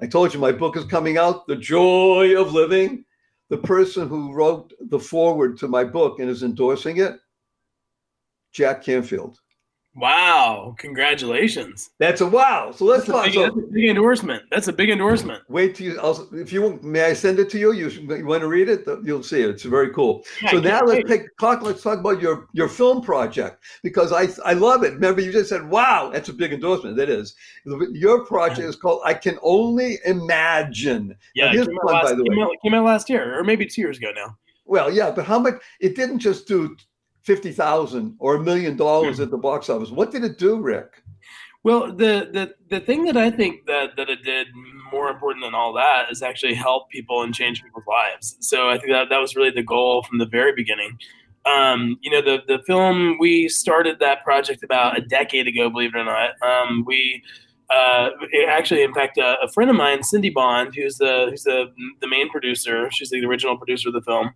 I 0.00 0.06
told 0.06 0.32
you 0.32 0.38
my 0.38 0.52
book 0.52 0.76
is 0.76 0.84
coming 0.84 1.18
out, 1.18 1.46
The 1.48 1.56
Joy 1.56 2.40
of 2.40 2.52
Living. 2.52 3.04
The 3.48 3.58
person 3.58 4.08
who 4.08 4.32
wrote 4.32 4.72
the 4.80 4.98
foreword 4.98 5.58
to 5.58 5.68
my 5.68 5.84
book 5.84 6.20
and 6.20 6.30
is 6.30 6.42
endorsing 6.42 6.98
it, 6.98 7.16
Jack 8.52 8.82
Canfield. 8.82 9.41
Wow! 9.94 10.74
Congratulations. 10.78 11.90
That's 11.98 12.22
a 12.22 12.26
wow. 12.26 12.72
So 12.74 12.86
let's 12.86 13.04
that's, 13.04 13.18
a 13.18 13.22
big, 13.24 13.34
so, 13.34 13.42
that's 13.42 13.56
a 13.56 13.72
big 13.72 13.84
endorsement. 13.90 14.42
That's 14.50 14.68
a 14.68 14.72
big 14.72 14.88
endorsement. 14.88 15.42
Wait 15.50 15.74
till 15.74 15.92
you. 15.92 16.00
I'll, 16.00 16.28
if 16.32 16.50
you 16.50 16.62
want, 16.62 16.82
may 16.82 17.02
I 17.04 17.12
send 17.12 17.38
it 17.38 17.50
to 17.50 17.58
you? 17.58 17.72
You, 17.72 17.90
you 17.90 18.24
want 18.24 18.40
to 18.40 18.48
read 18.48 18.70
it? 18.70 18.86
You'll 19.04 19.22
see 19.22 19.42
it. 19.42 19.50
It's 19.50 19.64
very 19.64 19.90
cool. 19.90 20.24
Yeah, 20.40 20.52
so 20.52 20.60
now 20.60 20.80
let's 20.80 21.06
take 21.06 21.36
talk. 21.38 21.60
Let's 21.60 21.82
talk 21.82 21.98
about 21.98 22.22
your 22.22 22.48
your 22.54 22.68
film 22.68 23.02
project 23.02 23.62
because 23.82 24.12
I 24.12 24.28
I 24.48 24.54
love 24.54 24.82
it. 24.82 24.94
Remember, 24.94 25.20
you 25.20 25.30
just 25.30 25.50
said, 25.50 25.68
"Wow, 25.68 26.08
that's 26.10 26.30
a 26.30 26.32
big 26.32 26.54
endorsement." 26.54 26.96
That 26.96 27.10
is. 27.10 27.34
Your 27.92 28.24
project 28.24 28.66
is 28.66 28.76
called 28.76 29.02
"I 29.04 29.12
Can 29.12 29.38
Only 29.42 29.98
Imagine." 30.06 31.14
Yeah, 31.34 31.52
here's 31.52 31.66
one, 31.66 31.76
last, 31.84 32.04
by 32.04 32.14
the 32.14 32.22
way. 32.22 32.34
Came 32.34 32.42
out, 32.42 32.50
came 32.62 32.74
out 32.74 32.84
last 32.86 33.10
year, 33.10 33.38
or 33.38 33.44
maybe 33.44 33.66
two 33.66 33.82
years 33.82 33.98
ago 33.98 34.10
now. 34.14 34.38
Well, 34.64 34.90
yeah, 34.90 35.10
but 35.10 35.26
how 35.26 35.38
much? 35.38 35.54
It 35.80 35.96
didn't 35.96 36.20
just 36.20 36.48
do 36.48 36.76
fifty 37.22 37.52
thousand 37.52 38.16
or 38.18 38.36
a 38.36 38.40
million 38.40 38.76
dollars 38.76 39.20
at 39.20 39.30
the 39.30 39.38
box 39.38 39.68
office. 39.68 39.90
What 39.90 40.10
did 40.10 40.24
it 40.24 40.38
do, 40.38 40.60
Rick? 40.60 41.02
Well, 41.64 41.92
the, 41.92 42.28
the 42.32 42.54
the 42.70 42.80
thing 42.80 43.04
that 43.04 43.16
I 43.16 43.30
think 43.30 43.66
that 43.66 43.96
that 43.96 44.10
it 44.10 44.24
did 44.24 44.48
more 44.90 45.08
important 45.08 45.44
than 45.44 45.54
all 45.54 45.72
that 45.74 46.10
is 46.10 46.22
actually 46.22 46.54
help 46.54 46.90
people 46.90 47.22
and 47.22 47.32
change 47.32 47.62
people's 47.62 47.84
lives. 47.86 48.36
So 48.40 48.68
I 48.68 48.78
think 48.78 48.90
that 48.90 49.08
that 49.10 49.18
was 49.18 49.36
really 49.36 49.50
the 49.50 49.62
goal 49.62 50.02
from 50.02 50.18
the 50.18 50.26
very 50.26 50.52
beginning. 50.52 50.98
Um, 51.46 51.98
you 52.00 52.10
know, 52.10 52.20
the 52.20 52.42
the 52.48 52.62
film 52.64 53.16
we 53.20 53.48
started 53.48 54.00
that 54.00 54.24
project 54.24 54.64
about 54.64 54.98
a 54.98 55.02
decade 55.02 55.46
ago. 55.46 55.70
Believe 55.70 55.94
it 55.94 55.98
or 55.98 56.04
not, 56.04 56.30
um, 56.42 56.84
we. 56.86 57.22
Uh, 57.70 58.10
actually, 58.48 58.82
in 58.82 58.92
fact, 58.92 59.16
uh, 59.16 59.36
a 59.42 59.48
friend 59.48 59.70
of 59.70 59.76
mine, 59.76 60.02
Cindy 60.02 60.28
Bond, 60.28 60.74
who's 60.74 60.98
the 60.98 61.28
who's 61.30 61.44
the 61.44 61.72
the 62.02 62.06
main 62.06 62.28
producer, 62.28 62.90
she's 62.90 63.08
the 63.08 63.24
original 63.24 63.56
producer 63.56 63.88
of 63.88 63.94
the 63.94 64.02
film 64.02 64.34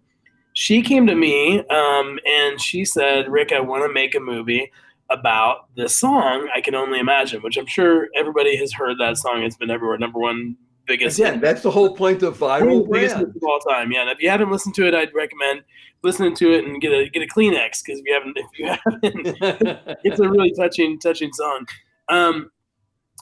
she 0.57 0.81
came 0.81 1.07
to 1.07 1.15
me 1.15 1.59
um, 1.69 2.19
and 2.27 2.59
she 2.59 2.87
said, 2.87 3.31
Rick, 3.31 3.53
I 3.53 3.61
want 3.61 3.85
to 3.85 3.93
make 3.93 4.15
a 4.15 4.21
movie 4.21 4.73
about 5.11 5.67
this 5.77 5.95
song, 5.99 6.49
I 6.55 6.63
Can 6.63 6.75
Only 6.75 6.99
Imagine, 6.99 7.43
which 7.43 7.59
I'm 7.59 7.67
sure 7.67 8.09
everybody 8.17 8.57
has 8.57 8.73
heard 8.73 8.97
that 8.99 9.19
song. 9.19 9.43
It's 9.43 9.59
been 9.59 9.71
everywhere. 9.71 9.99
Number 9.99 10.19
one 10.19 10.57
biggest. 10.87 11.19
Yeah, 11.19 11.37
that's 11.37 11.61
the 11.61 11.71
whole 11.71 11.95
point 11.95 12.23
of 12.23 12.39
viral. 12.39 12.91
Biggest 12.91 13.17
of 13.17 13.37
all 13.43 13.59
time. 13.59 13.93
Yeah. 13.93 14.01
And 14.01 14.11
if 14.11 14.19
you 14.23 14.31
haven't 14.31 14.51
listened 14.51 14.75
to 14.77 14.87
it, 14.89 14.95
I'd 14.95 15.15
recommend 15.15 15.63
listening 16.03 16.35
to 16.37 16.53
it 16.55 16.65
and 16.65 16.81
get 16.81 16.91
a 16.91 17.11
get 17.11 17.23
a 17.23 17.27
Kleenex 17.27 17.83
because 17.85 18.01
if 18.01 18.07
you 18.07 18.15
haven't, 18.15 18.39
if 18.39 18.59
you 18.59 18.67
haven't, 18.67 19.99
it's 20.05 20.21
a 20.21 20.27
really 20.27 20.53
touching, 20.53 20.99
touching 20.99 21.35
song. 21.35 21.67
Um, 22.09 22.51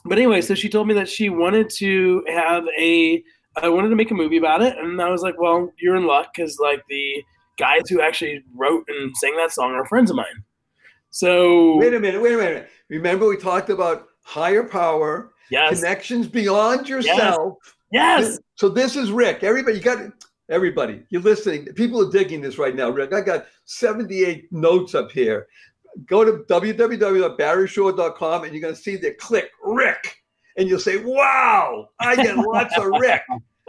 but 0.05 0.17
anyway, 0.17 0.39
so 0.39 0.55
she 0.55 0.69
told 0.69 0.87
me 0.87 0.93
that 0.93 1.09
she 1.09 1.27
wanted 1.27 1.69
to 1.71 2.23
have 2.29 2.63
a 2.79 3.21
I 3.57 3.69
wanted 3.69 3.89
to 3.89 3.95
make 3.95 4.11
a 4.11 4.15
movie 4.15 4.37
about 4.37 4.61
it, 4.61 4.77
and 4.77 5.01
I 5.01 5.09
was 5.09 5.21
like, 5.21 5.39
"Well, 5.39 5.71
you're 5.79 5.95
in 5.95 6.05
luck 6.05 6.33
because 6.35 6.59
like 6.59 6.83
the 6.89 7.23
guys 7.57 7.89
who 7.89 8.01
actually 8.01 8.43
wrote 8.53 8.85
and 8.87 9.15
sang 9.17 9.35
that 9.37 9.51
song 9.51 9.73
are 9.73 9.85
friends 9.85 10.09
of 10.09 10.17
mine." 10.17 10.43
So 11.09 11.77
wait 11.77 11.93
a 11.93 11.99
minute, 11.99 12.21
wait 12.21 12.33
a 12.33 12.37
minute. 12.37 12.69
Remember 12.89 13.27
we 13.27 13.37
talked 13.37 13.69
about 13.69 14.07
higher 14.23 14.63
power, 14.63 15.31
yes. 15.49 15.79
connections 15.79 16.27
beyond 16.27 16.89
yourself. 16.89 17.57
Yes. 17.91 18.23
yes. 18.25 18.39
So 18.55 18.67
this 18.69 18.95
is 18.95 19.11
Rick. 19.11 19.43
Everybody, 19.43 19.77
you 19.77 19.83
got 19.83 20.11
everybody. 20.49 21.03
You're 21.09 21.21
listening. 21.21 21.65
People 21.73 22.05
are 22.05 22.11
digging 22.11 22.41
this 22.41 22.57
right 22.57 22.75
now, 22.75 22.89
Rick. 22.89 23.13
I 23.13 23.21
got 23.21 23.45
78 23.65 24.51
notes 24.51 24.93
up 24.95 25.11
here. 25.11 25.47
Go 26.05 26.25
to 26.25 26.43
www.barryshore.com 26.49 28.43
and 28.43 28.51
you're 28.53 28.61
going 28.61 28.75
to 28.75 28.81
see 28.81 28.97
the 28.97 29.11
click 29.11 29.49
Rick 29.63 30.17
and 30.57 30.67
you'll 30.67 30.79
say, 30.79 30.97
"Wow, 30.97 31.89
I 31.99 32.15
get 32.15 32.37
lots 32.37 32.77
of 32.77 32.85
Rick." 32.99 33.23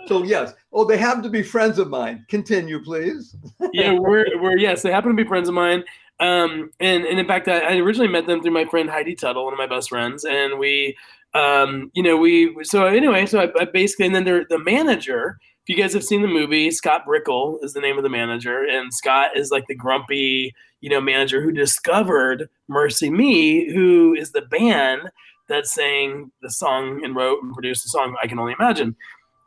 So 0.06 0.22
yes, 0.22 0.54
oh, 0.72 0.84
they 0.84 0.96
happen 0.96 1.22
to 1.22 1.28
be 1.28 1.42
friends 1.42 1.78
of 1.78 1.88
mine. 1.88 2.24
Continue, 2.28 2.82
please. 2.82 3.36
yeah, 3.72 3.92
we're 3.92 4.26
we're 4.40 4.56
yes, 4.56 4.82
they 4.82 4.90
happen 4.90 5.10
to 5.10 5.22
be 5.22 5.28
friends 5.28 5.48
of 5.48 5.54
mine. 5.54 5.84
Um, 6.20 6.70
and 6.80 7.04
and 7.04 7.18
in 7.18 7.26
fact, 7.26 7.48
I, 7.48 7.58
I 7.60 7.76
originally 7.76 8.08
met 8.08 8.26
them 8.26 8.42
through 8.42 8.52
my 8.52 8.64
friend 8.64 8.88
Heidi 8.88 9.14
Tuttle, 9.14 9.44
one 9.44 9.52
of 9.52 9.58
my 9.58 9.66
best 9.66 9.88
friends, 9.88 10.24
and 10.24 10.58
we, 10.58 10.96
um, 11.34 11.90
you 11.94 12.02
know, 12.02 12.16
we 12.16 12.56
so 12.62 12.86
anyway, 12.86 13.26
so 13.26 13.40
I, 13.40 13.60
I 13.60 13.64
basically 13.66 14.06
and 14.06 14.14
then 14.14 14.24
they're 14.24 14.46
the 14.48 14.58
manager. 14.58 15.38
If 15.66 15.76
you 15.76 15.82
guys 15.82 15.92
have 15.94 16.04
seen 16.04 16.22
the 16.22 16.28
movie, 16.28 16.70
Scott 16.70 17.04
Brickell 17.04 17.58
is 17.60 17.72
the 17.72 17.80
name 17.80 17.96
of 17.96 18.04
the 18.04 18.08
manager, 18.08 18.62
and 18.64 18.94
Scott 18.94 19.36
is 19.36 19.50
like 19.50 19.66
the 19.66 19.74
grumpy, 19.74 20.54
you 20.80 20.88
know, 20.88 21.00
manager 21.00 21.42
who 21.42 21.50
discovered 21.50 22.48
MercyMe, 22.70 23.72
who 23.74 24.14
is 24.14 24.30
the 24.30 24.42
band 24.42 25.10
that 25.48 25.66
sang 25.66 26.30
the 26.42 26.50
song 26.50 27.04
and 27.04 27.14
wrote 27.14 27.42
and 27.42 27.54
produced 27.54 27.84
the 27.84 27.88
song 27.88 28.16
I 28.22 28.26
Can 28.26 28.38
Only 28.38 28.54
Imagine. 28.58 28.96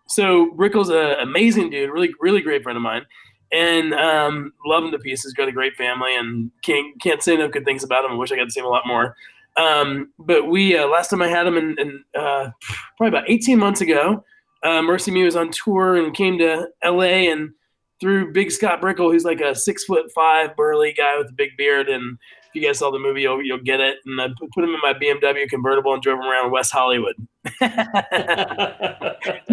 So 0.07 0.51
Brickell's 0.55 0.89
an 0.89 1.15
amazing 1.21 1.69
dude, 1.69 1.91
really, 1.91 2.13
really 2.19 2.41
great 2.41 2.63
friend 2.63 2.77
of 2.77 2.81
mine. 2.81 3.05
And 3.51 3.93
um, 3.93 4.53
love 4.65 4.83
him 4.83 4.91
to 4.91 4.99
pieces. 4.99 5.33
Got 5.33 5.47
a 5.47 5.51
great 5.51 5.75
family, 5.75 6.15
and 6.15 6.51
can't 6.61 7.01
can't 7.01 7.23
say 7.23 7.33
enough 7.33 7.51
good 7.51 7.65
things 7.65 7.83
about 7.83 8.05
him. 8.05 8.11
I 8.11 8.15
wish 8.15 8.31
I 8.31 8.35
got 8.35 8.45
to 8.45 8.51
see 8.51 8.59
him 8.59 8.67
a 8.67 8.69
lot 8.69 8.85
more. 8.85 9.15
Um, 9.57 10.13
but 10.19 10.47
we 10.47 10.77
uh, 10.77 10.87
last 10.87 11.09
time 11.09 11.23
I 11.23 11.27
had 11.27 11.47
him 11.47 11.57
in, 11.57 11.75
in 11.79 12.03
uh, 12.15 12.51
probably 12.97 13.17
about 13.17 13.29
18 13.29 13.57
months 13.57 13.81
ago. 13.81 14.23
Uh, 14.61 14.81
MercyMe 14.81 15.25
was 15.25 15.35
on 15.35 15.51
tour 15.51 15.95
and 15.95 16.13
came 16.13 16.37
to 16.37 16.67
LA 16.83 17.31
and 17.31 17.51
through 17.99 18.31
Big 18.31 18.51
Scott 18.51 18.81
Brickell, 18.81 19.11
who's 19.11 19.25
like 19.25 19.41
a 19.41 19.55
six 19.55 19.83
foot 19.83 20.11
five 20.13 20.55
burly 20.55 20.93
guy 20.93 21.17
with 21.17 21.29
a 21.29 21.33
big 21.33 21.57
beard, 21.57 21.89
and 21.89 22.17
if 22.49 22.55
you 22.59 22.67
guys 22.67 22.79
saw 22.79 22.89
the 22.89 22.97
movie, 22.97 23.21
you'll, 23.21 23.43
you'll 23.43 23.63
get 23.63 23.79
it. 23.79 23.97
And 24.05 24.19
I 24.19 24.27
put 24.53 24.63
him 24.63 24.71
in 24.71 24.79
my 24.81 24.93
BMW 24.93 25.47
convertible 25.47 25.93
and 25.93 26.01
drove 26.01 26.17
him 26.17 26.25
around 26.25 26.51
West 26.51 26.71
Hollywood. 26.71 27.15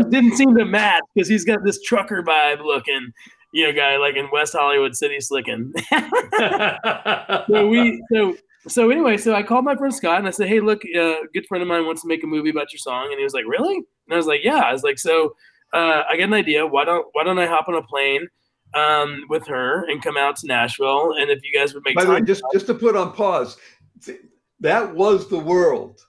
didn't 0.08 0.36
seem 0.36 0.56
to 0.56 0.64
match 0.64 1.02
because 1.14 1.28
he's 1.28 1.44
got 1.44 1.62
this 1.62 1.82
trucker 1.82 2.22
vibe 2.22 2.64
looking, 2.64 3.12
you 3.52 3.66
know, 3.66 3.72
guy 3.72 3.98
like 3.98 4.16
in 4.16 4.28
West 4.32 4.54
Hollywood 4.54 4.96
City 4.96 5.20
slicking. 5.20 5.74
so 7.48 7.68
we 7.68 8.02
so 8.10 8.34
so 8.68 8.90
anyway, 8.90 9.18
so 9.18 9.34
I 9.34 9.42
called 9.42 9.64
my 9.64 9.76
friend 9.76 9.94
Scott 9.94 10.18
and 10.18 10.26
I 10.26 10.30
said, 10.30 10.48
"Hey, 10.48 10.60
look, 10.60 10.82
uh, 10.94 11.00
a 11.00 11.26
good 11.32 11.46
friend 11.46 11.62
of 11.62 11.68
mine 11.68 11.86
wants 11.86 12.02
to 12.02 12.08
make 12.08 12.24
a 12.24 12.26
movie 12.26 12.50
about 12.50 12.72
your 12.72 12.78
song," 12.78 13.08
and 13.10 13.18
he 13.18 13.24
was 13.24 13.34
like, 13.34 13.44
"Really?" 13.46 13.76
And 13.76 14.12
I 14.12 14.16
was 14.16 14.26
like, 14.26 14.40
"Yeah." 14.42 14.58
I 14.58 14.72
was 14.72 14.82
like, 14.82 14.98
"So 14.98 15.36
uh, 15.72 16.02
I 16.08 16.16
got 16.16 16.24
an 16.24 16.34
idea. 16.34 16.66
Why 16.66 16.84
don't 16.84 17.06
Why 17.12 17.24
don't 17.24 17.38
I 17.38 17.46
hop 17.46 17.68
on 17.68 17.74
a 17.74 17.82
plane?" 17.82 18.26
Um, 18.74 19.24
with 19.28 19.46
her 19.46 19.84
and 19.88 20.02
come 20.02 20.16
out 20.16 20.36
to 20.36 20.46
Nashville. 20.46 21.14
And 21.18 21.30
if 21.30 21.42
you 21.44 21.52
guys 21.56 21.74
would 21.74 21.84
make 21.84 21.94
By 21.94 22.04
the 22.04 22.12
way, 22.12 22.20
just 22.22 22.42
just 22.52 22.66
to 22.66 22.74
put 22.74 22.96
on 22.96 23.12
pause, 23.12 23.56
that 24.60 24.94
was 24.94 25.28
the 25.28 25.38
world. 25.38 26.00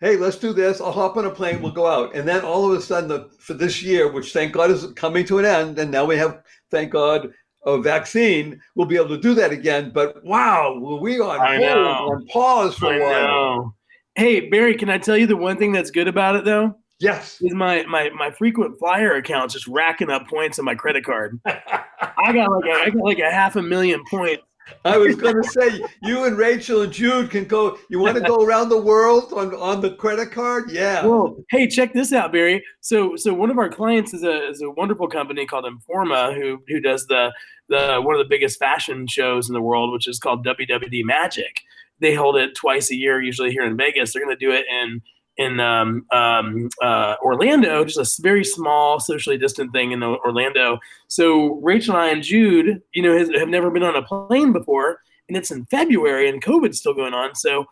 Hey, 0.00 0.16
let's 0.16 0.36
do 0.36 0.52
this. 0.52 0.80
I'll 0.80 0.92
hop 0.92 1.16
on 1.16 1.24
a 1.24 1.30
plane. 1.30 1.62
We'll 1.62 1.72
go 1.72 1.86
out. 1.86 2.14
And 2.14 2.28
then 2.28 2.44
all 2.44 2.70
of 2.70 2.78
a 2.78 2.82
sudden, 2.82 3.08
the, 3.08 3.30
for 3.38 3.54
this 3.54 3.82
year, 3.82 4.12
which 4.12 4.34
thank 4.34 4.52
God 4.52 4.70
is 4.70 4.92
coming 4.92 5.24
to 5.24 5.38
an 5.38 5.46
end, 5.46 5.78
and 5.78 5.90
now 5.90 6.04
we 6.04 6.18
have, 6.18 6.42
thank 6.70 6.92
God, 6.92 7.32
a 7.64 7.78
vaccine, 7.80 8.60
we'll 8.74 8.86
be 8.86 8.96
able 8.96 9.08
to 9.08 9.18
do 9.18 9.34
that 9.34 9.52
again. 9.52 9.90
But 9.92 10.22
wow, 10.24 10.78
were 10.78 11.00
we 11.00 11.18
on 11.20 11.40
I 11.40 11.56
hold, 11.56 12.12
on 12.12 12.26
pause 12.26 12.76
for 12.76 12.92
I 12.92 12.96
a 12.96 13.00
while? 13.00 13.26
Know. 13.26 13.74
Hey, 14.14 14.48
Barry, 14.48 14.76
can 14.76 14.88
I 14.88 14.98
tell 14.98 15.16
you 15.16 15.26
the 15.26 15.36
one 15.36 15.56
thing 15.56 15.72
that's 15.72 15.90
good 15.90 16.08
about 16.08 16.36
it, 16.36 16.44
though? 16.44 16.76
Yes. 16.98 17.38
Is 17.40 17.52
my 17.52 17.84
my 17.84 18.10
my 18.10 18.30
frequent 18.30 18.78
flyer 18.78 19.14
account 19.16 19.50
just 19.50 19.66
racking 19.66 20.10
up 20.10 20.26
points 20.28 20.58
on 20.58 20.64
my 20.64 20.74
credit 20.74 21.04
card. 21.04 21.38
I 21.46 22.32
got 22.32 22.50
like 22.50 22.64
a, 22.64 22.72
I 22.72 22.90
got 22.90 23.04
like 23.04 23.18
a 23.18 23.30
half 23.30 23.56
a 23.56 23.62
million 23.62 24.02
points 24.08 24.42
I 24.84 24.98
was 24.98 25.16
going 25.16 25.40
to 25.40 25.48
say, 25.48 25.80
you 26.02 26.24
and 26.24 26.36
Rachel 26.36 26.82
and 26.82 26.92
Jude 26.92 27.30
can 27.30 27.44
go. 27.44 27.78
You 27.88 28.00
want 28.00 28.16
to 28.16 28.22
go 28.22 28.44
around 28.44 28.68
the 28.68 28.80
world 28.80 29.32
on, 29.32 29.54
on 29.54 29.80
the 29.80 29.92
credit 29.92 30.32
card? 30.32 30.70
Yeah. 30.70 31.06
Well, 31.06 31.36
hey, 31.50 31.68
check 31.68 31.92
this 31.92 32.12
out, 32.12 32.32
Barry. 32.32 32.64
So, 32.80 33.16
so 33.16 33.32
one 33.32 33.50
of 33.50 33.58
our 33.58 33.68
clients 33.68 34.12
is 34.12 34.24
a 34.24 34.48
is 34.48 34.62
a 34.62 34.70
wonderful 34.70 35.08
company 35.08 35.46
called 35.46 35.64
Informa, 35.64 36.34
who 36.34 36.62
who 36.68 36.80
does 36.80 37.06
the 37.06 37.32
the 37.68 38.00
one 38.02 38.14
of 38.14 38.18
the 38.18 38.28
biggest 38.28 38.58
fashion 38.58 39.06
shows 39.06 39.48
in 39.48 39.54
the 39.54 39.62
world, 39.62 39.92
which 39.92 40.08
is 40.08 40.18
called 40.18 40.44
WWD 40.44 41.04
Magic. 41.04 41.60
They 42.00 42.14
hold 42.14 42.36
it 42.36 42.54
twice 42.54 42.90
a 42.90 42.96
year, 42.96 43.22
usually 43.22 43.52
here 43.52 43.64
in 43.64 43.76
Vegas. 43.76 44.12
They're 44.12 44.24
going 44.24 44.36
to 44.36 44.44
do 44.44 44.52
it 44.52 44.66
in 44.70 45.00
in 45.38 45.60
um, 45.60 46.06
um, 46.12 46.68
uh, 46.82 47.16
Orlando, 47.22 47.84
just 47.84 48.18
a 48.18 48.22
very 48.22 48.44
small, 48.44 48.98
socially 48.98 49.36
distant 49.36 49.72
thing 49.72 49.92
in 49.92 50.02
Orlando. 50.02 50.78
So 51.08 51.54
Rachel 51.62 51.94
and 51.94 52.02
I 52.02 52.08
and 52.10 52.22
Jude, 52.22 52.82
you 52.94 53.02
know, 53.02 53.16
has, 53.16 53.30
have 53.36 53.48
never 53.48 53.70
been 53.70 53.82
on 53.82 53.96
a 53.96 54.02
plane 54.02 54.52
before, 54.52 55.00
and 55.28 55.36
it's 55.36 55.50
in 55.50 55.66
February, 55.66 56.28
and 56.28 56.42
COVID's 56.42 56.78
still 56.78 56.94
going 56.94 57.14
on. 57.14 57.34
So 57.34 57.66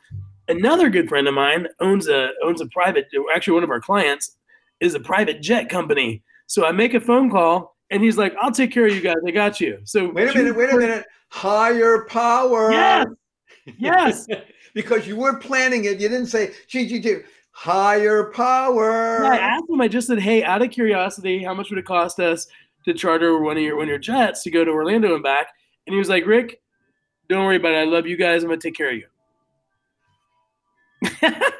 another 0.48 0.90
good 0.90 1.08
friend 1.08 1.26
of 1.26 1.34
mine 1.34 1.68
owns 1.80 2.08
a 2.08 2.30
owns 2.42 2.60
a 2.60 2.66
private. 2.66 3.06
Actually, 3.34 3.54
one 3.54 3.64
of 3.64 3.70
our 3.70 3.80
clients 3.80 4.36
is 4.80 4.94
a 4.94 5.00
private 5.00 5.40
jet 5.40 5.68
company. 5.68 6.22
So 6.46 6.66
I 6.66 6.72
make 6.72 6.92
a 6.92 7.00
phone 7.00 7.30
call, 7.30 7.76
and 7.90 8.02
he's 8.02 8.18
like, 8.18 8.34
"I'll 8.40 8.52
take 8.52 8.72
care 8.72 8.86
of 8.86 8.94
you 8.94 9.00
guys. 9.00 9.16
I 9.26 9.30
got 9.30 9.60
you." 9.60 9.80
So 9.84 10.10
wait 10.12 10.30
a 10.30 10.34
minute, 10.34 10.56
wait 10.56 10.70
a 10.70 10.76
minute. 10.76 11.06
Higher 11.30 12.04
power. 12.08 12.70
Yes. 12.70 13.06
Yes. 13.78 14.26
because 14.74 15.06
you 15.06 15.16
weren't 15.16 15.40
planning 15.40 15.84
it. 15.86 16.00
You 16.00 16.08
didn't 16.08 16.26
say, 16.26 16.52
gee, 16.66 16.86
gee, 16.86 17.00
gee 17.00 17.20
higher 17.54 18.24
power. 18.24 19.22
Yeah, 19.22 19.30
I 19.30 19.36
asked 19.36 19.70
him. 19.70 19.80
I 19.80 19.88
just 19.88 20.08
said, 20.08 20.18
"Hey, 20.18 20.42
out 20.42 20.60
of 20.60 20.70
curiosity, 20.70 21.42
how 21.42 21.54
much 21.54 21.70
would 21.70 21.78
it 21.78 21.86
cost 21.86 22.20
us 22.20 22.46
to 22.84 22.92
charter 22.92 23.38
one 23.38 23.56
of 23.56 23.62
your 23.62 23.76
one 23.76 23.84
of 23.84 23.88
your 23.88 23.98
jets 23.98 24.42
to 24.42 24.50
go 24.50 24.64
to 24.64 24.70
Orlando 24.70 25.14
and 25.14 25.22
back?" 25.22 25.46
And 25.86 25.94
he 25.94 25.98
was 25.98 26.08
like, 26.08 26.26
"Rick, 26.26 26.60
don't 27.28 27.44
worry 27.44 27.56
about 27.56 27.72
it. 27.72 27.78
I 27.78 27.84
love 27.84 28.06
you 28.06 28.16
guys. 28.16 28.42
I'm 28.42 28.50
gonna 28.50 28.60
take 28.60 28.76
care 28.76 28.90
of 28.90 28.96
you." 28.96 29.06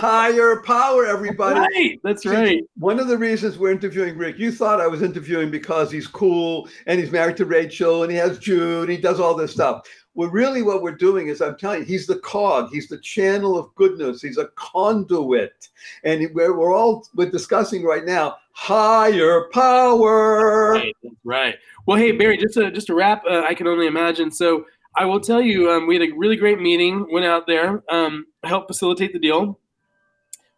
higher 0.00 0.62
power, 0.62 1.04
everybody. 1.04 1.60
Right, 1.60 2.00
that's 2.02 2.24
right. 2.24 2.62
One 2.78 2.98
of 2.98 3.08
the 3.08 3.18
reasons 3.18 3.58
we're 3.58 3.70
interviewing 3.70 4.16
Rick, 4.16 4.38
you 4.38 4.50
thought 4.50 4.80
I 4.80 4.86
was 4.86 5.02
interviewing 5.02 5.50
because 5.50 5.90
he's 5.90 6.06
cool 6.06 6.68
and 6.86 6.98
he's 6.98 7.10
married 7.10 7.36
to 7.38 7.44
Rachel 7.44 8.02
and 8.02 8.10
he 8.10 8.16
has 8.18 8.38
Jude, 8.38 8.88
and 8.88 8.90
he 8.90 8.96
does 8.96 9.20
all 9.20 9.34
this 9.34 9.52
stuff. 9.52 9.86
Well, 10.14 10.28
really, 10.28 10.62
what 10.62 10.82
we're 10.82 10.96
doing 10.96 11.28
is 11.28 11.40
I'm 11.40 11.56
telling 11.56 11.80
you, 11.80 11.84
he's 11.84 12.06
the 12.06 12.18
cog, 12.18 12.70
he's 12.72 12.88
the 12.88 12.98
channel 12.98 13.56
of 13.56 13.74
goodness, 13.76 14.20
he's 14.20 14.38
a 14.38 14.48
conduit, 14.56 15.68
and 16.02 16.28
we're, 16.34 16.56
we're 16.56 16.74
all 16.74 17.06
we're 17.14 17.30
discussing 17.30 17.84
right 17.84 18.04
now 18.04 18.36
higher 18.52 19.48
power. 19.52 20.72
Right, 20.72 20.96
right. 21.24 21.54
Well, 21.86 21.96
hey 21.96 22.12
Barry, 22.12 22.36
just 22.36 22.54
to 22.54 22.70
just 22.70 22.88
to 22.88 22.94
wrap, 22.94 23.22
uh, 23.28 23.42
I 23.42 23.54
can 23.54 23.68
only 23.68 23.86
imagine. 23.86 24.30
So 24.32 24.66
I 24.96 25.04
will 25.04 25.20
tell 25.20 25.40
you, 25.40 25.70
um, 25.70 25.86
we 25.86 25.94
had 25.94 26.08
a 26.08 26.12
really 26.16 26.36
great 26.36 26.60
meeting. 26.60 27.06
Went 27.12 27.24
out 27.24 27.46
there, 27.46 27.82
um, 27.88 28.26
helped 28.42 28.66
facilitate 28.66 29.12
the 29.12 29.20
deal 29.20 29.60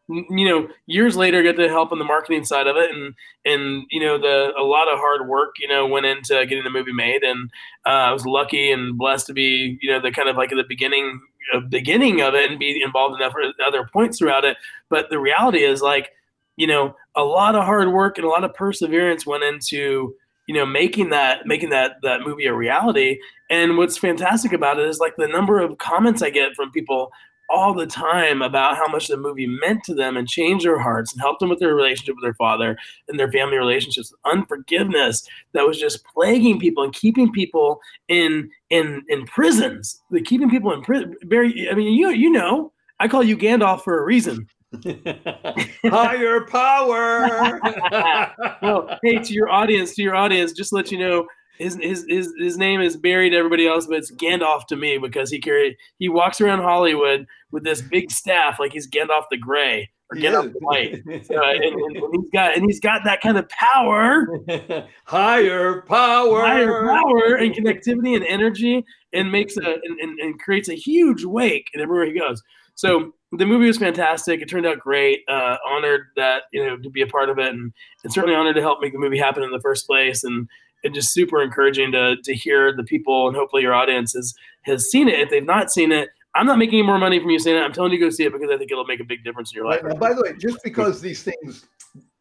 you 0.09 0.49
know 0.49 0.69
years 0.87 1.17
later 1.17 1.43
get 1.43 1.57
to 1.57 1.69
help 1.69 1.93
on 1.93 1.99
the 1.99 2.05
marketing 2.05 2.45
side 2.45 2.67
of 2.67 2.77
it 2.77 2.91
and 2.91 3.15
and 3.45 3.85
you 3.91 4.01
know 4.01 4.19
the 4.19 4.53
a 4.59 4.63
lot 4.63 4.89
of 4.93 4.99
hard 4.99 5.29
work 5.29 5.55
you 5.59 5.69
know 5.69 5.87
went 5.87 6.05
into 6.05 6.45
getting 6.47 6.65
the 6.65 6.71
movie 6.71 6.93
made 6.93 7.23
and 7.23 7.49
uh, 7.87 7.91
i 7.91 8.13
was 8.13 8.27
lucky 8.27 8.73
and 8.73 8.99
blessed 8.99 9.29
to 9.29 9.33
be 9.33 9.79
you 9.81 9.91
know 9.91 10.01
the 10.01 10.11
kind 10.11 10.29
of 10.29 10.37
like 10.37 10.51
at 10.51 10.57
the 10.57 10.65
beginning 10.69 11.21
uh, 11.53 11.61
beginning 11.61 12.21
of 12.21 12.35
it 12.35 12.51
and 12.51 12.59
be 12.59 12.83
involved 12.83 13.21
in 13.21 13.23
other, 13.23 13.53
other 13.67 13.89
points 13.93 14.19
throughout 14.19 14.45
it. 14.45 14.57
But 14.89 15.11
the 15.11 15.19
reality 15.19 15.65
is 15.65 15.83
like 15.83 16.11
you 16.57 16.67
know 16.67 16.97
a 17.15 17.25
lot 17.25 17.55
of 17.55 17.65
hard 17.65 17.93
work 17.93 18.19
and 18.19 18.27
a 18.27 18.31
lot 18.31 18.45
of 18.45 18.55
perseverance 18.55 19.27
went 19.27 19.45
into 19.45 20.15
you 20.47 20.55
know 20.55 20.67
making 20.67 21.11
that 21.11 21.47
making 21.47 21.71
that 21.71 21.97
that 22.03 22.23
movie 22.23 22.47
a 22.47 22.55
reality. 22.55 23.19
And 23.51 23.77
what's 23.77 23.99
fantastic 23.99 24.53
about 24.53 24.79
it 24.79 24.89
is 24.89 24.99
like 24.99 25.17
the 25.17 25.29
number 25.29 25.61
of 25.61 25.79
comments 25.79 26.23
i 26.23 26.31
get 26.31 26.55
from 26.55 26.71
people 26.71 27.13
all 27.53 27.75
the 27.75 27.87
time 27.87 28.41
about 28.41 28.77
how 28.77 28.89
much 28.89 29.09
the 29.09 29.17
movie 29.17 29.47
meant 29.47 29.85
to 29.85 29.95
them 29.95 30.17
and 30.17 30.27
changed 30.27 30.65
their 30.65 30.79
hearts 30.79 31.13
and 31.13 31.21
helped 31.21 31.41
them 31.41 31.51
with 31.51 31.59
their 31.59 31.75
relationship 31.75 32.15
with 32.17 32.25
their 32.25 32.35
father 32.35 32.77
and 33.09 33.21
their 33.21 33.31
family 33.31 33.59
relationships. 33.59 34.13
Unforgiveness 34.25 35.29
that 35.53 35.67
was 35.67 35.79
just 35.79 36.05
plaguing 36.07 36.59
people 36.59 36.83
and 36.83 36.95
keeping 36.95 37.31
people 37.31 37.81
in 38.09 38.51
in 38.71 39.03
in 39.09 39.27
prisons. 39.27 40.01
The 40.11 40.23
keeping 40.23 40.51
people 40.51 40.73
in 40.73 40.83
prison 40.83 41.15
very 41.25 41.69
i 41.71 41.75
mean 41.75 41.93
you 41.93 42.09
you 42.11 42.31
know 42.31 42.73
i 43.01 43.07
call 43.07 43.23
you 43.23 43.37
gandalf 43.37 43.83
for 43.83 44.01
a 44.01 44.05
reason. 44.05 44.49
Higher 45.85 46.47
power. 46.47 47.61
Well 48.63 48.99
hey 49.03 49.19
to 49.19 49.35
your 49.35 49.51
audience 49.51 49.95
to 49.97 50.03
your 50.03 50.15
audience 50.15 50.53
just 50.53 50.73
let 50.73 50.91
you 50.91 50.99
know 50.99 51.27
his 51.63 51.79
his 51.81 52.05
his 52.09 52.35
his 52.39 52.59
name 52.59 52.81
is 52.81 52.97
Barry 52.97 53.31
to 53.31 53.37
everybody 53.37 53.67
else, 53.67 53.87
but 53.87 53.97
it's 53.97 54.11
Gandalf 54.11 54.67
to 54.67 54.77
me 54.77 54.99
because 54.99 55.31
he 55.31 55.41
carry 55.41 55.77
he 55.99 56.09
walks 56.09 56.41
around 56.41 56.61
Hollywood 56.61 57.27
with 57.51 57.65
this 57.65 57.81
big 57.81 58.11
staff 58.11 58.59
like 58.59 58.73
he's 58.73 58.91
Gandalf 58.91 59.25
the 59.31 59.37
Gray 59.37 59.91
or 60.11 60.17
Gandalf 60.17 60.53
the 60.53 60.59
White, 60.59 60.95
uh, 60.95 61.11
and, 61.11 61.65
and, 61.65 61.97
and, 61.97 62.15
he's 62.15 62.31
got 62.33 62.57
and 62.57 62.65
he's 62.67 62.81
got 62.81 63.05
that 63.05 63.21
kind 63.21 63.39
of 63.39 63.49
power, 63.49 64.27
higher 65.05 65.83
power, 65.83 66.41
higher 66.41 66.89
power, 66.89 67.37
and 67.37 67.55
connectivity 67.55 68.17
and 68.17 68.25
energy, 68.27 68.85
and 69.13 69.31
makes 69.31 69.57
a 69.57 69.75
and, 69.85 70.01
and, 70.01 70.19
and 70.19 70.41
creates 70.41 70.69
a 70.69 70.75
huge 70.75 71.25
wake 71.25 71.69
and 71.73 71.83
everywhere 71.83 72.07
he 72.07 72.19
goes. 72.19 72.43
So 72.75 73.13
the 73.33 73.47
movie 73.47 73.67
was 73.67 73.79
fantastic. 73.79 74.41
It 74.41 74.49
turned 74.49 74.67
out 74.67 74.79
great. 74.79 75.21
Uh, 75.29 75.57
honored 75.67 76.09
that 76.17 76.45
you 76.53 76.65
know 76.65 76.77
to 76.77 76.91
be 76.91 77.03
a 77.03 77.07
part 77.07 77.31
of 77.31 77.39
it, 77.39 77.49
and, 77.49 77.73
and 78.05 78.13
certainly 78.13 78.35
honored 78.35 78.57
to 78.57 78.61
help 78.61 78.81
make 78.81 78.93
the 78.93 78.99
movie 78.99 79.19
happen 79.19 79.43
in 79.43 79.51
the 79.51 79.61
first 79.61 79.87
place. 79.87 80.25
And 80.25 80.49
and 80.85 80.95
just 80.95 81.13
super 81.13 81.43
encouraging 81.43 81.93
to 81.93 82.17
to 82.23 82.35
hear 82.35 82.75
the 82.75 82.85
people 82.85 83.29
and 83.29 83.37
hopefully 83.37 83.63
your 83.63 83.75
audience 83.75 84.13
has 84.15 84.35
has 84.63 84.91
seen 84.91 85.09
it. 85.09 85.21
If 85.21 85.31
they've 85.31 85.45
not 85.45 85.71
seen 85.71 85.93
it, 85.93 86.09
I'm 86.35 86.47
not 86.47 86.59
making 86.59 86.79
any 86.79 86.87
more 86.87 86.99
money 86.99 87.21
from 87.21 87.31
you 87.31 87.39
saying 87.39 87.57
it. 87.57 87.61
I'm 87.61 87.73
telling 87.73 87.93
you 87.93 87.99
to 87.99 88.07
go 88.07 88.11
see 88.11 88.25
it 88.25 88.33
because 88.33 88.51
I 88.51 88.57
think 88.57 88.71
it'll 88.71 88.85
make 88.85 89.01
a 89.01 89.05
big 89.05 89.25
difference 89.25 89.53
in 89.53 89.57
your 89.57 89.67
life. 89.67 89.83
Now, 89.85 89.95
by 89.95 90.15
the 90.15 90.23
way, 90.23 90.33
just 90.39 90.63
because 90.65 91.01
these 91.01 91.23
things 91.23 91.67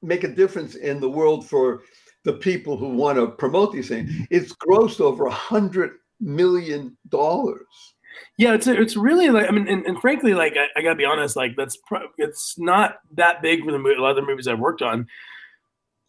make 0.01 0.24
a 0.24 0.28
difference 0.28 0.76
in 0.76 0.99
the 0.99 1.09
world 1.09 1.47
for 1.47 1.84
the 2.24 2.34
people 2.34 2.78
who 2.78 2.89
want 2.89 3.18
to 3.18 3.28
promote 3.28 3.72
these 3.72 3.88
things, 3.88 4.12
it's 4.30 4.53
grossed 4.53 4.99
over 4.99 5.26
a 5.26 5.32
hundred 5.32 5.91
million 6.20 6.97
dollars. 7.09 7.66
Yeah, 8.38 8.53
it's 8.53 8.68
it's 8.68 8.97
really 8.97 9.30
like 9.30 9.47
I 9.47 9.51
mean, 9.51 9.68
and, 9.68 9.86
and 9.86 9.99
frankly, 9.99 10.34
like 10.34 10.55
I, 10.57 10.80
I, 10.80 10.84
gotta 10.84 10.95
be 10.95 11.05
honest, 11.05 11.36
like 11.36 11.55
that's 11.55 11.78
pro- 11.88 12.09
it's 12.18 12.55
not 12.57 12.97
that 13.16 13.41
big 13.41 13.64
for 13.64 13.72
the 13.72 13.78
a 13.78 14.01
lot 14.01 14.12
of 14.12 14.16
the 14.18 14.22
movies 14.24 14.47
I've 14.47 14.59
worked 14.59 14.82
on 14.82 15.07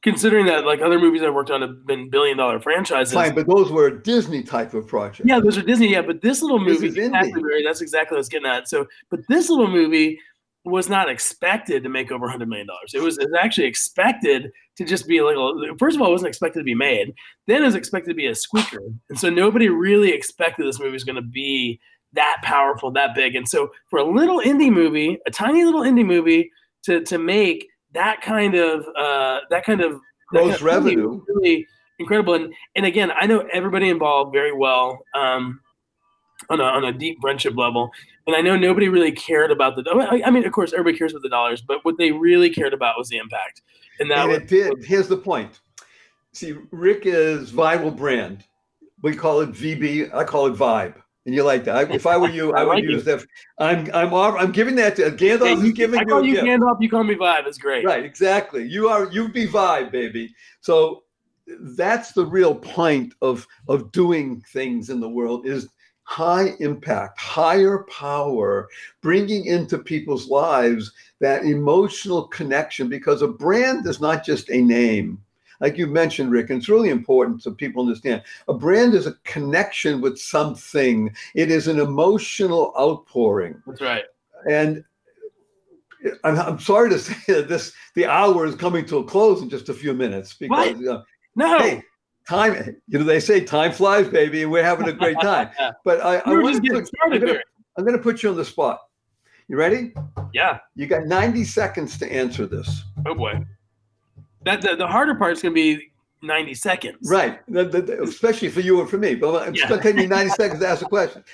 considering 0.02 0.46
that 0.46 0.64
like 0.64 0.80
other 0.80 0.98
movies 0.98 1.22
I 1.22 1.30
worked 1.30 1.50
on 1.50 1.62
have 1.62 1.86
been 1.86 2.10
billion 2.10 2.36
dollar 2.36 2.60
franchises. 2.60 3.14
Fine, 3.14 3.34
but 3.34 3.46
those 3.46 3.70
were 3.70 3.90
Disney 3.90 4.42
type 4.42 4.74
of 4.74 4.86
projects. 4.86 5.22
Yeah, 5.24 5.40
those 5.40 5.56
are 5.56 5.62
Disney. 5.62 5.92
Yeah, 5.92 6.02
but 6.02 6.20
this 6.22 6.42
little 6.42 6.58
movie, 6.58 6.88
this 6.88 7.06
exactly, 7.06 7.62
that's 7.64 7.80
exactly 7.80 8.14
what 8.14 8.18
I 8.18 8.20
was 8.20 8.28
getting 8.28 8.50
at. 8.50 8.68
So, 8.68 8.86
but 9.10 9.20
this 9.28 9.48
little 9.48 9.68
movie 9.68 10.18
was 10.64 10.88
not 10.88 11.08
expected 11.08 11.82
to 11.82 11.88
make 11.88 12.12
over 12.12 12.28
hundred 12.28 12.48
million 12.48 12.66
dollars. 12.66 12.94
It 12.94 13.02
was, 13.02 13.18
it 13.18 13.28
was 13.30 13.38
actually 13.40 13.66
expected 13.66 14.52
to 14.76 14.84
just 14.84 15.06
be 15.06 15.18
a 15.18 15.24
little. 15.24 15.76
First 15.78 15.96
of 15.96 16.02
all, 16.02 16.08
it 16.08 16.12
wasn't 16.12 16.28
expected 16.28 16.60
to 16.60 16.64
be 16.64 16.74
made. 16.74 17.14
Then 17.46 17.62
it 17.62 17.66
was 17.66 17.74
expected 17.74 18.10
to 18.10 18.16
be 18.16 18.26
a 18.26 18.34
squeaker, 18.34 18.80
and 19.08 19.18
so 19.18 19.30
nobody 19.30 19.68
really 19.68 20.12
expected 20.12 20.66
this 20.66 20.78
movie 20.78 20.92
was 20.92 21.04
going 21.04 21.16
to 21.16 21.22
be 21.22 21.80
that 22.14 22.38
powerful, 22.42 22.90
that 22.90 23.14
big. 23.14 23.36
And 23.36 23.48
so 23.48 23.70
for 23.88 23.98
a 23.98 24.04
little 24.04 24.40
indie 24.40 24.72
movie, 24.72 25.18
a 25.26 25.30
tiny 25.30 25.64
little 25.64 25.82
indie 25.82 26.06
movie 26.06 26.50
to 26.84 27.02
to 27.04 27.18
make 27.18 27.68
that 27.94 28.22
kind 28.22 28.54
of 28.54 28.86
uh, 28.96 29.40
that 29.50 29.64
kind 29.64 29.80
of 29.80 30.00
gross 30.28 30.44
kind 30.44 30.54
of 30.54 30.62
revenue 30.62 31.22
really 31.28 31.66
incredible. 31.98 32.34
And 32.34 32.52
and 32.76 32.86
again, 32.86 33.10
I 33.18 33.26
know 33.26 33.46
everybody 33.52 33.88
involved 33.88 34.32
very 34.32 34.52
well 34.52 34.98
um, 35.14 35.60
on 36.50 36.60
a 36.60 36.64
on 36.64 36.84
a 36.84 36.92
deep 36.92 37.18
friendship 37.20 37.56
level, 37.56 37.90
and 38.26 38.36
I 38.36 38.40
know 38.40 38.56
nobody 38.56 38.88
really 38.88 39.12
cared 39.12 39.50
about 39.50 39.76
the. 39.76 40.22
I 40.24 40.30
mean, 40.30 40.44
of 40.44 40.52
course, 40.52 40.72
everybody 40.72 40.98
cares 40.98 41.12
about 41.12 41.22
the 41.22 41.28
dollars, 41.28 41.62
but 41.62 41.84
what 41.84 41.96
they 41.98 42.12
really 42.12 42.50
cared 42.50 42.74
about 42.74 42.98
was 42.98 43.08
the 43.08 43.18
impact. 43.18 43.62
And 44.00 44.10
that 44.10 44.18
and 44.18 44.28
was, 44.28 44.38
it 44.38 44.48
did. 44.48 44.84
Here's 44.84 45.08
the 45.08 45.16
point. 45.16 45.60
See, 46.32 46.56
Rick 46.70 47.02
is 47.04 47.52
viral 47.52 47.94
brand. 47.94 48.44
We 49.02 49.14
call 49.14 49.40
it 49.40 49.52
VB. 49.52 50.14
I 50.14 50.24
call 50.24 50.46
it 50.46 50.54
Vibe. 50.54 50.94
And 51.24 51.34
you 51.34 51.44
like 51.44 51.64
that? 51.64 51.90
If 51.92 52.06
I 52.06 52.16
were 52.16 52.28
you, 52.28 52.52
I, 52.54 52.60
I 52.60 52.64
would 52.64 52.70
like 52.70 52.84
use 52.84 53.06
it. 53.06 53.20
that. 53.20 53.26
I'm 53.58 53.88
I'm 53.94 54.12
I'm 54.14 54.52
giving 54.52 54.74
that 54.76 54.96
to 54.96 55.10
Gandalf. 55.10 55.64
You, 55.64 55.72
giving 55.72 56.00
I 56.00 56.04
call 56.04 56.24
you, 56.24 56.34
you 56.34 56.40
Gandalf. 56.40 56.78
You 56.80 56.90
call 56.90 57.04
me 57.04 57.14
Vibe. 57.14 57.46
It's 57.46 57.58
great. 57.58 57.84
Right, 57.84 58.04
exactly. 58.04 58.66
You 58.66 58.88
are 58.88 59.10
you 59.10 59.28
be 59.28 59.46
Vibe, 59.46 59.92
baby. 59.92 60.34
So 60.60 61.04
that's 61.76 62.12
the 62.12 62.26
real 62.26 62.54
point 62.54 63.14
of 63.22 63.46
of 63.68 63.92
doing 63.92 64.42
things 64.52 64.90
in 64.90 65.00
the 65.00 65.08
world 65.08 65.46
is 65.46 65.68
high 66.04 66.54
impact, 66.58 67.20
higher 67.20 67.86
power, 67.88 68.68
bringing 69.00 69.46
into 69.46 69.78
people's 69.78 70.28
lives 70.28 70.92
that 71.20 71.44
emotional 71.44 72.26
connection. 72.28 72.88
Because 72.88 73.22
a 73.22 73.28
brand 73.28 73.86
is 73.86 74.00
not 74.00 74.24
just 74.24 74.50
a 74.50 74.60
name 74.60 75.22
like 75.60 75.76
you 75.78 75.86
mentioned, 75.86 76.30
Rick, 76.30 76.50
and 76.50 76.58
it's 76.58 76.68
really 76.68 76.90
important 76.90 77.42
so 77.42 77.52
people 77.52 77.82
understand. 77.82 78.22
A 78.48 78.54
brand 78.54 78.94
is 78.94 79.06
a 79.06 79.14
connection 79.24 80.00
with 80.00 80.18
something. 80.18 81.14
It 81.34 81.50
is 81.50 81.68
an 81.68 81.80
emotional 81.80 82.74
outpouring. 82.78 83.62
That's 83.66 83.80
right. 83.80 84.04
And 84.50 84.84
I'm, 86.24 86.38
I'm 86.38 86.58
sorry 86.58 86.90
to 86.90 86.98
say 86.98 87.16
that 87.28 87.48
this 87.48 87.72
the 87.94 88.06
hour 88.06 88.46
is 88.46 88.54
coming 88.54 88.84
to 88.86 88.98
a 88.98 89.04
close 89.04 89.42
in 89.42 89.50
just 89.50 89.68
a 89.68 89.74
few 89.74 89.94
minutes 89.94 90.34
because 90.34 90.76
uh, 90.86 91.02
no. 91.36 91.58
Hey, 91.58 91.82
time. 92.28 92.76
You 92.88 92.98
know, 92.98 93.04
they 93.04 93.20
say 93.20 93.44
time 93.44 93.72
flies, 93.72 94.08
baby, 94.08 94.42
and 94.42 94.52
we're 94.52 94.64
having 94.64 94.88
a 94.88 94.92
great 94.92 95.20
time. 95.20 95.50
But 95.84 96.00
I, 96.00 96.18
I 96.18 96.30
We're 96.30 96.42
just 96.42 96.62
to 96.62 96.68
getting 96.68 96.82
put, 96.82 96.88
started, 96.88 97.22
I'm 97.22 97.28
gonna, 97.28 97.40
I'm 97.78 97.84
gonna 97.84 97.98
put 97.98 98.22
you 98.22 98.30
on 98.30 98.36
the 98.36 98.44
spot. 98.44 98.80
You 99.48 99.56
ready? 99.56 99.92
Yeah. 100.32 100.58
You 100.76 100.86
got 100.86 101.06
90 101.06 101.44
seconds 101.44 101.98
to 101.98 102.10
answer 102.10 102.46
this. 102.46 102.84
Oh 103.06 103.14
boy. 103.14 103.44
That 104.44 104.62
the, 104.62 104.76
the 104.76 104.86
harder 104.86 105.14
part 105.14 105.32
is 105.32 105.42
going 105.42 105.54
to 105.54 105.76
be 105.78 105.92
90 106.22 106.54
seconds. 106.54 107.08
Right. 107.10 107.40
The- 107.48 107.64
the- 107.64 108.02
especially 108.02 108.48
for 108.48 108.60
you 108.60 108.80
and 108.80 108.88
for 108.88 108.98
me. 108.98 109.14
But 109.14 109.48
it's 109.48 109.60
Yeah. 109.60 109.68
going 109.68 109.80
to 109.80 109.86
take 109.86 109.96
me 109.96 110.06
90 110.06 110.30
seconds 110.36 110.60
to 110.60 110.68
ask 110.68 110.82
a 110.82 110.86
question. 110.86 111.24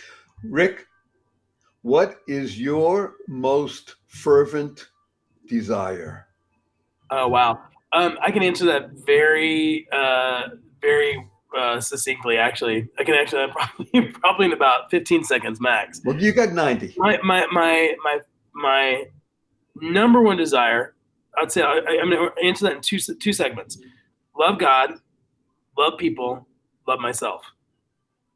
Rick, 0.45 0.87
what 1.83 2.17
is 2.27 2.61
your 2.61 3.15
most 3.29 3.97
fervent 4.07 4.89
desire? 5.49 6.27
Oh 7.11 7.29
wow. 7.29 7.61
Um, 7.93 8.19
I 8.21 8.31
can 8.31 8.43
answer 8.43 8.67
that 8.67 8.91
very, 9.07 9.89
uh, 9.93 10.49
very 10.83 11.27
uh, 11.57 11.81
succinctly. 11.81 12.37
Actually, 12.37 12.87
I 12.99 13.05
can 13.05 13.15
actually 13.15 13.47
probably 13.53 14.13
probably 14.13 14.47
in 14.47 14.53
about 14.53 14.91
15 14.91 15.25
seconds 15.25 15.59
max. 15.61 16.03
Well, 16.05 16.21
you 16.21 16.33
got 16.33 16.53
90. 16.53 16.95
My 16.99 17.19
my 17.25 17.47
my 17.51 17.95
my 18.05 18.21
my 18.55 19.05
number 19.81 20.21
one 20.21 20.37
desire. 20.37 20.95
I'd 21.37 21.53
say 21.53 21.63
I, 21.63 21.81
I'm 22.01 22.11
going 22.11 22.31
to 22.31 22.45
answer 22.45 22.65
that 22.67 22.77
in 22.77 22.81
two 22.81 22.99
two 22.99 23.33
segments. 23.33 23.79
Love 24.39 24.59
God, 24.59 24.95
love 25.77 25.99
people, 25.99 26.47
love 26.87 27.01
myself. 27.01 27.43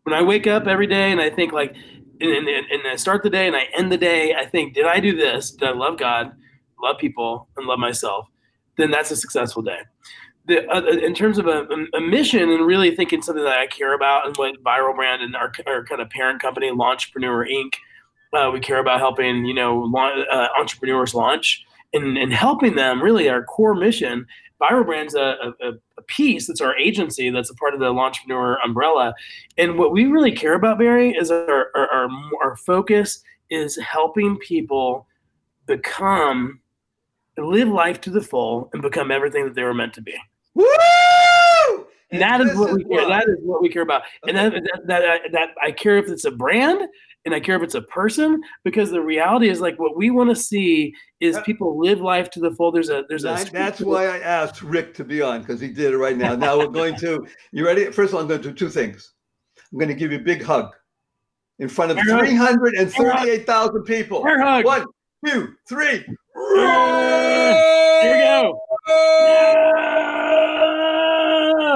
When 0.04 0.14
I 0.14 0.22
wake 0.22 0.46
up 0.46 0.66
every 0.66 0.86
day 0.86 1.12
and 1.12 1.20
I 1.20 1.30
think 1.30 1.52
like, 1.52 1.74
and, 2.20 2.48
and, 2.48 2.66
and 2.70 2.82
I 2.86 2.96
start 2.96 3.22
the 3.22 3.30
day 3.30 3.46
and 3.46 3.54
I 3.54 3.68
end 3.76 3.92
the 3.92 3.96
day, 3.98 4.34
I 4.34 4.46
think, 4.46 4.74
did 4.74 4.86
I 4.86 5.00
do 5.00 5.16
this? 5.16 5.52
Did 5.52 5.68
I 5.68 5.72
love 5.72 5.98
God, 5.98 6.32
love 6.82 6.98
people, 6.98 7.48
and 7.56 7.66
love 7.66 7.78
myself? 7.78 8.28
Then 8.76 8.90
that's 8.90 9.10
a 9.10 9.16
successful 9.16 9.62
day. 9.62 9.80
The, 10.46 10.68
uh, 10.68 10.82
in 10.82 11.14
terms 11.14 11.38
of 11.38 11.46
a, 11.46 11.66
a 11.94 12.00
mission 12.00 12.50
and 12.50 12.66
really 12.66 12.96
thinking 12.96 13.22
something 13.22 13.44
that 13.44 13.58
I 13.58 13.68
care 13.68 13.94
about 13.94 14.26
and 14.26 14.36
what 14.36 14.60
Viral 14.64 14.94
Brand 14.94 15.22
and 15.22 15.36
our, 15.36 15.52
our 15.68 15.84
kind 15.84 16.00
of 16.00 16.10
parent 16.10 16.42
company, 16.42 16.68
Launchpreneur 16.70 17.48
Inc., 17.48 17.74
uh, 18.32 18.50
we 18.50 18.60
care 18.60 18.78
about 18.78 18.98
helping 18.98 19.44
you 19.44 19.54
know 19.54 19.84
uh, 19.94 20.48
entrepreneurs 20.58 21.14
launch 21.14 21.64
and, 21.92 22.16
and 22.18 22.32
helping 22.32 22.74
them. 22.74 23.02
Really, 23.02 23.28
our 23.28 23.44
core 23.44 23.74
mission. 23.74 24.26
Viral 24.60 24.86
Brand's 24.86 25.16
a, 25.16 25.54
a, 25.60 25.72
a 25.98 26.02
piece 26.06 26.46
that's 26.46 26.60
our 26.60 26.76
agency 26.76 27.30
that's 27.30 27.50
a 27.50 27.54
part 27.54 27.74
of 27.74 27.80
the 27.80 27.92
Launchpreneur 27.92 28.58
umbrella. 28.64 29.12
And 29.58 29.76
what 29.76 29.90
we 29.90 30.04
really 30.06 30.30
care 30.30 30.54
about, 30.54 30.78
Barry, 30.78 31.10
is 31.10 31.32
our, 31.32 31.70
our, 31.74 31.88
our, 31.88 32.08
our 32.44 32.56
focus 32.56 33.22
is 33.50 33.76
helping 33.78 34.38
people 34.38 35.06
become, 35.66 36.60
live 37.36 37.68
life 37.68 38.00
to 38.02 38.10
the 38.10 38.20
full 38.20 38.70
and 38.72 38.82
become 38.82 39.10
everything 39.10 39.44
that 39.44 39.54
they 39.54 39.64
were 39.64 39.74
meant 39.74 39.94
to 39.94 40.00
be. 40.00 40.14
Woo! 40.54 40.66
And 42.12 42.20
that 42.20 42.40
is 42.40 42.54
what 42.54 42.72
we 42.74 42.84
care. 42.84 43.08
That 43.08 43.26
is 43.26 43.38
what 43.40 43.62
we 43.62 43.68
care 43.68 43.82
about, 43.82 44.02
and 44.28 44.36
that, 44.36 44.52
that, 44.52 44.86
that, 44.86 45.20
that 45.32 45.48
I 45.62 45.72
care 45.72 45.96
if 45.96 46.08
it's 46.08 46.26
a 46.26 46.30
brand, 46.30 46.86
and 47.24 47.34
I 47.34 47.40
care 47.40 47.56
if 47.56 47.62
it's 47.62 47.74
a 47.76 47.82
person, 47.82 48.42
because 48.64 48.90
the 48.90 49.00
reality 49.00 49.48
is 49.48 49.60
like 49.60 49.78
what 49.78 49.96
we 49.96 50.10
want 50.10 50.30
to 50.30 50.36
see 50.36 50.92
is 51.20 51.38
people 51.44 51.78
live 51.78 52.00
life 52.00 52.30
to 52.30 52.40
the 52.40 52.50
full. 52.52 52.72
There's 52.72 52.88
a 52.90 53.04
there's 53.08 53.24
a 53.24 53.28
That- 53.28 53.52
that's 53.52 53.80
why 53.80 54.06
I 54.06 54.18
asked 54.18 54.62
Rick 54.62 54.94
to 54.94 55.04
be 55.04 55.22
on 55.22 55.40
because 55.40 55.60
he 55.60 55.68
did 55.68 55.92
it 55.92 55.98
right 55.98 56.16
now. 56.16 56.34
Now 56.34 56.58
we're 56.58 56.66
going 56.66 56.96
to. 56.96 57.26
You 57.52 57.64
ready? 57.66 57.84
First 57.92 58.10
of 58.10 58.16
all, 58.16 58.22
I'm 58.22 58.28
going 58.28 58.42
to 58.42 58.48
do 58.48 58.54
two 58.54 58.68
things. 58.70 59.12
I'm 59.72 59.78
going 59.78 59.88
to 59.88 59.94
give 59.94 60.10
you 60.10 60.18
a 60.18 60.22
big 60.22 60.42
hug 60.42 60.72
in 61.58 61.68
front 61.68 61.90
of 61.92 61.98
Air 61.98 62.04
hug. 62.36 62.58
338,000 62.58 63.82
people. 63.84 64.26
Air 64.26 64.40
hug. 64.40 64.64
One, 64.64 64.84
two, 65.24 65.54
three. 65.68 65.98
Here 66.04 66.16
we 68.14 68.20
go. 68.20 68.58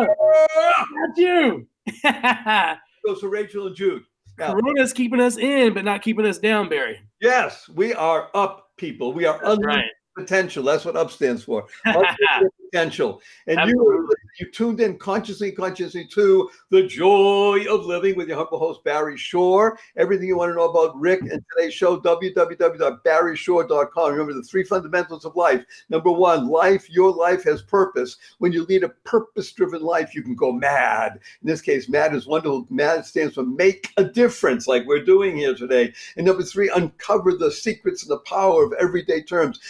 That's 0.07 1.19
you. 1.19 1.67
Goes 3.07 3.21
to 3.21 3.29
Rachel 3.29 3.67
and 3.69 3.77
Jude. 3.77 4.03
Now, 4.39 4.53
Corona's 4.53 4.93
keeping 4.93 5.21
us 5.21 5.39
in, 5.39 5.73
but 5.75 5.85
not 5.85 6.03
keeping 6.03 6.27
us 6.27 6.39
down, 6.39 6.69
Barry. 6.69 7.01
yes, 7.21 7.69
we 7.69 7.95
are 7.95 8.29
up, 8.35 8.71
people. 8.77 9.13
We 9.13 9.25
are 9.25 9.39
unlimited 9.43 9.67
right. 9.67 9.85
Potential. 10.17 10.65
That's 10.65 10.85
what 10.85 10.97
up 10.97 11.11
stands 11.11 11.43
for. 11.45 11.67
Potential. 12.73 13.23
And 13.47 13.59
you, 13.59 13.63
Absolutely. 13.63 14.17
you 14.41 14.51
tuned 14.51 14.81
in 14.81 14.99
consciously, 14.99 15.53
consciously 15.53 16.05
to 16.09 16.51
the 16.71 16.85
joy 16.85 17.65
of 17.71 17.87
living 17.87 18.17
with 18.17 18.27
your 18.27 18.39
humble 18.39 18.59
host 18.59 18.83
Barry 18.83 19.17
Shore. 19.17 19.79
Everything 19.97 20.27
you 20.27 20.37
want 20.37 20.51
to 20.51 20.57
know 20.57 20.69
about 20.69 20.99
Rick 20.99 21.21
and 21.21 21.41
today's 21.53 21.75
show, 21.75 22.01
www.barryshore.com. 22.01 24.11
Remember 24.11 24.35
the 24.35 24.43
three 24.43 24.65
fundamentals 24.65 25.25
of 25.25 25.37
life. 25.37 25.65
Number 25.91 26.11
one, 26.11 26.49
life, 26.49 26.91
your 26.91 27.13
life 27.13 27.45
has 27.45 27.63
purpose. 27.63 28.17
When 28.39 28.51
you 28.53 28.65
lead 28.65 28.83
a 28.83 28.89
purpose-driven 28.89 29.83
life, 29.83 30.13
you 30.15 30.23
can 30.23 30.35
go 30.35 30.51
mad. 30.51 31.21
In 31.43 31.49
this 31.49 31.61
case, 31.61 31.89
mad 31.89 32.17
is 32.17 32.27
wonderful. 32.27 32.67
Mad 32.69 33.07
stands 33.07 33.35
for 33.35 33.45
make 33.45 33.93
a 33.97 34.03
difference, 34.03 34.67
like 34.67 34.85
we're 34.87 35.05
doing 35.05 35.37
here 35.37 35.55
today. 35.55 35.95
And 36.17 36.27
number 36.27 36.43
three, 36.43 36.69
uncover 36.75 37.35
the 37.35 37.53
secrets 37.53 38.03
and 38.03 38.11
the 38.11 38.19
power 38.21 38.65
of 38.65 38.73
everyday 38.81 39.23
terms. 39.23 39.61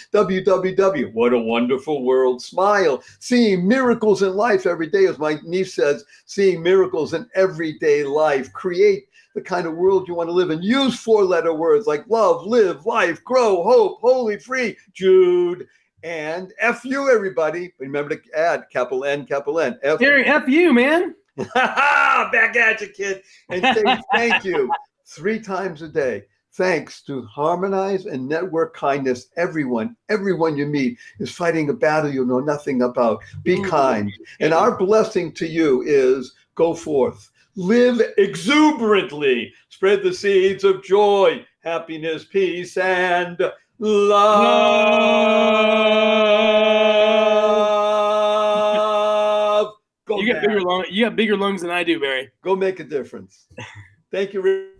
Www. 0.44 1.12
What 1.12 1.32
a 1.32 1.38
wonderful 1.38 2.04
world. 2.04 2.42
Smile. 2.42 3.02
Seeing 3.18 3.66
miracles 3.66 4.22
in 4.22 4.34
life 4.34 4.66
every 4.66 4.88
day, 4.88 5.06
as 5.06 5.18
my 5.18 5.38
niece 5.44 5.74
says, 5.74 6.04
seeing 6.26 6.62
miracles 6.62 7.14
in 7.14 7.28
everyday 7.34 8.04
life. 8.04 8.52
Create 8.52 9.08
the 9.34 9.40
kind 9.42 9.66
of 9.66 9.74
world 9.74 10.08
you 10.08 10.14
want 10.14 10.28
to 10.28 10.32
live 10.32 10.50
in. 10.50 10.62
Use 10.62 10.98
four 10.98 11.24
letter 11.24 11.52
words 11.52 11.86
like 11.86 12.04
love, 12.08 12.46
live, 12.46 12.86
life, 12.86 13.22
grow, 13.22 13.62
hope, 13.62 14.00
holy, 14.00 14.38
free, 14.38 14.76
Jude, 14.94 15.66
and 16.02 16.52
F 16.58 16.84
you, 16.84 17.10
everybody. 17.10 17.72
Remember 17.78 18.16
to 18.16 18.38
add 18.38 18.64
capital 18.72 19.04
N, 19.04 19.26
capital 19.26 19.60
N. 19.60 19.78
F 19.82 19.98
Barry, 19.98 20.24
F 20.24 20.48
you, 20.48 20.72
man. 20.72 21.14
Back 21.54 22.56
at 22.56 22.80
you, 22.80 22.88
kid. 22.88 23.22
And 23.50 23.62
say 23.62 23.84
thank 24.12 24.44
you 24.44 24.72
three 25.06 25.38
times 25.38 25.82
a 25.82 25.88
day. 25.88 26.24
Thanks 26.56 27.02
to 27.02 27.22
Harmonize 27.26 28.06
and 28.06 28.26
Network 28.26 28.74
Kindness, 28.74 29.28
everyone, 29.36 29.94
everyone 30.08 30.56
you 30.56 30.64
meet 30.64 30.96
is 31.18 31.30
fighting 31.30 31.68
a 31.68 31.74
battle 31.74 32.10
you 32.10 32.24
know 32.24 32.40
nothing 32.40 32.80
about. 32.80 33.20
Be 33.42 33.56
Mm. 33.56 33.68
kind. 33.68 34.10
And 34.40 34.54
our 34.54 34.74
blessing 34.74 35.32
to 35.32 35.46
you 35.46 35.82
is 35.82 36.32
go 36.54 36.72
forth, 36.72 37.30
live 37.56 38.00
exuberantly, 38.16 39.52
spread 39.68 40.02
the 40.02 40.14
seeds 40.14 40.64
of 40.64 40.82
joy, 40.82 41.44
happiness, 41.62 42.24
peace, 42.24 42.78
and 42.78 43.38
love. 43.78 44.24
Go 50.06 50.20
You 50.22 50.32
got 50.32 50.40
bigger 50.40 50.60
lung. 50.62 50.86
You 50.90 51.04
got 51.04 51.16
bigger 51.16 51.36
lungs 51.36 51.60
than 51.60 51.70
I 51.70 51.84
do, 51.84 52.00
Barry. 52.00 52.30
Go 52.40 52.56
make 52.56 52.80
a 52.80 52.84
difference. 52.84 53.46
Thank 54.10 54.32
you. 54.32 54.70